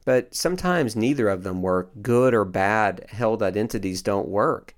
but 0.05 0.33
sometimes 0.33 0.95
neither 0.95 1.27
of 1.27 1.43
them 1.43 1.61
work 1.61 1.91
good 2.01 2.33
or 2.33 2.45
bad 2.45 3.05
held 3.09 3.43
identities 3.43 4.01
don't 4.01 4.27
work 4.29 4.73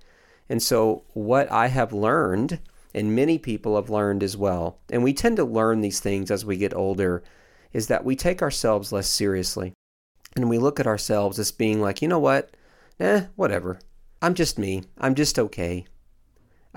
And 0.49 0.62
so, 0.62 1.03
what 1.14 1.51
I 1.51 1.68
have 1.68 1.93
learned, 1.93 2.60
and 2.93 3.16
many 3.16 3.38
people 3.38 3.76
have 3.76 3.89
learned 3.89 4.24
as 4.24 4.36
well, 4.38 4.80
and 4.89 5.03
we 5.03 5.14
tend 5.14 5.38
to 5.38 5.43
learn 5.45 5.82
these 5.82 5.99
things 5.99 6.32
as 6.32 6.45
we 6.45 6.57
get 6.57 6.74
older, 6.74 7.24
is 7.74 7.88
that 7.88 8.03
we 8.05 8.16
take 8.16 8.41
ourselves 8.41 8.91
less 8.91 9.07
seriously. 9.07 9.74
And 10.36 10.49
we 10.49 10.57
look 10.60 10.80
at 10.80 10.88
ourselves 10.88 11.39
as 11.39 11.51
being 11.51 11.82
like, 11.82 12.01
you 12.01 12.07
know 12.07 12.20
what? 12.20 12.51
Eh, 12.99 13.26
whatever. 13.36 13.80
I'm 14.22 14.34
just 14.34 14.60
me. 14.60 14.84
I'm 14.97 15.16
just 15.16 15.39
okay. 15.39 15.86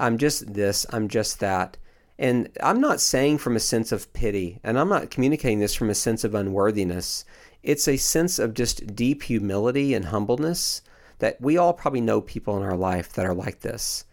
I'm 0.03 0.19
just 0.19 0.53
this. 0.53 0.85
I'm 0.91 1.07
just 1.07 1.39
that. 1.41 1.77
And 2.19 2.51
I'm 2.61 2.81
not 2.81 3.01
saying 3.01 3.39
from 3.39 3.57
a 3.57 3.61
sense 3.61 3.93
of 3.93 4.13
pity, 4.13 4.59
and 4.65 4.79
I'm 4.79 4.89
not 4.89 5.11
communicating 5.11 5.61
this 5.61 5.75
from 5.75 5.91
a 5.91 5.95
sense 5.95 6.25
of 6.25 6.35
unworthiness. 6.35 7.25
It's 7.63 7.87
a 7.87 7.97
sense 7.97 8.39
of 8.39 8.53
just 8.55 8.95
deep 8.97 9.23
humility 9.23 9.95
and 9.95 10.07
humbleness 10.07 10.83
that 11.21 11.41
we 11.41 11.57
all 11.57 11.73
probably 11.73 12.01
know 12.01 12.21
people 12.21 12.57
in 12.57 12.65
our 12.65 12.77
life 12.77 13.13
that 13.13 13.27
are 13.27 13.35
like 13.35 13.61
this. 13.61 14.05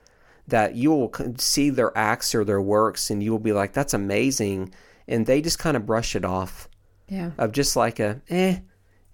That 0.48 0.76
you 0.76 0.92
will 0.92 1.12
see 1.38 1.72
their 1.72 1.96
acts 1.98 2.36
or 2.36 2.46
their 2.46 2.62
works 2.62 3.10
and 3.10 3.24
you 3.24 3.32
will 3.32 3.40
be 3.40 3.52
like, 3.52 3.74
that's 3.74 3.96
amazing. 3.96 4.74
And 5.08 5.26
they 5.26 5.42
just 5.42 5.58
kind 5.58 5.76
of 5.76 5.88
brush 5.88 6.16
it 6.16 6.24
off. 6.24 6.70
Yeah. 7.08 7.32
Of 7.40 7.52
just 7.52 7.76
like 7.76 8.00
a, 8.00 8.22
eh, 8.30 8.60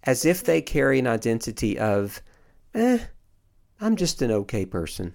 as 0.04 0.26
if 0.26 0.44
they 0.44 0.62
carry 0.62 1.00
an 1.00 1.08
identity 1.08 1.80
of, 1.80 2.22
eh, 2.74 3.00
I'm 3.80 3.96
just 3.96 4.22
an 4.22 4.32
okay 4.32 4.66
person. 4.66 5.14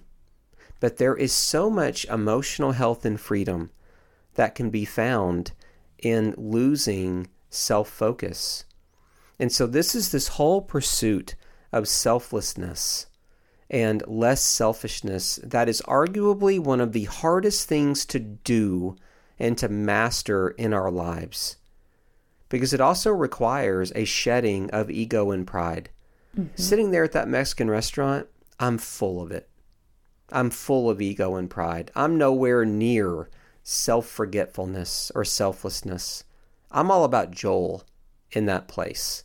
But 0.81 0.97
there 0.97 1.15
is 1.15 1.31
so 1.31 1.69
much 1.69 2.05
emotional 2.05 2.73
health 2.73 3.05
and 3.05 3.17
freedom 3.17 3.69
that 4.33 4.55
can 4.55 4.69
be 4.69 4.83
found 4.83 5.53
in 6.01 6.33
losing 6.37 7.27
self 7.49 7.87
focus. 7.87 8.65
And 9.39 9.51
so, 9.51 9.67
this 9.67 9.95
is 9.95 10.11
this 10.11 10.29
whole 10.29 10.61
pursuit 10.61 11.35
of 11.71 11.87
selflessness 11.87 13.05
and 13.69 14.03
less 14.07 14.41
selfishness 14.41 15.39
that 15.43 15.69
is 15.69 15.81
arguably 15.87 16.59
one 16.59 16.81
of 16.81 16.93
the 16.93 17.05
hardest 17.05 17.69
things 17.69 18.03
to 18.07 18.19
do 18.19 18.97
and 19.39 19.57
to 19.59 19.69
master 19.69 20.49
in 20.49 20.73
our 20.73 20.91
lives. 20.91 21.57
Because 22.49 22.73
it 22.73 22.81
also 22.81 23.11
requires 23.11 23.93
a 23.95 24.03
shedding 24.03 24.69
of 24.71 24.89
ego 24.89 25.29
and 25.29 25.45
pride. 25.45 25.89
Mm-hmm. 26.37 26.55
Sitting 26.55 26.91
there 26.91 27.03
at 27.03 27.11
that 27.11 27.27
Mexican 27.27 27.69
restaurant, 27.69 28.27
I'm 28.59 28.77
full 28.77 29.21
of 29.21 29.31
it. 29.31 29.47
I'm 30.31 30.49
full 30.49 30.89
of 30.89 31.01
ego 31.01 31.35
and 31.35 31.49
pride. 31.49 31.91
I'm 31.95 32.17
nowhere 32.17 32.65
near 32.65 33.29
self 33.63 34.07
forgetfulness 34.07 35.11
or 35.13 35.23
selflessness. 35.25 36.23
I'm 36.71 36.89
all 36.89 37.03
about 37.03 37.31
Joel 37.31 37.83
in 38.31 38.45
that 38.45 38.67
place. 38.67 39.23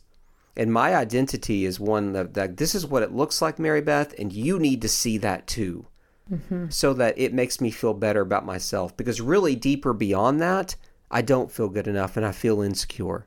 And 0.55 0.73
my 0.73 0.95
identity 0.95 1.65
is 1.65 1.79
one 1.79 2.13
that, 2.13 2.33
that 2.33 2.57
this 2.57 2.73
is 2.73 2.85
what 2.85 3.03
it 3.03 3.13
looks 3.13 3.41
like, 3.41 3.59
Mary 3.59 3.81
Beth, 3.81 4.13
and 4.19 4.33
you 4.33 4.57
need 4.59 4.81
to 4.81 4.89
see 4.89 5.17
that 5.19 5.47
too. 5.47 5.85
Mm-hmm. 6.31 6.69
So 6.69 6.93
that 6.93 7.17
it 7.17 7.33
makes 7.33 7.61
me 7.61 7.71
feel 7.71 7.93
better 7.93 8.21
about 8.21 8.45
myself. 8.45 8.97
Because 8.97 9.21
really, 9.21 9.55
deeper 9.55 9.93
beyond 9.93 10.41
that, 10.41 10.75
I 11.09 11.21
don't 11.21 11.51
feel 11.51 11.69
good 11.69 11.87
enough 11.87 12.17
and 12.17 12.25
I 12.25 12.31
feel 12.33 12.61
insecure. 12.61 13.25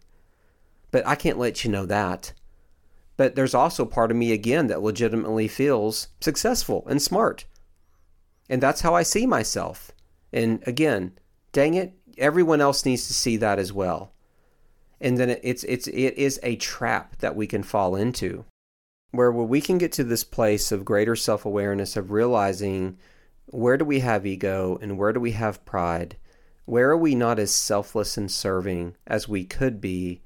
But 0.90 1.06
I 1.06 1.14
can't 1.14 1.38
let 1.38 1.64
you 1.64 1.70
know 1.70 1.86
that. 1.86 2.34
But 3.16 3.36
there's 3.36 3.54
also 3.54 3.84
part 3.84 4.10
of 4.10 4.16
me, 4.16 4.32
again, 4.32 4.66
that 4.66 4.82
legitimately 4.82 5.48
feels 5.48 6.08
successful 6.20 6.84
and 6.88 7.00
smart. 7.00 7.46
And 8.50 8.60
that's 8.60 8.80
how 8.80 8.96
I 8.96 9.04
see 9.04 9.26
myself. 9.26 9.92
And 10.32 10.60
again, 10.66 11.12
dang 11.52 11.74
it, 11.74 11.94
everyone 12.18 12.60
else 12.60 12.84
needs 12.84 13.06
to 13.06 13.14
see 13.14 13.36
that 13.36 13.60
as 13.60 13.72
well. 13.72 14.12
And 15.00 15.16
then 15.16 15.38
it's 15.42 15.62
it's 15.64 15.86
it 15.86 16.14
is 16.18 16.40
a 16.42 16.56
trap 16.56 17.16
that 17.18 17.36
we 17.36 17.46
can 17.46 17.62
fall 17.62 17.94
into 17.94 18.44
where 19.12 19.30
we 19.30 19.60
can 19.60 19.78
get 19.78 19.92
to 19.92 20.04
this 20.04 20.24
place 20.24 20.72
of 20.72 20.84
greater 20.84 21.16
self-awareness 21.16 21.96
of 21.96 22.10
realizing 22.10 22.98
where 23.46 23.76
do 23.76 23.84
we 23.84 24.00
have 24.00 24.26
ego 24.26 24.78
and 24.82 24.98
where 24.98 25.12
do 25.12 25.20
we 25.20 25.32
have 25.32 25.64
pride? 25.64 26.16
Where 26.64 26.90
are 26.90 26.96
we 26.96 27.14
not 27.14 27.38
as 27.38 27.52
selfless 27.52 28.16
and 28.16 28.30
serving 28.30 28.96
as 29.06 29.28
we 29.28 29.44
could 29.44 29.80
be? 29.80 30.22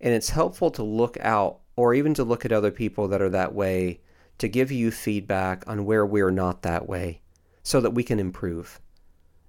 And 0.00 0.14
it's 0.14 0.30
helpful 0.30 0.70
to 0.72 0.82
look 0.82 1.16
out 1.20 1.60
or 1.74 1.94
even 1.94 2.12
to 2.14 2.24
look 2.24 2.44
at 2.44 2.52
other 2.52 2.70
people 2.70 3.08
that 3.08 3.22
are 3.22 3.30
that 3.30 3.54
way 3.54 4.00
to 4.38 4.48
give 4.48 4.70
you 4.70 4.90
feedback 4.90 5.64
on 5.66 5.86
where 5.86 6.04
we're 6.04 6.30
not 6.30 6.62
that 6.62 6.86
way 6.86 7.22
so 7.66 7.80
that 7.80 7.90
we 7.90 8.04
can 8.04 8.20
improve 8.20 8.80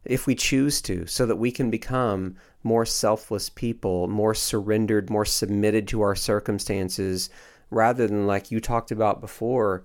if 0.03 0.25
we 0.25 0.33
choose 0.33 0.81
to, 0.81 1.05
so 1.05 1.23
that 1.27 1.35
we 1.35 1.51
can 1.51 1.69
become 1.69 2.35
more 2.63 2.83
selfless 2.83 3.47
people, 3.47 4.07
more 4.07 4.33
surrendered, 4.33 5.11
more 5.11 5.23
submitted 5.23 5.87
to 5.87 6.01
our 6.01 6.15
circumstances, 6.15 7.29
rather 7.69 8.07
than 8.07 8.25
like 8.25 8.49
you 8.49 8.59
talked 8.59 8.89
about 8.89 9.21
before, 9.21 9.83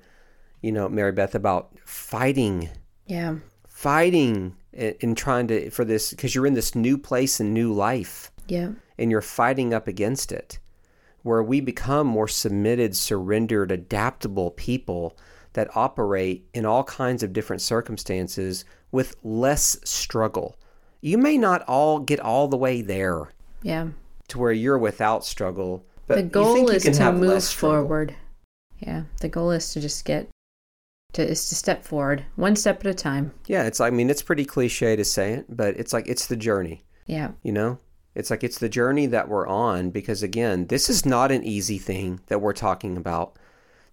you 0.63 0.73
know, 0.73 0.89
Mary 0.89 1.13
Beth, 1.13 1.35
about 1.35 1.79
fighting. 1.85 2.71
Yeah. 3.07 3.37
Fighting 3.69 4.57
and 4.73 5.15
trying 5.15 5.49
to, 5.49 5.69
for 5.69 5.85
this, 5.85 6.13
because 6.13 6.35
you're 6.35 6.47
in 6.47 6.55
this 6.55 6.75
new 6.75 6.97
place 6.97 7.39
and 7.39 7.53
new 7.53 7.71
life. 7.71 8.33
Yeah. 8.49 8.71
And 8.97 9.11
you're 9.11 9.21
fighting 9.21 9.75
up 9.75 9.87
against 9.87 10.33
it, 10.33 10.59
where 11.23 11.43
we 11.43 11.61
become 11.61 12.07
more 12.07 12.29
submitted, 12.29 12.97
surrendered, 12.97 13.71
adaptable 13.71 14.53
people 14.53 15.19
that 15.55 15.77
operate 15.77 16.47
in 16.55 16.65
all 16.65 16.85
kinds 16.85 17.23
of 17.23 17.33
different 17.33 17.63
circumstances 17.63 18.65
with 18.91 19.17
less 19.23 19.77
struggle. 19.85 20.57
You 21.01 21.19
may 21.19 21.37
not 21.37 21.63
all 21.63 21.99
get 21.99 22.21
all 22.21 22.49
the 22.49 22.57
way 22.57 22.81
there. 22.83 23.31
Yeah. 23.63 23.89
To 24.29 24.39
where 24.39 24.53
you're 24.53 24.79
without 24.79 25.25
struggle. 25.25 25.85
But 26.07 26.17
the 26.17 26.23
goal 26.23 26.71
is 26.71 26.85
to 26.85 27.13
move 27.13 27.45
forward. 27.45 28.15
Yeah. 28.79 29.05
The 29.21 29.29
goal 29.29 29.51
is 29.51 29.73
to 29.73 29.81
just 29.81 30.05
get 30.05 30.29
to 31.13 31.23
is 31.29 31.49
to 31.51 31.55
step 31.55 31.85
forward 31.85 32.25
one 32.37 32.57
step 32.57 32.81
at 32.81 32.87
a 32.87 32.95
time. 32.95 33.33
Yeah, 33.47 33.65
it's 33.65 33.81
I 33.81 33.91
mean 33.91 34.11
it's 34.11 34.23
pretty 34.23 34.45
cliche 34.45 34.97
to 34.97 35.05
say 35.05 35.33
it, 35.33 35.47
but 35.49 35.77
it's 35.77 35.93
like 35.93 36.09
it's 36.09 36.27
the 36.27 36.37
journey. 36.37 36.85
Yeah. 37.07 37.33
You 37.43 37.53
know? 37.53 37.79
It's 38.15 38.31
like 38.31 38.45
it's 38.45 38.59
the 38.59 38.69
journey 38.69 39.07
that 39.07 39.29
we're 39.29 39.47
on 39.47 39.91
because 39.91 40.23
again, 40.23 40.67
this 40.67 40.91
is 40.91 41.07
not 41.07 41.33
an 41.33 41.45
easy 41.45 41.79
thing 41.79 42.21
that 42.27 42.41
we're 42.41 42.53
talking 42.53 42.97
about. 42.97 43.39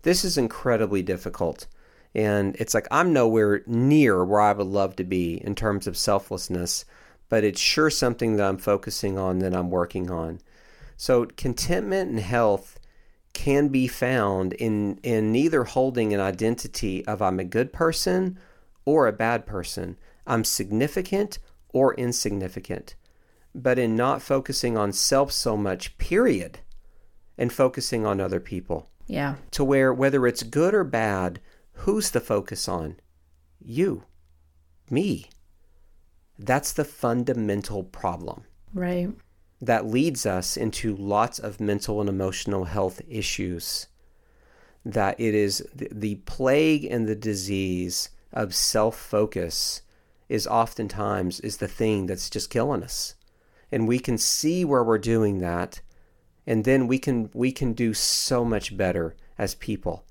This 0.02 0.24
is 0.24 0.38
incredibly 0.38 1.02
difficult. 1.02 1.68
And 2.16 2.56
it's 2.58 2.74
like 2.74 2.88
I'm 2.90 3.14
nowhere 3.14 3.62
near 3.68 4.24
where 4.26 4.42
I 4.42 4.54
would 4.54 4.68
love 4.68 4.96
to 4.98 5.04
be 5.04 5.36
in 5.44 5.56
terms 5.56 5.86
of 5.88 5.98
selflessness, 5.98 6.86
but 7.28 7.44
it's 7.44 7.62
sure 7.62 7.90
something 7.90 8.36
that 8.36 8.48
I'm 8.48 8.58
focusing 8.58 9.18
on 9.18 9.40
that 9.40 9.54
I'm 9.54 9.70
working 9.70 10.10
on. 10.10 10.40
So 10.98 11.26
contentment 11.26 12.10
and 12.10 12.20
health 12.20 12.80
can 13.34 13.68
be 13.68 13.88
found 13.88 14.54
in 14.54 15.00
in 15.04 15.32
neither 15.32 15.64
holding 15.64 16.14
an 16.14 16.20
identity 16.20 17.06
of 17.06 17.22
I'm 17.22 17.40
a 17.40 17.44
good 17.44 17.72
person 17.72 18.40
or 18.86 19.08
a 19.08 19.14
bad 19.14 19.46
person. 19.46 19.98
I'm 20.26 20.44
significant 20.44 21.40
or 21.70 21.94
insignificant. 21.94 22.96
But 23.54 23.80
in 23.80 23.96
not 23.96 24.22
focusing 24.22 24.78
on 24.78 24.92
self 24.94 25.32
so 25.32 25.56
much, 25.56 25.98
period, 25.98 26.60
and 27.38 27.54
focusing 27.54 28.06
on 28.06 28.20
other 28.20 28.40
people. 28.40 28.90
Yeah. 29.10 29.36
To 29.52 29.66
where 29.66 29.94
whether 29.94 30.26
it's 30.26 30.44
good 30.44 30.74
or 30.74 30.86
bad, 30.86 31.42
Who's 31.84 32.12
the 32.12 32.20
focus 32.20 32.68
on? 32.68 32.98
You. 33.58 34.04
Me. 34.90 35.30
That's 36.38 36.74
the 36.74 36.84
fundamental 36.84 37.86
problem. 37.86 38.44
Right. 38.74 39.12
That 39.62 39.86
leads 39.86 40.26
us 40.26 40.58
into 40.58 40.94
lots 40.94 41.40
of 41.40 41.62
mental 41.62 42.02
and 42.02 42.10
emotional 42.10 42.66
health 42.66 43.02
issues. 43.08 43.88
That 44.84 45.18
it 45.20 45.34
is 45.34 45.66
the 45.74 46.16
plague 46.26 46.84
and 46.84 47.08
the 47.08 47.16
disease 47.16 48.10
of 48.34 48.54
self 48.54 48.98
focus 48.98 49.82
is 50.28 50.48
oftentimes 50.48 51.40
is 51.40 51.58
the 51.58 51.68
thing 51.68 52.08
that's 52.08 52.30
just 52.30 52.50
killing 52.50 52.84
us. 52.84 53.16
And 53.72 53.88
we 53.88 54.00
can 54.00 54.18
see 54.18 54.66
where 54.66 54.84
we're 54.84 54.98
doing 54.98 55.40
that 55.40 55.82
and 56.50 56.66
then 56.66 56.86
we 56.86 57.00
can 57.00 57.30
we 57.34 57.54
can 57.54 57.72
do 57.72 57.94
so 57.94 58.44
much 58.44 58.76
better 58.76 59.16
as 59.38 59.56
people 59.56 60.04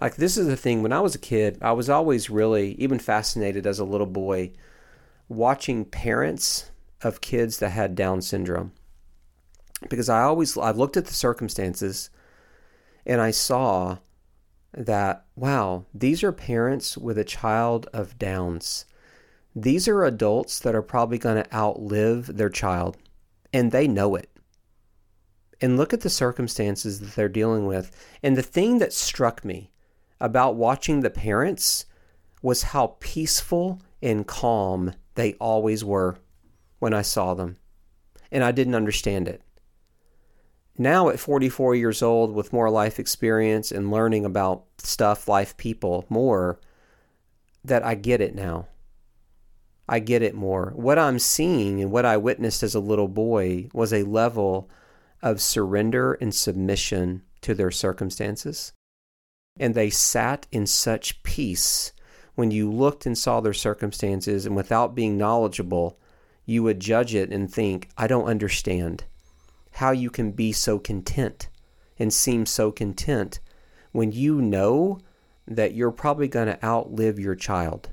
like 0.00 0.16
this 0.16 0.38
is 0.38 0.46
the 0.46 0.56
thing 0.56 0.82
when 0.82 0.92
I 0.92 1.00
was 1.00 1.14
a 1.14 1.18
kid, 1.18 1.58
I 1.60 1.72
was 1.72 1.90
always 1.90 2.30
really 2.30 2.72
even 2.74 2.98
fascinated 2.98 3.66
as 3.66 3.78
a 3.78 3.84
little 3.84 4.06
boy 4.06 4.52
watching 5.28 5.84
parents 5.84 6.70
of 7.02 7.20
kids 7.20 7.58
that 7.58 7.70
had 7.70 7.94
down 7.94 8.22
syndrome. 8.22 8.72
Because 9.88 10.08
I 10.08 10.22
always 10.22 10.56
I 10.56 10.70
looked 10.70 10.96
at 10.96 11.06
the 11.06 11.14
circumstances 11.14 12.08
and 13.04 13.20
I 13.20 13.30
saw 13.30 13.98
that 14.72 15.26
wow, 15.36 15.84
these 15.92 16.22
are 16.22 16.32
parents 16.32 16.96
with 16.96 17.18
a 17.18 17.24
child 17.24 17.86
of 17.92 18.18
downs. 18.18 18.86
These 19.54 19.86
are 19.86 20.04
adults 20.04 20.60
that 20.60 20.74
are 20.74 20.82
probably 20.82 21.18
going 21.18 21.42
to 21.42 21.54
outlive 21.54 22.38
their 22.38 22.48
child 22.48 22.96
and 23.52 23.70
they 23.70 23.86
know 23.86 24.14
it 24.14 24.29
and 25.60 25.76
look 25.76 25.92
at 25.92 26.00
the 26.00 26.10
circumstances 26.10 27.00
that 27.00 27.14
they're 27.14 27.28
dealing 27.28 27.66
with. 27.66 27.90
And 28.22 28.36
the 28.36 28.42
thing 28.42 28.78
that 28.78 28.92
struck 28.92 29.44
me 29.44 29.70
about 30.20 30.56
watching 30.56 31.00
the 31.00 31.10
parents 31.10 31.86
was 32.42 32.62
how 32.62 32.96
peaceful 33.00 33.80
and 34.02 34.26
calm 34.26 34.94
they 35.14 35.34
always 35.34 35.84
were 35.84 36.16
when 36.78 36.94
I 36.94 37.02
saw 37.02 37.34
them. 37.34 37.56
And 38.32 38.42
I 38.42 38.52
didn't 38.52 38.74
understand 38.74 39.28
it. 39.28 39.42
Now, 40.78 41.10
at 41.10 41.20
44 41.20 41.74
years 41.74 42.00
old, 42.00 42.34
with 42.34 42.54
more 42.54 42.70
life 42.70 42.98
experience 42.98 43.70
and 43.70 43.90
learning 43.90 44.24
about 44.24 44.64
stuff, 44.78 45.28
life, 45.28 45.56
people 45.58 46.06
more, 46.08 46.58
that 47.64 47.84
I 47.84 47.94
get 47.94 48.22
it 48.22 48.34
now. 48.34 48.68
I 49.86 49.98
get 49.98 50.22
it 50.22 50.34
more. 50.34 50.72
What 50.76 50.98
I'm 50.98 51.18
seeing 51.18 51.82
and 51.82 51.90
what 51.90 52.06
I 52.06 52.16
witnessed 52.16 52.62
as 52.62 52.74
a 52.74 52.80
little 52.80 53.08
boy 53.08 53.68
was 53.74 53.92
a 53.92 54.04
level 54.04 54.70
of 55.22 55.40
surrender 55.40 56.14
and 56.14 56.34
submission 56.34 57.22
to 57.42 57.54
their 57.54 57.70
circumstances. 57.70 58.72
And 59.58 59.74
they 59.74 59.90
sat 59.90 60.46
in 60.50 60.66
such 60.66 61.22
peace 61.22 61.92
when 62.34 62.50
you 62.50 62.70
looked 62.70 63.06
and 63.06 63.18
saw 63.18 63.40
their 63.40 63.52
circumstances, 63.52 64.46
and 64.46 64.56
without 64.56 64.94
being 64.94 65.18
knowledgeable, 65.18 65.98
you 66.46 66.62
would 66.62 66.80
judge 66.80 67.14
it 67.14 67.30
and 67.30 67.52
think, 67.52 67.88
I 67.98 68.06
don't 68.06 68.24
understand 68.24 69.04
how 69.72 69.90
you 69.90 70.10
can 70.10 70.32
be 70.32 70.52
so 70.52 70.78
content 70.78 71.48
and 71.98 72.12
seem 72.12 72.46
so 72.46 72.72
content 72.72 73.40
when 73.92 74.12
you 74.12 74.40
know 74.40 75.00
that 75.46 75.74
you're 75.74 75.90
probably 75.90 76.28
going 76.28 76.46
to 76.46 76.64
outlive 76.64 77.18
your 77.18 77.34
child. 77.34 77.90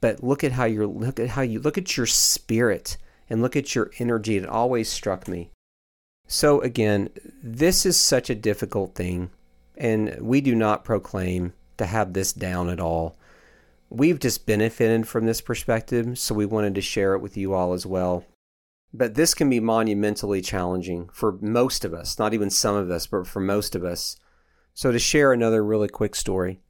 But 0.00 0.24
look 0.24 0.42
at 0.42 0.52
how 0.52 0.64
you're 0.64 0.86
look 0.86 1.20
at 1.20 1.28
how 1.28 1.42
you 1.42 1.60
look 1.60 1.76
at 1.76 1.96
your 1.96 2.06
spirit 2.06 2.96
and 3.28 3.42
look 3.42 3.54
at 3.54 3.74
your 3.74 3.90
energy. 3.98 4.36
It 4.36 4.46
always 4.46 4.88
struck 4.88 5.28
me. 5.28 5.50
So 6.32 6.60
again, 6.60 7.08
this 7.42 7.84
is 7.84 7.98
such 7.98 8.30
a 8.30 8.36
difficult 8.36 8.94
thing, 8.94 9.30
and 9.76 10.16
we 10.20 10.40
do 10.40 10.54
not 10.54 10.84
proclaim 10.84 11.54
to 11.76 11.86
have 11.86 12.12
this 12.12 12.32
down 12.32 12.68
at 12.68 12.78
all. 12.78 13.16
We've 13.88 14.20
just 14.20 14.46
benefited 14.46 15.08
from 15.08 15.26
this 15.26 15.40
perspective, 15.40 16.16
so 16.20 16.36
we 16.36 16.46
wanted 16.46 16.76
to 16.76 16.80
share 16.80 17.16
it 17.16 17.20
with 17.20 17.36
you 17.36 17.52
all 17.52 17.72
as 17.72 17.84
well. 17.84 18.24
But 18.94 19.16
this 19.16 19.34
can 19.34 19.50
be 19.50 19.58
monumentally 19.58 20.40
challenging 20.40 21.08
for 21.12 21.32
most 21.40 21.84
of 21.84 21.92
us, 21.92 22.16
not 22.16 22.32
even 22.32 22.48
some 22.48 22.76
of 22.76 22.92
us, 22.92 23.08
but 23.08 23.26
for 23.26 23.40
most 23.40 23.74
of 23.74 23.82
us. 23.82 24.16
So 24.72 24.92
to 24.92 25.00
share 25.00 25.32
another 25.32 25.64
really 25.64 25.88
quick 25.88 26.14
story 26.14 26.60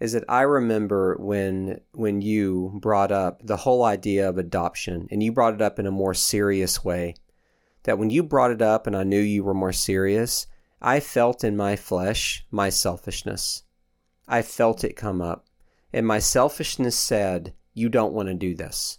is 0.00 0.12
that 0.12 0.24
I 0.28 0.42
remember 0.42 1.16
when 1.20 1.82
when 1.92 2.20
you 2.20 2.80
brought 2.82 3.12
up 3.12 3.46
the 3.46 3.58
whole 3.58 3.84
idea 3.84 4.28
of 4.28 4.38
adoption 4.38 5.06
and 5.12 5.22
you 5.22 5.30
brought 5.30 5.54
it 5.54 5.62
up 5.62 5.78
in 5.78 5.86
a 5.86 5.92
more 5.92 6.14
serious 6.14 6.82
way. 6.84 7.14
That 7.88 7.98
when 7.98 8.10
you 8.10 8.22
brought 8.22 8.50
it 8.50 8.60
up 8.60 8.86
and 8.86 8.94
I 8.94 9.02
knew 9.02 9.18
you 9.18 9.42
were 9.42 9.54
more 9.54 9.72
serious, 9.72 10.46
I 10.78 11.00
felt 11.00 11.42
in 11.42 11.56
my 11.56 11.74
flesh 11.74 12.44
my 12.50 12.68
selfishness. 12.68 13.62
I 14.28 14.42
felt 14.42 14.84
it 14.84 14.92
come 14.92 15.22
up. 15.22 15.46
And 15.90 16.06
my 16.06 16.18
selfishness 16.18 16.98
said, 16.98 17.54
You 17.72 17.88
don't 17.88 18.12
want 18.12 18.28
to 18.28 18.34
do 18.34 18.54
this. 18.54 18.98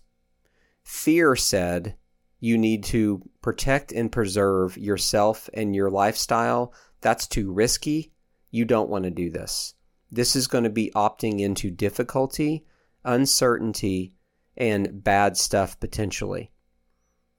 Fear 0.81 1.35
said, 1.35 1.97
You 2.39 2.57
need 2.57 2.83
to 2.85 3.29
protect 3.43 3.91
and 3.91 4.11
preserve 4.11 4.75
yourself 4.75 5.51
and 5.53 5.75
your 5.75 5.91
lifestyle. 5.91 6.73
That's 7.01 7.27
too 7.27 7.53
risky. 7.53 8.11
You 8.49 8.65
don't 8.65 8.89
want 8.89 9.03
to 9.03 9.11
do 9.11 9.29
this. 9.29 9.75
This 10.09 10.35
is 10.35 10.47
going 10.47 10.63
to 10.63 10.71
be 10.71 10.91
opting 10.95 11.41
into 11.41 11.69
difficulty, 11.69 12.65
uncertainty, 13.05 14.15
and 14.57 15.03
bad 15.03 15.37
stuff 15.37 15.79
potentially. 15.79 16.49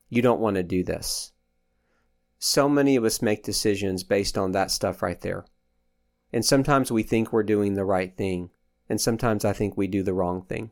You 0.08 0.22
don't 0.22 0.40
want 0.40 0.54
to 0.54 0.62
do 0.62 0.84
this. 0.84 1.29
So 2.42 2.70
many 2.70 2.96
of 2.96 3.04
us 3.04 3.20
make 3.20 3.44
decisions 3.44 4.02
based 4.02 4.38
on 4.38 4.52
that 4.52 4.70
stuff 4.70 5.02
right 5.02 5.20
there. 5.20 5.44
And 6.32 6.42
sometimes 6.42 6.90
we 6.90 7.02
think 7.02 7.32
we're 7.32 7.42
doing 7.42 7.74
the 7.74 7.84
right 7.84 8.16
thing, 8.16 8.48
and 8.88 8.98
sometimes 8.98 9.44
I 9.44 9.52
think 9.52 9.76
we 9.76 9.86
do 9.86 10.02
the 10.02 10.14
wrong 10.14 10.42
thing. 10.42 10.70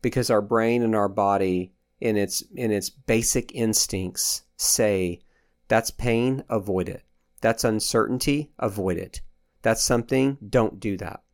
Because 0.00 0.30
our 0.30 0.40
brain 0.40 0.82
and 0.82 0.94
our 0.94 1.08
body 1.08 1.72
in 2.00 2.16
its 2.16 2.42
in 2.54 2.70
its 2.70 2.88
basic 2.88 3.52
instincts 3.52 4.42
say 4.56 5.22
that's 5.66 5.90
pain, 5.90 6.44
avoid 6.48 6.88
it. 6.88 7.02
That's 7.40 7.64
uncertainty, 7.64 8.52
avoid 8.58 8.96
it. 8.96 9.22
That's 9.62 9.82
something, 9.82 10.38
don't 10.48 10.78
do 10.78 10.96
that. 10.98 11.24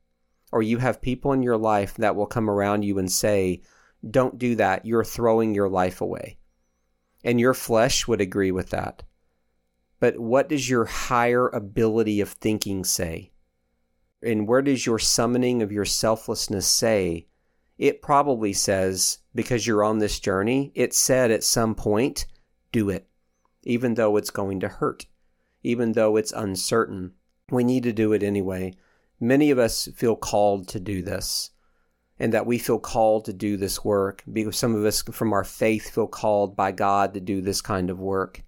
Or 0.51 0.63
you 0.63 0.79
have 0.79 1.03
people 1.03 1.33
in 1.33 1.43
your 1.43 1.59
life 1.59 1.95
that 1.97 2.17
will 2.17 2.27
come 2.27 2.49
around 2.49 2.85
you 2.85 2.99
and 2.99 3.13
say, 3.13 3.61
don't 4.11 4.39
do 4.39 4.55
that. 4.57 4.87
You're 4.87 5.05
throwing 5.05 5.55
your 5.55 5.69
life 5.69 6.01
away. 6.01 6.39
And 7.23 7.39
your 7.39 7.55
flesh 7.55 8.09
would 8.09 8.23
agree 8.23 8.51
with 8.51 8.71
that. 8.71 9.03
But 10.03 10.19
what 10.19 10.49
does 10.49 10.69
your 10.69 10.87
higher 10.87 11.47
ability 11.51 12.21
of 12.21 12.31
thinking 12.31 12.83
say? 12.83 13.31
And 14.21 14.49
where 14.49 14.61
does 14.61 14.85
your 14.85 14.99
summoning 14.99 15.63
of 15.63 15.71
your 15.71 15.85
selflessness 15.85 16.67
say? 16.67 17.29
It 17.79 18.03
probably 18.03 18.53
says, 18.53 19.19
because 19.33 19.65
you're 19.65 19.85
on 19.85 19.99
this 19.99 20.19
journey, 20.19 20.73
it 20.75 20.93
said 20.93 21.31
at 21.31 21.45
some 21.45 21.77
point, 21.77 22.27
do 22.73 22.91
it, 22.91 23.07
even 23.63 23.95
though 23.95 24.17
it's 24.17 24.31
going 24.31 24.59
to 24.59 24.69
hurt, 24.69 25.07
even 25.63 25.93
though 25.93 26.17
it's 26.17 26.33
uncertain. 26.33 27.13
We 27.53 27.63
need 27.63 27.85
to 27.85 27.93
do 27.93 28.13
it 28.13 28.25
anyway. 28.25 28.75
Many 29.21 29.53
of 29.53 29.61
us 29.61 29.89
feel 29.95 30.17
called 30.17 30.67
to 30.71 30.81
do 30.81 31.03
this 31.03 31.53
and 32.19 32.33
that 32.33 32.45
we 32.45 32.59
feel 32.59 32.81
called 32.81 33.27
to 33.27 33.33
do 33.33 33.57
this 33.57 33.85
work 33.85 34.25
because 34.33 34.57
some 34.57 34.75
of 34.75 34.85
us 34.85 35.03
from 35.13 35.33
our 35.33 35.45
faith 35.45 35.95
feel 35.95 36.09
called 36.09 36.57
by 36.57 36.73
God 36.73 37.15
to 37.15 37.21
do 37.21 37.41
this 37.41 37.61
kind 37.61 37.89
of 37.89 38.01
work. 38.01 38.43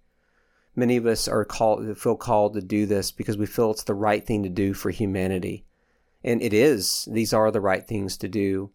Many 0.77 0.97
of 0.97 1.07
us 1.07 1.29
are 1.29 1.45
called 1.45 1.97
feel 1.99 2.17
called 2.17 2.55
to 2.55 2.61
do 2.61 2.87
this 2.87 3.13
because 3.13 3.37
we 3.37 3.47
feel 3.47 3.71
it's 3.71 3.85
the 3.85 3.95
right 3.95 4.27
thing 4.27 4.43
to 4.43 4.49
do 4.49 4.75
for 4.75 4.91
humanity. 4.91 5.65
And 6.23 6.43
it 6.43 6.53
is. 6.53 7.09
These 7.11 7.33
are 7.33 7.51
the 7.51 7.61
right 7.61 7.87
things 7.87 8.17
to 8.19 8.29
do. 8.29 8.71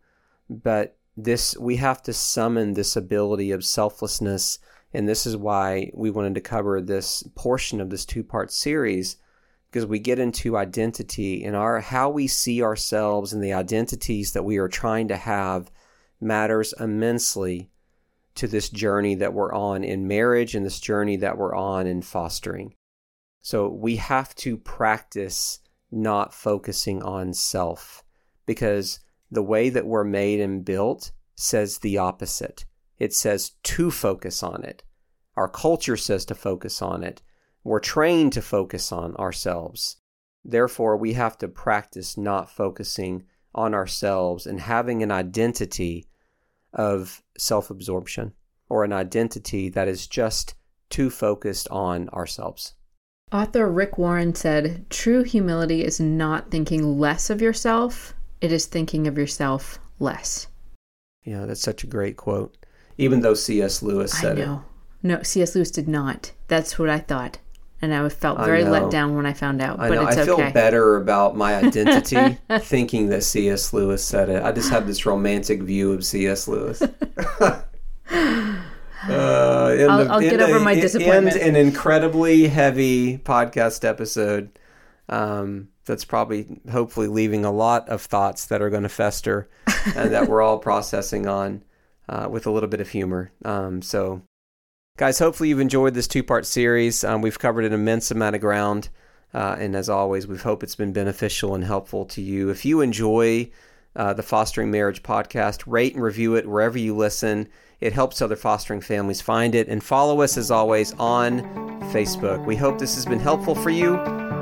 But 0.49 0.95
this 1.23 1.57
we 1.57 1.75
have 1.77 2.01
to 2.03 2.13
summon 2.13 2.73
this 2.73 2.95
ability 2.95 3.51
of 3.51 3.65
selflessness 3.65 4.59
and 4.93 5.07
this 5.07 5.25
is 5.25 5.37
why 5.37 5.91
we 5.93 6.09
wanted 6.09 6.33
to 6.35 6.41
cover 6.41 6.81
this 6.81 7.23
portion 7.35 7.79
of 7.79 7.89
this 7.89 8.05
two-part 8.05 8.51
series 8.51 9.17
because 9.69 9.85
we 9.85 9.99
get 9.99 10.17
into 10.17 10.57
identity 10.57 11.43
and 11.43 11.55
our 11.55 11.79
how 11.79 12.09
we 12.09 12.27
see 12.27 12.63
ourselves 12.63 13.33
and 13.33 13.43
the 13.43 13.53
identities 13.53 14.31
that 14.33 14.45
we 14.45 14.57
are 14.57 14.67
trying 14.67 15.07
to 15.07 15.17
have 15.17 15.69
matters 16.19 16.73
immensely 16.79 17.69
to 18.39 18.47
this 18.47 18.69
journey 18.69 19.15
that 19.15 19.33
we're 19.33 19.53
on 19.53 19.83
in 19.83 20.07
marriage 20.07 20.55
and 20.55 20.65
this 20.65 20.79
journey 20.79 21.17
that 21.17 21.37
we're 21.37 21.53
on 21.53 21.85
in 21.85 22.01
fostering. 22.01 22.73
So 23.41 23.67
we 23.67 23.97
have 23.97 24.33
to 24.35 24.55
practice 24.57 25.59
not 25.91 26.33
focusing 26.33 27.03
on 27.03 27.33
self 27.33 28.01
because 28.45 29.01
the 29.29 29.43
way 29.43 29.69
that 29.69 29.85
we're 29.85 30.05
made 30.05 30.39
and 30.39 30.63
built 30.63 31.11
says 31.35 31.79
the 31.79 31.97
opposite. 31.97 32.65
It 32.97 33.13
says 33.13 33.51
to 33.63 33.91
focus 33.91 34.41
on 34.41 34.63
it. 34.63 34.83
Our 35.35 35.49
culture 35.49 35.97
says 35.97 36.23
to 36.25 36.35
focus 36.35 36.81
on 36.81 37.03
it. 37.03 37.21
We're 37.65 37.81
trained 37.81 38.31
to 38.33 38.41
focus 38.41 38.93
on 38.93 39.17
ourselves. 39.17 39.97
Therefore, 40.45 40.95
we 40.95 41.13
have 41.13 41.37
to 41.39 41.49
practice 41.49 42.17
not 42.17 42.49
focusing 42.49 43.25
on 43.53 43.73
ourselves 43.73 44.47
and 44.47 44.61
having 44.61 45.03
an 45.03 45.11
identity 45.11 46.07
of 46.73 47.23
self 47.37 47.69
absorption 47.69 48.33
or 48.69 48.83
an 48.83 48.93
identity 48.93 49.69
that 49.69 49.87
is 49.87 50.07
just 50.07 50.55
too 50.89 51.09
focused 51.09 51.67
on 51.69 52.09
ourselves. 52.09 52.75
Author 53.31 53.67
Rick 53.67 53.97
Warren 53.97 54.33
said 54.33 54.89
True 54.89 55.23
humility 55.23 55.83
is 55.83 55.99
not 55.99 56.51
thinking 56.51 56.99
less 56.99 57.29
of 57.29 57.41
yourself, 57.41 58.13
it 58.41 58.51
is 58.51 58.65
thinking 58.65 59.07
of 59.07 59.17
yourself 59.17 59.79
less. 59.99 60.47
Yeah, 61.23 61.45
that's 61.45 61.61
such 61.61 61.83
a 61.83 61.87
great 61.87 62.17
quote. 62.17 62.57
Even 62.97 63.21
though 63.21 63.33
C.S. 63.33 63.81
Lewis 63.81 64.11
said 64.11 64.39
it. 64.39 64.49
No, 65.03 65.21
C.S. 65.23 65.55
Lewis 65.55 65.71
did 65.71 65.87
not. 65.87 66.33
That's 66.47 66.77
what 66.77 66.89
I 66.89 66.99
thought 66.99 67.37
and 67.81 67.93
I 67.93 68.07
felt 68.09 68.39
very 68.39 68.63
let 68.63 68.91
down 68.91 69.15
when 69.15 69.25
I 69.25 69.33
found 69.33 69.61
out. 69.61 69.79
I 69.79 69.89
know. 69.89 70.05
I 70.05 70.15
feel 70.25 70.33
okay. 70.35 70.51
better 70.51 70.97
about 70.97 71.35
my 71.35 71.55
identity 71.63 72.37
thinking 72.59 73.09
that 73.09 73.23
C.S. 73.23 73.73
Lewis 73.73 74.03
said 74.03 74.29
it. 74.29 74.43
I 74.43 74.51
just 74.51 74.69
have 74.69 74.87
this 74.87 75.05
romantic 75.05 75.61
view 75.61 75.93
of 75.93 76.05
C.S. 76.05 76.47
Lewis. 76.47 76.81
uh, 77.41 77.61
I'll, 79.07 80.11
I'll 80.11 80.21
get 80.21 80.41
over 80.41 80.59
my 80.59 80.75
disappointment. 80.75 81.37
an 81.37 81.55
incredibly 81.55 82.47
heavy 82.47 83.17
podcast 83.19 83.87
episode. 83.87 84.57
Um, 85.07 85.69
that's 85.85 86.05
probably 86.05 86.61
hopefully 86.71 87.07
leaving 87.07 87.43
a 87.43 87.51
lot 87.51 87.89
of 87.89 88.03
thoughts 88.03 88.45
that 88.45 88.61
are 88.61 88.69
going 88.69 88.83
to 88.83 88.89
fester 88.89 89.49
and 89.95 90.11
that 90.11 90.29
we're 90.29 90.41
all 90.41 90.59
processing 90.69 91.27
on 91.27 91.63
uh, 92.07 92.27
with 92.29 92.45
a 92.45 92.51
little 92.51 92.69
bit 92.69 92.79
of 92.79 92.89
humor. 92.89 93.31
Um, 93.43 93.81
so 93.81 94.21
Guys, 94.99 95.17
hopefully 95.17 95.47
you've 95.47 95.61
enjoyed 95.61 95.93
this 95.93 96.09
two 96.09 96.21
part 96.21 96.45
series. 96.45 97.05
Um, 97.05 97.21
we've 97.21 97.39
covered 97.39 97.63
an 97.63 97.71
immense 97.71 98.11
amount 98.11 98.35
of 98.35 98.41
ground. 98.41 98.89
Uh, 99.33 99.55
and 99.57 99.73
as 99.73 99.87
always, 99.87 100.27
we 100.27 100.35
hope 100.35 100.61
it's 100.61 100.75
been 100.75 100.91
beneficial 100.91 101.55
and 101.55 101.63
helpful 101.63 102.03
to 102.03 102.21
you. 102.21 102.49
If 102.49 102.65
you 102.65 102.81
enjoy 102.81 103.49
uh, 103.95 104.11
the 104.11 104.23
Fostering 104.23 104.71
Marriage 104.71 105.01
podcast, 105.01 105.63
rate 105.65 105.93
and 105.93 106.03
review 106.03 106.35
it 106.35 106.45
wherever 106.45 106.77
you 106.77 106.97
listen. 106.97 107.47
It 107.79 107.93
helps 107.93 108.21
other 108.21 108.35
fostering 108.35 108.81
families 108.81 109.21
find 109.21 109.55
it. 109.55 109.69
And 109.69 109.81
follow 109.81 110.19
us, 110.19 110.35
as 110.35 110.51
always, 110.51 110.91
on 110.95 111.43
Facebook. 111.93 112.45
We 112.45 112.57
hope 112.57 112.77
this 112.77 112.95
has 112.95 113.05
been 113.05 113.21
helpful 113.21 113.55
for 113.55 113.69
you. 113.69 113.95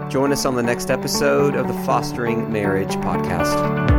Join 0.10 0.32
us 0.32 0.44
on 0.44 0.56
the 0.56 0.64
next 0.64 0.90
episode 0.90 1.54
of 1.54 1.68
the 1.68 1.86
Fostering 1.86 2.52
Marriage 2.52 2.96
podcast. 2.96 3.97